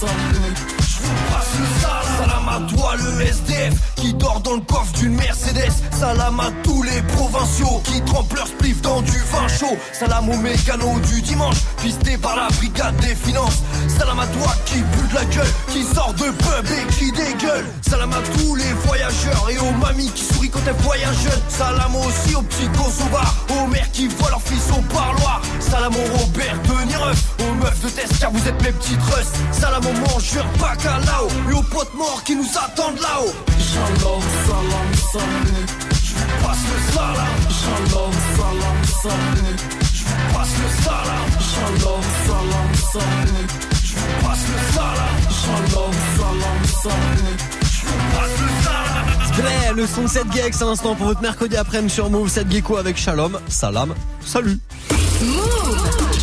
salam, 0.00 0.79
salut. 1.00 2.00
Salam 2.20 2.48
à 2.48 2.60
toi 2.70 2.96
le 2.96 3.22
SDF 3.22 3.74
qui 3.96 4.12
dort 4.14 4.40
dans 4.40 4.54
le 4.54 4.60
coffre 4.60 4.92
d'une 4.98 5.14
Mercedes. 5.14 5.72
Salam 5.90 6.38
à 6.38 6.50
tous 6.62 6.82
les 6.82 7.02
provinciaux 7.14 7.80
qui 7.84 8.02
trempent 8.02 8.34
leur 8.34 8.46
spliff 8.46 8.80
dans 8.82 9.00
du 9.00 9.18
vin 9.32 9.48
chaud. 9.48 9.76
Salam 9.92 10.28
aux 10.28 10.36
mécanos 10.36 11.00
du 11.08 11.22
dimanche, 11.22 11.56
pistés 11.82 12.18
par 12.18 12.36
la 12.36 12.48
brigade 12.48 12.96
des 12.96 13.14
finances. 13.14 13.62
Salam 13.88 14.18
à 14.20 14.26
toi 14.26 14.52
qui 14.66 14.76
pue 14.76 15.08
de 15.08 15.14
la 15.14 15.24
gueule, 15.24 15.52
qui 15.68 15.82
sort 15.82 16.12
de 16.14 16.30
pub 16.30 16.66
et 16.66 16.92
qui 16.94 17.10
dégueule. 17.12 17.64
Salam 17.88 18.12
à 18.12 18.20
tous 18.36 18.54
les 18.54 18.72
voyageurs 18.86 19.48
et 19.50 19.58
aux 19.58 19.72
mamies 19.72 20.10
qui 20.12 20.24
sourient 20.24 20.50
quand 20.50 20.66
elles 20.66 20.82
voyagent. 20.82 21.38
Salam 21.48 21.96
aussi 21.96 22.34
aux 22.34 22.42
petits 22.42 22.68
Kosovars, 22.68 23.34
aux 23.50 23.66
mères 23.66 23.90
qui 23.92 24.08
voient 24.08 24.30
leurs 24.30 24.42
fils 24.42 24.68
au 24.76 24.82
parloir. 24.92 25.40
Salam 25.58 25.94
au 25.94 26.18
Robert 26.18 26.56
de 26.64 26.86
Nireuf, 26.86 27.24
aux 27.40 27.54
meufs 27.54 27.80
de 27.82 27.88
test 27.88 28.18
car 28.20 28.30
vous 28.30 28.46
êtes 28.46 28.62
mes 28.62 28.72
petites 28.72 29.02
russes. 29.02 29.32
Salam 29.52 29.84
aux 29.86 30.12
mangeurs 30.12 30.46
bacalao 30.90 31.28
et 31.50 31.54
aux 31.54 31.62
potes 31.62 31.94
morts 31.94 32.22
qui 32.24 32.36
nous 32.36 32.46
attendent 32.56 33.00
là-haut. 33.00 33.32
Shalom, 33.58 34.22
salam, 34.46 34.90
salut. 35.12 35.66
Je 36.02 36.14
vous 36.14 36.46
passe 36.46 36.64
le 36.70 36.92
salam. 36.92 37.38
Shalom, 37.60 38.12
salam, 38.36 38.78
salut. 39.02 39.56
Je 39.94 40.04
vous 40.04 40.34
passe 40.34 40.54
le 40.58 40.68
salam. 40.82 41.28
Shalom, 41.50 42.02
salam, 42.26 42.70
salut. 42.92 43.46
Je 43.84 43.94
vous 43.94 44.26
passe 44.26 44.44
le 44.50 44.58
salam. 44.74 45.18
Shalom, 45.40 45.94
salam, 46.16 46.60
salut. 46.82 47.36
Je 47.72 47.86
vous 47.86 48.00
passe 48.16 48.36
le 48.40 48.48
salam. 48.64 49.76
le 49.76 49.86
son 49.86 50.02
de 50.02 50.08
7 50.08 50.32
Gex 50.32 50.62
à 50.62 50.64
l'instant 50.66 50.94
pour 50.94 51.06
votre 51.06 51.22
mercredi 51.22 51.56
après-midi 51.56 51.94
sur 51.94 52.10
Move 52.10 52.28
7 52.28 52.50
Gecko 52.50 52.76
avec 52.76 52.96
Shalom. 52.96 53.38
Salam, 53.48 53.94
salut. 54.24 54.58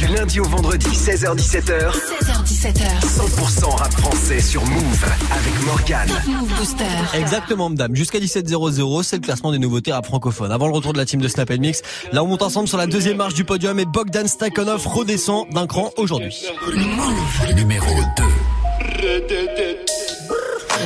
Du 0.08 0.14
lundi 0.16 0.40
au 0.40 0.46
vendredi, 0.46 0.88
16h17h. 0.88 1.92
16h17h. 1.92 3.02
100% 3.02 3.76
rap 3.76 3.92
français 3.92 4.40
sur 4.40 4.64
Move 4.66 5.06
avec 5.32 5.66
Morgan. 5.66 6.08
Move 6.28 6.50
Booster. 6.58 6.86
Exactement, 7.14 7.70
madame. 7.70 7.94
Jusqu'à 7.94 8.20
17h00, 8.20 9.04
c'est 9.04 9.18
le 9.18 9.22
classement 9.22 9.52
des 9.52 9.60
nouveautés 9.60 9.92
rap 9.92 10.06
francophones. 10.06 10.52
Avant 10.52 10.68
le 10.68 10.74
retour 10.74 10.94
de 10.94 10.98
la 10.98 11.06
team 11.06 11.20
de 11.20 11.28
Snap 11.28 11.50
Mix, 11.50 11.82
là 12.14 12.24
on 12.24 12.28
monte 12.28 12.42
ensemble 12.42 12.70
sur 12.70 12.78
la 12.78 12.88
deuxième 12.88 13.18
marche 13.18 13.34
du 13.34 13.44
podium 13.44 13.78
et 13.80 13.86
Bogdan 13.86 14.28
Stakhanov 14.28 14.88
redescend 14.88 15.50
d'un 15.50 15.68
cran 15.68 15.92
aujourd'hui. 15.98 16.34
Move 16.74 17.54
numéro 17.56 17.94
2. 18.18 18.24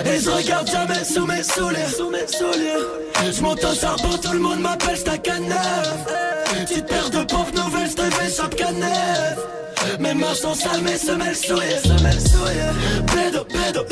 Et 0.05 0.19
je 0.19 0.29
regarde 0.29 0.67
jamais 0.67 1.03
sous 1.03 1.27
mes 1.27 1.43
souliers, 1.43 1.91
sous 1.95 2.09
mes 2.09 2.25
souliers. 2.27 3.31
Je 3.31 3.41
monte 3.41 3.63
au 3.63 3.75
charbon, 3.75 4.17
tout 4.17 4.33
le 4.33 4.39
monde 4.39 4.61
m'appelle 4.61 4.97
Stakhanov. 4.97 6.07
Petite 6.65 6.87
paire 6.87 7.09
de 7.09 7.23
pauvres 7.23 7.51
Mes 9.99 10.13
mains 10.13 10.33
sont 10.33 10.53
sales, 10.53 10.81
mes 10.83 10.97
semelles 10.97 11.35
souillées, 11.35 11.79
semelles 11.83 12.21
souillées. 12.21 12.71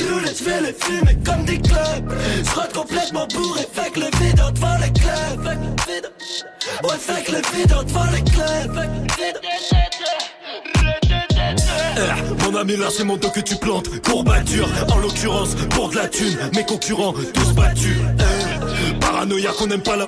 Roulette, 0.09 0.37
je 0.39 0.43
vais 0.45 0.61
les 0.61 0.73
fumer 0.73 1.17
comme 1.25 1.43
des 1.45 1.57
clubs. 1.57 2.13
Je 2.37 2.73
complètement 2.73 3.27
bourré, 3.27 3.67
fait 3.73 3.95
le 3.97 4.05
vide 4.05 4.41
devant 4.53 4.77
les 4.77 4.91
clubs. 4.93 5.45
Ouais, 6.83 6.95
le 7.27 7.57
vide 7.57 7.75
devant 7.85 8.05
les 8.13 8.23
clubs. 8.31 8.79
Eh, 11.97 12.43
mon 12.45 12.55
ami, 12.55 12.77
là 12.77 12.87
c'est 12.89 13.03
mon 13.03 13.17
dos 13.17 13.29
que 13.29 13.41
tu 13.41 13.55
plantes. 13.57 13.89
Courbature, 14.01 14.69
en 14.89 14.99
l'occurrence, 14.99 15.55
pour 15.71 15.89
de 15.89 15.95
la 15.97 16.07
thune. 16.07 16.37
Mes 16.55 16.63
concurrents, 16.63 17.13
tous 17.33 17.53
battus. 17.53 17.97
Eh, 18.19 18.48
paranoïa 19.11 19.51
qu'on 19.57 19.69
aime 19.69 19.81
pas 19.81 19.95
la. 19.95 20.05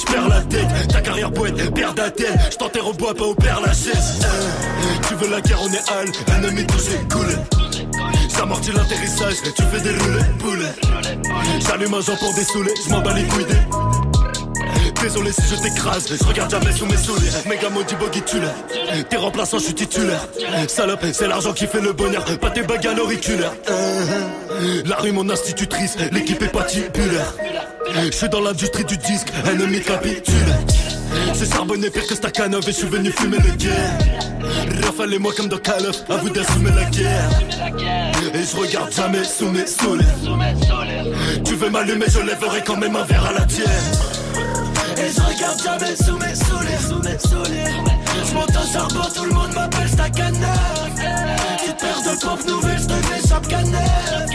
J'perds 0.00 0.28
la 0.28 0.40
tête, 0.42 0.88
ta 0.88 1.00
carrière 1.00 1.30
poète, 1.32 1.74
père 1.74 1.94
d'attel. 1.94 2.38
J't'enterre 2.50 2.86
au 2.86 2.92
bois, 2.92 3.14
pas 3.14 3.24
au 3.24 3.34
père 3.34 3.60
la 3.60 3.72
chaise. 3.72 4.20
Eh, 4.20 5.06
tu 5.06 5.14
veux 5.14 5.30
la 5.30 5.40
guerre, 5.40 5.60
on 5.62 5.72
est 5.72 5.90
hal. 5.90 6.08
Ennemi 6.36 6.66
touché, 6.66 6.98
cool. 7.12 7.38
J'amortis 8.34 8.72
l'atterrissage, 8.72 9.34
tu 9.56 9.62
fais 9.62 9.80
des 9.80 9.90
roulets, 9.90 10.24
poulet. 10.38 10.72
J'allume 11.66 11.94
un 11.94 12.16
pour 12.16 12.34
dessouler, 12.34 12.72
j'm'en 12.86 13.00
bats 13.00 13.14
les 13.14 13.24
couilles 13.24 14.07
Désolé 15.02 15.32
si 15.32 15.42
je 15.48 15.62
t'écrase, 15.62 16.06
je 16.08 16.24
regarde 16.24 16.50
jamais 16.50 16.72
sous 16.72 16.86
mes 16.86 16.96
souliers. 16.96 17.30
Méga 17.48 17.70
maudit 17.70 17.94
boggy 17.94 18.22
l'es 18.34 19.04
T'es 19.08 19.16
remplaçant, 19.16 19.58
je 19.58 19.64
suis 19.64 19.74
titulaire. 19.74 20.26
Salope, 20.68 21.04
c'est 21.12 21.28
l'argent 21.28 21.52
qui 21.52 21.66
fait 21.66 21.80
le 21.80 21.92
bonheur, 21.92 22.24
pas 22.38 22.50
tes 22.50 22.62
bagues 22.62 22.86
à 22.86 22.94
l'auriculaire. 22.94 23.52
La 24.84 24.96
rue, 24.96 25.12
mon 25.12 25.28
institutrice, 25.30 25.96
l'équipe 26.12 26.42
est 26.42 26.52
pas 26.52 26.64
titulaire. 26.64 27.34
Je 27.94 28.10
suis 28.10 28.28
dans 28.28 28.40
l'industrie 28.40 28.84
du 28.84 28.96
disque, 28.96 29.28
ennemi 29.50 29.80
capitule. 29.80 30.34
C'est 31.34 31.50
charbonné 31.52 31.90
pire 31.90 32.06
que 32.06 32.14
Stakhanov 32.14 32.64
et 32.68 32.72
je 32.72 32.76
suis 32.76 32.88
venu 32.88 33.10
fumer 33.12 33.38
le 33.38 33.50
guerre. 33.52 33.98
Rafale 34.84 35.14
et 35.14 35.18
moi 35.18 35.32
comme 35.36 35.48
dans 35.48 35.58
Call 35.58 35.86
à 36.08 36.16
vous 36.16 36.30
d'assumer 36.30 36.70
la 36.70 36.84
guerre. 36.84 37.30
Et 38.34 38.42
je 38.42 38.56
regarde 38.56 38.92
jamais 38.92 39.24
sous 39.24 39.48
mes 39.48 39.66
souliers. 39.66 40.04
Tu 41.44 41.54
veux 41.54 41.70
m'allumer, 41.70 42.06
je 42.08 42.20
lèverai 42.20 42.62
quand 42.64 42.76
même 42.76 42.96
un 42.96 43.04
verre 43.04 43.26
à 43.26 43.32
la 43.32 43.44
tienne. 43.46 43.66
Et 45.00 45.12
je 45.12 45.20
regarde 45.20 45.62
jamais 45.62 45.94
sous 45.96 46.16
mes 46.18 46.34
souliers, 46.34 46.82
sous 46.88 46.98
mes 47.02 47.18
souliers. 47.18 47.74
Je 48.26 48.34
monte 48.34 48.50
au 48.50 48.72
charbon, 48.72 49.08
tout 49.14 49.24
le 49.24 49.30
monde 49.32 49.52
m'appelle 49.54 49.88
Stakhanov. 49.88 50.90
Petite 50.94 51.76
paire 51.78 52.02
de 52.02 52.20
pompes 52.20 52.46
nouvelles, 52.46 52.80
je 52.80 53.28
chaque 53.28 53.46
canette. 53.46 54.30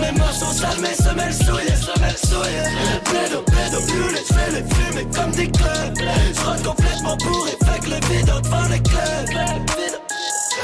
Mes 0.00 0.12
mains 0.18 0.32
sont 0.32 0.52
sales, 0.52 0.80
mes 0.80 0.94
semelles 0.94 1.32
souillées, 1.32 1.76
semelles 1.76 2.18
souillées. 2.18 2.70
Pédo, 3.04 3.44
je 3.80 4.34
fais 4.34 4.50
les 4.50 4.64
fumer 4.74 5.06
comme 5.14 5.30
des 5.30 5.50
clubs. 5.50 5.98
Je 5.98 6.62
complètement 6.62 7.16
bourré, 7.16 7.52
fait 7.64 7.80
que 7.80 7.90
le 7.90 7.96
vide 8.06 8.26
devant 8.26 8.68
les 8.70 8.82
clubs. 8.82 9.30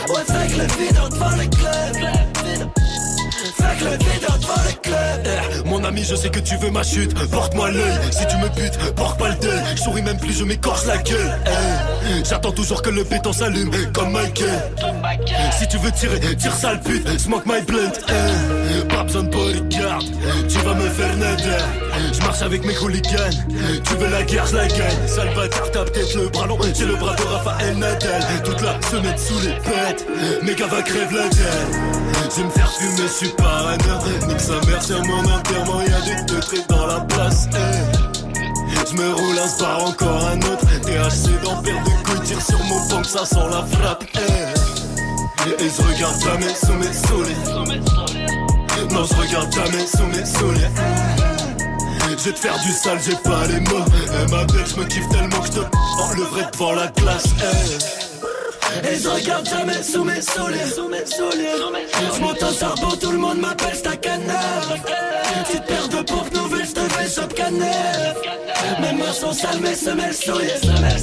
Ouais, 0.08 0.24
fait 0.26 0.48
que 0.52 0.58
le 0.58 0.66
vide 0.66 0.98
devant 1.10 1.36
les 1.38 1.48
clubs. 1.48 2.30
Eh, 2.44 2.58
mon 4.80 4.89
je 5.98 6.14
sais 6.14 6.30
que 6.30 6.40
tu 6.40 6.56
veux 6.56 6.70
ma 6.70 6.82
chute. 6.82 7.14
Porte-moi 7.30 7.70
l'œil, 7.70 7.92
si 8.10 8.26
tu 8.26 8.36
me 8.36 8.48
butes, 8.48 8.78
porte 8.94 9.18
pas 9.18 9.28
le 9.30 9.34
deuil. 9.36 9.60
Je 9.76 9.82
souris 9.82 10.02
même 10.02 10.18
plus, 10.18 10.32
je 10.32 10.44
m'écorche 10.44 10.86
la 10.86 10.98
gueule. 10.98 11.38
J'attends 12.28 12.52
toujours 12.52 12.82
que 12.82 12.90
le 12.90 13.04
béton 13.04 13.32
s'allume, 13.32 13.70
comme 13.92 14.12
Michael. 14.12 14.62
Si 15.58 15.66
tu 15.68 15.78
veux 15.78 15.90
tirer, 15.90 16.20
tire 16.36 16.54
sale 16.54 16.80
pute, 16.80 17.18
smoke 17.18 17.44
my 17.46 17.60
blunt. 17.62 17.92
Eh, 18.08 18.84
pas 18.88 19.04
besoin 19.04 19.24
de 19.24 19.28
bodyguard, 19.28 20.02
tu 20.48 20.58
vas 20.58 20.74
me 20.74 20.88
faire 20.88 21.16
nader. 21.16 21.64
Je 22.12 22.20
marche 22.20 22.42
avec 22.42 22.64
mes 22.64 22.76
hooligans, 22.78 23.30
tu 23.84 23.94
veux 23.94 24.10
la 24.10 24.22
guerre, 24.22 24.46
je 24.46 24.56
la 24.56 24.68
gagne. 24.68 25.06
Sale 25.06 25.34
bâtard, 25.34 25.70
t'as 25.72 25.84
peut-être 25.84 26.14
le 26.14 26.28
bras 26.28 26.46
long, 26.46 26.58
j'ai 26.74 26.86
le 26.86 26.96
bras 26.96 27.14
de 27.14 27.22
Raphaël 27.22 27.76
Nadal. 27.76 28.22
Toute 28.44 28.60
la 28.62 28.80
semaine 28.90 29.18
sous 29.18 29.38
les 29.40 29.54
pètes, 29.54 30.06
mes 30.42 30.54
gars 30.54 30.66
va 30.66 30.82
crève 30.82 31.12
la 31.12 31.28
gueule. 31.28 32.30
Je 32.36 32.42
me 32.42 32.50
faire 32.50 32.70
fumer, 32.72 33.08
je 33.08 33.12
suis 33.12 33.28
parano. 33.30 33.78
Nique 34.28 34.40
sa 34.40 34.60
mère 34.66 34.82
sur 34.82 35.04
mon 35.04 35.24
enterrement, 35.24 35.79
y'a 35.82 36.00
des 36.00 36.22
deux 36.24 36.40
dans 36.68 36.86
la 36.86 37.00
place. 37.00 37.48
Eh. 37.52 38.10
Je 38.90 38.96
me 38.96 39.14
roule 39.14 39.38
un 39.38 39.48
spar, 39.48 39.84
encore 39.84 40.26
un 40.26 40.38
autre. 40.38 40.66
THC 40.82 41.30
paire 41.64 41.84
de 41.84 41.90
couilles, 42.04 42.20
tire 42.24 42.42
sur 42.42 42.58
mon 42.64 42.88
pompe, 42.88 43.06
ça 43.06 43.24
sent 43.24 43.36
la 43.50 43.64
frappe. 43.64 44.04
Eh. 44.14 45.62
Et 45.62 45.68
je 45.68 45.82
regarde 45.82 46.20
jamais 46.22 46.54
sous 46.54 46.74
mes 46.74 46.92
souliers. 46.92 47.34
Non, 48.90 49.04
je 49.04 49.14
regarde 49.14 49.52
jamais 49.52 49.86
sous 49.86 50.06
mes 50.06 50.24
souliers. 50.24 50.70
Je 52.18 52.24
vais 52.24 52.32
te 52.32 52.38
faire 52.38 52.58
du 52.62 52.72
sale, 52.72 52.98
j'ai 53.04 53.16
pas 53.16 53.46
les 53.46 53.60
mots. 53.60 53.84
Eh, 53.94 54.30
ma 54.30 54.44
belle, 54.44 54.66
je 54.66 54.80
me 54.80 54.84
kiffe 54.84 55.08
tellement 55.08 55.40
que 55.40 55.46
je 55.46 55.52
te 55.52 55.60
enlèverai 55.60 56.50
devant 56.52 56.72
la 56.72 56.88
classe. 56.88 58.09
Et 58.84 58.96
je 58.96 59.08
regarde 59.08 59.48
jamais 59.48 59.82
sous 59.82 60.04
mes 60.04 60.20
souliers, 60.20 60.70
sous 60.74 60.88
mes. 60.88 61.04
Je 62.14 62.20
monte 62.20 62.42
en 62.42 62.52
charbon, 62.52 62.96
tout 63.00 63.10
le 63.10 63.18
monde 63.18 63.38
m'appelle 63.38 63.74
Stacaneur. 63.74 64.78
Petite 65.44 65.64
paire 65.66 65.88
de 65.88 66.02
pompes 66.02 66.34
nouvelles, 66.34 66.66
je 66.66 67.10
shop. 67.10 67.28
Mes 68.80 68.92
mains 68.92 69.12
sont 69.12 69.32
sales, 69.32 69.76
semelles. 69.76 70.14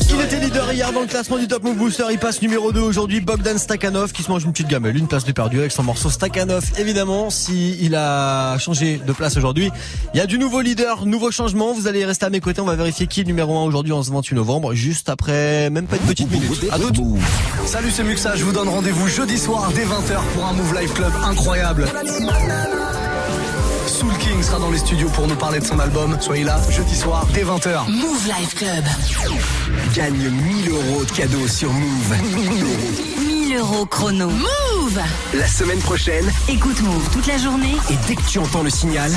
Il 0.10 0.22
était 0.22 0.40
leader 0.40 0.72
hier 0.72 0.92
dans 0.94 1.02
le 1.02 1.08
classement 1.08 1.38
du 1.38 1.48
Top 1.48 1.64
Move 1.64 1.76
Booster. 1.76 2.04
Il 2.12 2.18
passe 2.18 2.42
numéro 2.42 2.72
2 2.72 2.80
aujourd'hui. 2.80 3.20
Bogdan 3.20 3.58
Stakhanov 3.58 4.12
qui 4.12 4.24
se 4.24 4.30
mange 4.30 4.44
une 4.44 4.52
petite 4.52 4.68
gamelle, 4.68 4.96
une 4.96 5.08
place 5.08 5.26
de 5.26 5.32
perdu 5.32 5.60
avec 5.60 5.72
son 5.72 5.84
morceau 5.84 6.10
Stakhanov. 6.10 6.64
Évidemment, 6.78 7.30
si 7.30 7.92
a 7.94 8.58
changé 8.60 9.02
de 9.06 9.12
place 9.12 9.38
aujourd'hui, 9.38 9.72
il 10.14 10.18
y 10.18 10.22
a 10.22 10.28
du 10.28 10.38
nouveau 10.38 10.62
leader, 10.62 11.06
nouveau 11.06 11.32
changement. 11.32 11.74
Vous 11.74 11.88
allez 11.88 12.06
rester 12.06 12.26
à 12.26 12.30
mes 12.30 12.40
côtés. 12.40 12.62
On 12.62 12.66
va 12.66 12.76
vérifier 12.76 13.08
qui 13.08 13.22
est 13.22 13.26
numéro 13.26 13.58
1 13.58 13.64
aujourd'hui 13.64 13.92
en 13.92 14.04
ce 14.04 14.12
28 14.12 14.36
novembre, 14.36 14.74
juste 14.74 15.10
après 15.10 15.70
même 15.70 15.88
pas 15.88 15.98
une 15.98 16.04
petite 16.04 16.32
minute. 16.32 16.66
À 16.72 16.78
d'autres. 16.78 17.02
Salut, 17.66 17.92
c'est 17.92 18.04
Muxa. 18.04 18.36
Je 18.36 18.44
vous 18.46 18.52
donne 18.52 18.70
rendez-vous 18.70 19.08
jeudi 19.08 19.38
soir 19.38 19.72
dès 19.76 19.84
20h 19.86 20.22
pour 20.34 20.46
un 20.46 20.54
Move 20.54 20.74
Live 20.80 20.94
Club 20.94 21.12
incroyable. 21.24 21.86
Soul 23.88 24.14
King 24.20 24.42
sera 24.42 24.60
dans 24.60 24.70
les 24.72 24.78
studios 24.78 25.10
pour 25.10 25.28
nous 25.28 25.36
parler 25.36 25.60
de 25.60 25.66
son 25.66 25.80
album. 25.80 26.18
Soyez 26.20 26.44
là 26.44 26.60
jeudi 26.70 26.96
soir 26.96 27.26
dès 27.34 27.44
20h. 27.44 27.90
Move 27.90 28.26
Life 28.40 28.56
Club. 28.56 28.84
Gagne 29.94 30.30
1000 30.30 30.70
euros 30.70 31.04
de 31.04 31.12
cadeaux 31.12 31.48
sur 31.48 31.72
Move. 31.74 32.16
1000 33.20 33.58
euros 33.58 33.86
chrono. 33.86 34.30
Move 34.30 35.00
La 35.34 35.48
semaine 35.48 35.80
prochaine, 35.80 36.26
Écoute 36.48 36.82
Move 36.82 37.10
toute 37.12 37.28
la 37.28 37.38
journée 37.38 37.76
et 37.90 37.96
dès 38.08 38.16
que 38.16 38.22
tu 38.30 38.40
entends 38.40 38.64
le 38.64 38.70
signal, 38.70 39.12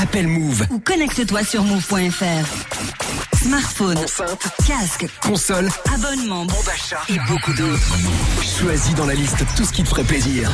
appelle 0.00 0.28
Move. 0.28 0.66
ou 0.70 0.78
connecte-toi 0.80 1.44
sur 1.44 1.62
move.fr. 1.64 3.09
Smartphone, 3.42 3.96
Enceinte, 3.96 4.48
casque, 4.66 5.06
console, 5.22 5.70
abonnement, 5.94 6.44
bon 6.44 6.56
d'achat 6.66 7.00
et 7.08 7.18
beaucoup 7.26 7.52
d'autres. 7.54 7.96
Choisis 8.60 8.94
dans 8.94 9.06
la 9.06 9.14
liste 9.14 9.38
tout 9.56 9.64
ce 9.64 9.72
qui 9.72 9.82
te 9.82 9.88
ferait 9.88 10.04
plaisir. 10.04 10.50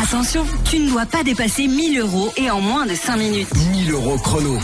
Attention, 0.00 0.46
tu 0.64 0.78
ne 0.78 0.90
dois 0.90 1.06
pas 1.06 1.24
dépasser 1.24 1.66
1000 1.66 1.98
euros 1.98 2.32
et 2.36 2.48
en 2.50 2.60
moins 2.60 2.86
de 2.86 2.94
5 2.94 3.16
minutes. 3.16 3.48
1000 3.72 3.90
euros 3.90 4.16
chrono. 4.18 4.58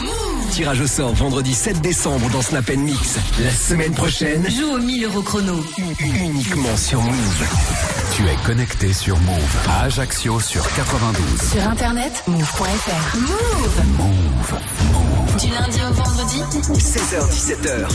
Tirage 0.53 0.81
au 0.81 0.87
sort 0.87 1.13
vendredi 1.15 1.53
7 1.55 1.81
décembre 1.81 2.31
dans 2.31 2.41
Snap 2.41 2.69
Mix. 2.71 3.17
La 3.43 3.51
semaine 3.51 3.95
prochaine, 3.95 4.49
Joue 4.49 4.75
au 4.75 4.79
1000 4.79 5.05
euros 5.07 5.23
chrono. 5.23 5.65
uniquement 5.99 6.77
sur 6.77 7.03
Move. 7.03 7.47
Tu 8.15 8.23
es 8.29 8.37
connecté 8.47 8.93
sur 8.93 9.19
Move 9.21 9.57
à 9.69 9.83
Ajaccio 9.83 10.39
sur 10.39 10.63
92. 10.75 11.51
Sur 11.53 11.69
internet, 11.69 12.23
move.fr. 12.29 13.17
Move 13.19 14.61
Du 15.39 15.49
lundi 15.51 15.79
au 15.83 15.93
vendredi, 15.93 16.41
16h17h. 16.79 17.89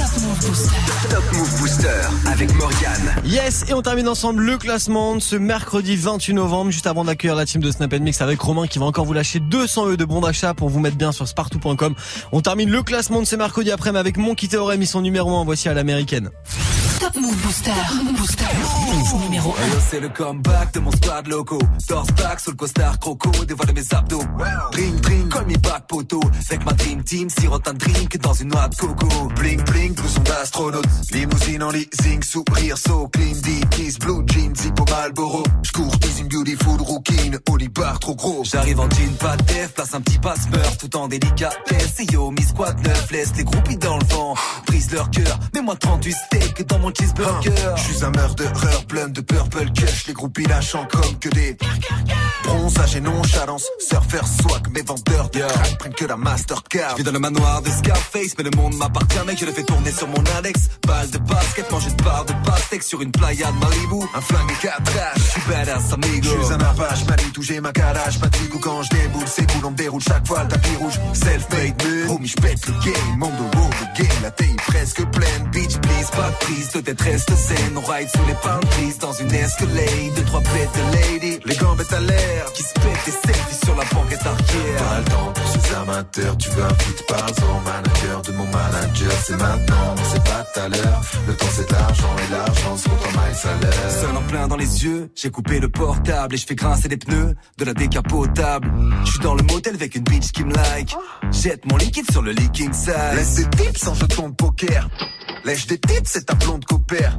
Top 1.10 1.24
Move 1.34 1.60
Booster 1.60 1.88
avec 2.32 2.54
Morgane. 2.56 3.16
Yes, 3.26 3.66
et 3.68 3.74
on 3.74 3.82
termine 3.82 4.08
ensemble 4.08 4.44
le 4.44 4.58
classement 4.60 5.16
de 5.16 5.22
ce 5.22 5.36
mercredi 5.36 5.96
28 5.96 6.34
novembre, 6.36 6.70
juste 6.70 6.86
avant 6.86 7.04
d'accueillir 7.04 7.36
la 7.36 7.46
team 7.46 7.62
de 7.62 7.72
Snap 7.72 7.94
Mix 7.94 8.22
avec 8.22 8.40
Romain 8.40 8.68
qui 8.68 8.78
va 8.78 8.86
encore 8.86 9.06
vous 9.06 9.14
lâcher 9.14 9.40
200 9.40 9.86
euros 9.88 9.96
de 9.96 10.06
bons 10.06 10.22
d'achat 10.22 10.54
pour 10.54 10.70
vous 10.70 10.80
mettre 10.80 10.98
bien 10.98 11.12
sur 11.12 11.28
spartou.com. 11.28 11.96
On 12.32 12.42
termine 12.42 12.70
le 12.70 12.84
classement 12.84 13.22
de 13.22 13.26
ce 13.26 13.36
mercredi 13.36 13.72
après 13.72 13.96
avec 13.96 14.18
Monkey 14.18 14.48
Theorem, 14.48 14.82
ils 14.82 14.88
sont 14.88 15.02
numéro 15.02 15.36
1, 15.36 15.44
voici 15.46 15.68
à 15.68 15.74
l'américaine. 15.74 16.30
Top 17.02 17.16
Move 17.16 17.36
Booster. 17.42 17.72
Booster. 18.16 18.46
Numéro 19.24 19.56
Hey, 19.58 19.72
yo, 19.72 19.78
c'est 19.90 20.00
le 20.00 20.10
comeback 20.10 20.72
de 20.76 20.80
mon 20.82 20.92
squad 20.92 21.26
loco. 21.26 21.58
Torse 21.88 22.12
back 22.12 22.40
sur 22.40 22.52
le 22.52 22.58
costard 22.58 23.00
croco, 23.00 23.32
dévoile 23.44 23.74
mes 23.74 23.92
abdos. 23.92 24.22
Drink, 24.72 25.02
drink, 25.02 25.30
comme 25.30 25.48
mi 25.48 25.58
back 25.58 25.88
poteau. 25.88 26.22
Avec 26.48 26.64
ma 26.64 26.74
dream 26.74 27.04
team, 27.04 27.28
sirote 27.32 27.68
un 27.68 27.74
drink 27.74 28.20
dans 28.20 28.34
une 28.34 28.50
noix 28.50 28.68
de 28.68 28.76
coco. 28.76 29.08
Bling 29.36 29.64
bling, 29.64 29.96
blouson 29.96 30.22
d'astronaute. 30.22 30.86
Limousine 31.12 31.64
en 31.64 31.72
leasing, 31.72 32.22
sourire, 32.22 32.78
so 32.78 33.08
clean, 33.08 33.34
deep 33.42 33.68
kiss, 33.72 33.98
blue 33.98 34.24
jeans, 34.28 34.54
hippo 34.64 34.86
Malboro. 34.92 35.44
J'courtise 35.64 36.20
une 36.20 36.28
beautiful 36.28 36.80
rouquine, 36.82 37.40
Oli 37.50 37.70
bar 37.70 37.98
trop 38.00 38.16
gros. 38.16 38.44
J'arrive 38.44 38.80
en 38.80 38.90
jean, 38.92 39.16
pas 39.20 39.38
de 39.38 39.44
def, 39.46 39.74
place 39.74 39.96
un 39.96 40.02
petit 40.02 40.20
passe-meurtre 40.20 40.78
tout 40.78 40.96
en 40.96 41.08
délicatesse. 41.08 42.00
Et 42.00 42.14
yo, 42.14 42.30
mi 42.30 42.44
squad 42.44 42.80
neuf, 42.86 43.10
laisse 43.10 43.32
les 43.38 43.44
groupies 43.44 43.78
dans 43.78 43.98
le 43.98 44.06
vent. 44.06 44.36
Brise 44.68 44.92
leur 44.92 45.10
cœur, 45.10 45.40
mets-moi 45.56 45.76
38 45.76 46.14
steaks 46.14 46.68
dans 46.68 46.78
mon 46.78 46.91
cheeseburger. 46.94 47.76
Je 47.76 47.82
suis 47.82 48.04
un 48.04 48.12
murderer 48.12 48.86
plein 48.88 49.10
de 49.10 49.22
purple 49.22 49.72
cush, 49.72 50.08
les 50.08 50.14
groupies 50.14 50.46
lâchant 50.46 50.88
comme 50.92 51.18
que 51.20 51.30
des 51.30 51.58
bronzage 52.44 52.96
et 52.96 53.02
nonchalance. 53.02 53.66
Surfer 53.80 54.22
swag, 54.26 54.68
mes 54.74 54.82
vendeurs 54.82 55.30
de 55.30 55.40
crack 55.40 55.78
prennent 55.78 55.94
que 55.94 56.06
la 56.06 56.18
Mastercard. 56.18 56.92
Je 56.92 56.98
vis 56.98 57.04
dans 57.04 57.12
le 57.12 57.20
manoir 57.20 57.62
de 57.62 57.70
Scarface, 57.70 58.36
mais 58.38 58.44
le 58.44 58.52
monde 58.56 58.76
m'appartient, 58.76 59.20
mec, 59.26 59.38
je 59.40 59.46
le 59.46 59.52
fais 59.52 59.64
tourner 59.64 59.92
sur 59.92 60.08
mon 60.08 60.24
Alex. 60.38 60.70
Balle 60.88 61.10
de 61.10 61.18
basket, 61.20 61.72
manger 61.72 61.92
de 61.92 62.04
barre 62.04 62.26
de 62.26 62.34
pastèque 62.46 62.84
sur 62.84 63.02
une 63.02 63.12
playa 63.12 63.48
de 63.48 63.66
Malibu. 63.66 64.06
Un 64.16 64.22
flingue 64.22 64.52
et 64.52 64.62
quatre. 64.62 64.92
Je 65.16 65.22
suis 65.22 65.42
badass, 65.50 65.94
amigo. 65.94 66.30
Je 66.40 66.46
suis 66.46 66.54
un 66.54 66.60
apache, 66.60 67.06
Manitou, 67.06 67.42
j'ai 67.42 67.60
ma 67.60 67.72
calage, 67.72 68.20
pas 68.20 68.28
de 68.28 68.36
frigo 68.36 68.60
quand 68.60 68.84
je 68.84 68.90
déboule, 68.90 69.28
c'est 69.28 69.52
cool, 69.52 69.66
on 69.66 69.72
chaque 70.00 70.26
fois 70.28 70.44
le 70.44 70.50
tapis 70.50 70.76
rouge. 70.80 71.00
Self-made 71.14 71.84
man, 71.84 72.10
homie, 72.10 72.28
j'pète 72.28 72.66
le 72.68 72.74
game, 72.86 73.18
monde 73.18 73.32
au 73.40 73.58
le 73.58 74.04
game, 74.04 74.22
la 74.24 74.32
taille 74.32 74.56
presque 74.68 75.06
pleine, 75.12 75.50
bitch, 75.52 75.78
please, 75.78 76.10
Pas 76.12 76.30
de 76.30 76.36
prise, 76.46 76.72
de 76.72 76.82
tête 76.82 77.02
reste 77.02 77.36
saine. 77.36 77.76
On 77.76 77.82
ride 77.82 78.10
sous 78.10 78.26
les 78.28 78.34
trees 78.70 78.98
dans 79.00 79.14
une 79.14 79.34
escalade. 79.34 80.14
Deux, 80.16 80.24
trois 80.24 80.42
bêtes 80.42 80.78
lady. 80.94 81.40
les 81.46 81.56
gambettes 81.56 81.94
à 81.94 82.00
l'air. 82.00 82.52
Qui 82.54 82.64
se 82.64 82.74
pètent 82.74 83.06
des 83.06 83.12
selfies 83.12 83.66
sur 83.66 83.76
la 83.76 83.84
banquette 83.86 84.26
arrière. 84.26 84.84
Pas 84.84 84.98
le 85.00 85.06
temps 85.06 85.34
amateurs, 85.74 86.38
tu 86.38 86.50
veux 86.50 86.64
un 86.64 86.74
feat, 86.76 87.06
parle-en 87.08 87.58
au 87.58 87.62
manager 87.62 88.22
de 88.22 88.32
mon 88.34 88.46
manager, 88.46 89.12
c'est 89.24 89.38
maintenant, 89.38 89.96
non 89.96 90.04
c'est 90.12 90.24
pas 90.24 90.46
tout 90.54 90.60
à 90.60 90.70
l'heure. 90.70 91.02
Le 91.28 91.34
temps 91.36 91.46
c'est 91.52 91.68
de 91.68 91.74
l'argent 91.74 92.16
et 92.18 92.32
l'argent 92.32 92.78
se 92.78 92.90
compte 92.90 93.00
en 93.08 93.34
salaire. 93.34 93.92
Seul 94.02 94.18
en 94.18 94.22
plein 94.24 94.48
dans 94.48 94.58
les 94.58 94.84
yeux, 94.84 95.12
j'ai 95.16 95.30
coupé 95.30 95.60
le 95.60 95.70
portable 95.70 96.36
et 96.36 96.38
je 96.38 96.46
fais 96.46 96.56
grincer 96.56 96.88
les 96.88 96.98
pneus 96.98 97.36
de 97.58 97.66
la 97.66 97.74
décapotable. 97.74 98.72
Je 99.06 99.12
suis 99.12 99.20
dans 99.20 99.36
le 99.36 99.44
motel 99.44 99.76
avec 99.76 99.96
une 99.96 100.04
bitch 100.04 100.32
qui 100.32 100.44
me 100.44 100.54
like. 100.54 100.96
Jette 101.32 101.66
mon 101.66 101.78
liquide 101.78 102.10
sur 102.12 102.22
le 102.22 102.32
leaking 102.32 102.74
side. 102.74 102.94
Laisse 103.16 103.36
des 103.36 103.50
tips 103.50 103.88
en 103.88 103.94
jeton 103.96 104.30
de 104.30 104.36
poker. 104.36 104.90
Lèche 105.44 105.66
des 105.66 105.80
tips, 105.80 106.10
c'est 106.12 106.26
ta 106.26 106.36
blonde 106.36 106.66
copère. 106.66 107.18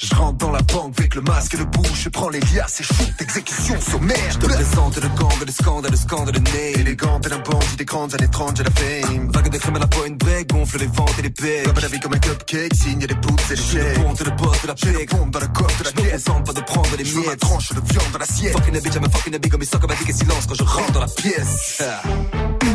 Je 0.00 0.14
rentre 0.14 0.38
dans 0.38 0.52
la 0.52 0.62
banque 0.62 0.94
avec 0.96 1.16
le 1.16 1.22
masque 1.22 1.54
et 1.54 1.56
le 1.56 1.64
bouche, 1.64 2.02
je 2.04 2.08
prends 2.08 2.28
les 2.28 2.38
liasses 2.38 2.80
et 2.80 2.84
shoot, 2.84 3.10
exécution 3.18 3.80
sommaire. 3.80 4.16
Je 4.30 4.38
te 4.38 4.46
présente 4.46 4.94
le 4.96 5.08
gang, 5.08 5.32
le 5.44 5.50
scandale, 5.52 5.90
le 5.90 5.96
scandale, 5.96 6.34
le 6.34 6.40
nez. 6.40 6.78
Élégante 6.78 7.26
et 7.26 7.30
d'un 7.30 7.38
bandit 7.40 7.76
des 7.76 7.84
grandes 7.84 8.14
années 8.14 8.28
30, 8.30 8.58
j'ai 8.58 8.62
la 8.62 8.70
fame. 8.70 9.28
Vague 9.32 9.48
de 9.50 9.58
crème 9.58 9.74
à 9.74 9.78
la 9.80 9.86
point 9.88 10.10
break, 10.10 10.50
gonfle 10.50 10.78
les 10.78 10.86
ventes 10.86 11.14
et 11.18 11.22
les 11.22 11.30
pecs. 11.30 11.64
Comme 11.64 11.82
la 11.82 11.88
vie 11.88 11.98
comme 11.98 12.14
un 12.14 12.18
cupcake, 12.20 12.74
signe 12.76 12.98
des 13.00 13.06
poutres 13.16 13.42
et 13.50 13.54
des 13.54 13.56
Je 13.56 13.62
suis 13.62 13.76
le 13.78 13.82
chèques. 13.82 14.36
boss 14.36 14.62
de 14.62 14.66
la 14.68 14.74
pec. 14.74 15.10
pompe 15.10 15.30
dans 15.32 15.40
la 15.40 15.46
coque 15.48 15.78
de 15.78 15.84
la 15.84 15.90
Je 15.90 15.94
pièce. 15.96 16.24
contente 16.24 16.46
pas 16.46 16.52
de 16.52 16.60
prendre 16.60 16.88
les 16.96 17.04
Je 17.04 17.14
veux 17.14 17.20
ma 17.22 17.26
miettes. 17.30 17.40
tranche 17.40 17.68
de 17.70 17.80
viande 17.80 18.12
dans 18.12 18.18
l'assiette. 18.18 18.52
Fucking 18.52 18.76
a 18.76 18.80
bitch, 18.80 18.94
I'm 18.94 19.04
a 19.04 19.08
fucking 19.10 19.34
a 19.34 19.38
big, 19.40 19.50
comme 19.50 19.62
il 19.62 19.68
sort 19.68 19.80
comme 19.80 19.90
un 19.90 19.94
dick 19.96 20.10
et 20.10 20.12
silence 20.12 20.46
quand 20.46 20.54
je 20.54 20.62
rentre 20.62 20.92
dans 20.92 21.00
la 21.00 21.08
pièce. 21.08 21.82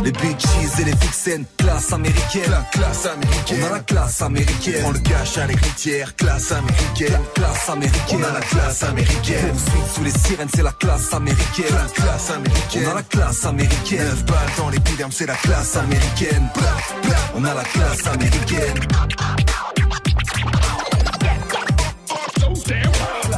Les 0.04 0.12
bitches 0.12 0.80
et 0.80 0.84
les 0.84 0.92
vixens, 0.92 1.46
classe 1.58 1.94
américaine. 1.94 2.52
La 2.52 2.66
classe 2.70 3.06
américaine. 3.06 3.60
On 3.64 3.68
a 3.68 3.78
la 3.78 3.80
classe 3.80 4.22
américaine. 4.22 4.82
Prends 4.82 4.92
le 4.92 5.00
cash 5.00 5.38
à 5.38 5.48
l'héritière, 5.48 6.14
classe 6.18 6.52
américaine. 6.52 7.13
Classe 7.36 7.70
américaine. 7.70 8.20
On 8.20 8.24
a 8.24 8.32
la 8.32 8.40
classe 8.40 8.84
américaine. 8.84 9.56
Poursuite 9.56 9.88
sous 9.94 10.04
les 10.04 10.12
sirènes, 10.12 10.50
c'est 10.54 10.64
la 10.64 10.72
classe 10.72 11.14
américaine. 11.14 11.66
La 11.76 11.86
classe 12.02 12.30
américaine. 12.30 12.86
On 12.88 12.92
a 12.92 12.96
la 12.96 13.04
classe 13.04 13.46
américaine. 13.46 14.08
9 14.08 14.26
balles 14.26 14.38
dans 14.58 14.70
l'épiderme, 14.70 15.12
c'est 15.12 15.26
la 15.26 15.36
classe 15.36 15.76
américaine. 15.78 16.50
On 17.36 17.44
a 17.44 17.54
la 17.54 17.64
classe 17.64 18.08
américaine. 18.08 18.80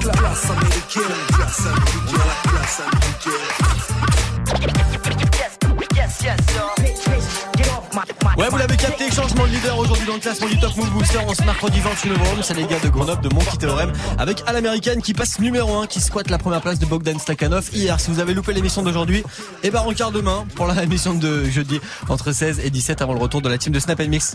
La 0.04 0.12
classe 0.12 0.46
américaine. 0.50 1.04
Classe 1.28 1.60
américaine. 1.60 2.06
On 2.08 2.16
a 2.16 2.26
la 2.26 2.36
classe 2.50 2.80
américaine. 2.80 3.56
Ouais, 8.38 8.50
vous 8.50 8.58
l'avez 8.58 8.76
capté, 8.76 9.10
changement 9.10 9.46
de 9.46 9.52
leader 9.52 9.78
aujourd'hui 9.78 10.06
dans 10.06 10.16
le 10.16 10.20
classement 10.20 10.48
du 10.48 10.60
Top 10.60 10.76
Move 10.76 10.90
Booster 10.92 11.20
en 11.20 11.34
ce 11.34 11.44
mercredi 11.44 11.80
28 11.80 12.10
novembre. 12.10 12.44
C'est 12.44 12.54
les 12.54 12.66
gars 12.66 12.80
de 12.84 12.90
Grenoble 12.90 13.22
de 13.22 13.34
Monkey 13.34 13.58
Theorem 13.58 13.94
avec 14.18 14.44
à 14.46 14.52
l'américaine 14.52 15.02
qui 15.02 15.14
passe 15.14 15.40
numéro 15.40 15.78
1, 15.78 15.88
qui 15.88 16.02
squatte 16.02 16.30
la 16.30 16.38
première 16.38 16.62
place 16.62 16.78
de 16.78 16.86
Bogdan 16.86 17.18
Stakhanov 17.18 17.70
hier. 17.74 17.98
Si 18.00 18.12
vous 18.12 18.20
avez 18.20 18.34
loupé 18.34 18.52
l'émission 18.52 18.82
d'aujourd'hui, 18.82 19.24
et 19.64 19.72
ben 19.72 19.80
rencard 19.80 20.12
demain 20.12 20.46
pour 20.56 20.68
la 20.68 20.84
émission 20.84 21.14
de 21.14 21.46
jeudi 21.46 21.80
entre 22.10 22.34
16 22.34 22.60
et 22.66 22.70
17 22.70 23.02
avant 23.02 23.14
le 23.14 23.20
retour 23.20 23.42
de 23.42 23.48
la 23.48 23.58
team 23.58 23.72
de 23.72 23.80
Snap 23.80 24.00
Mix. 24.02 24.34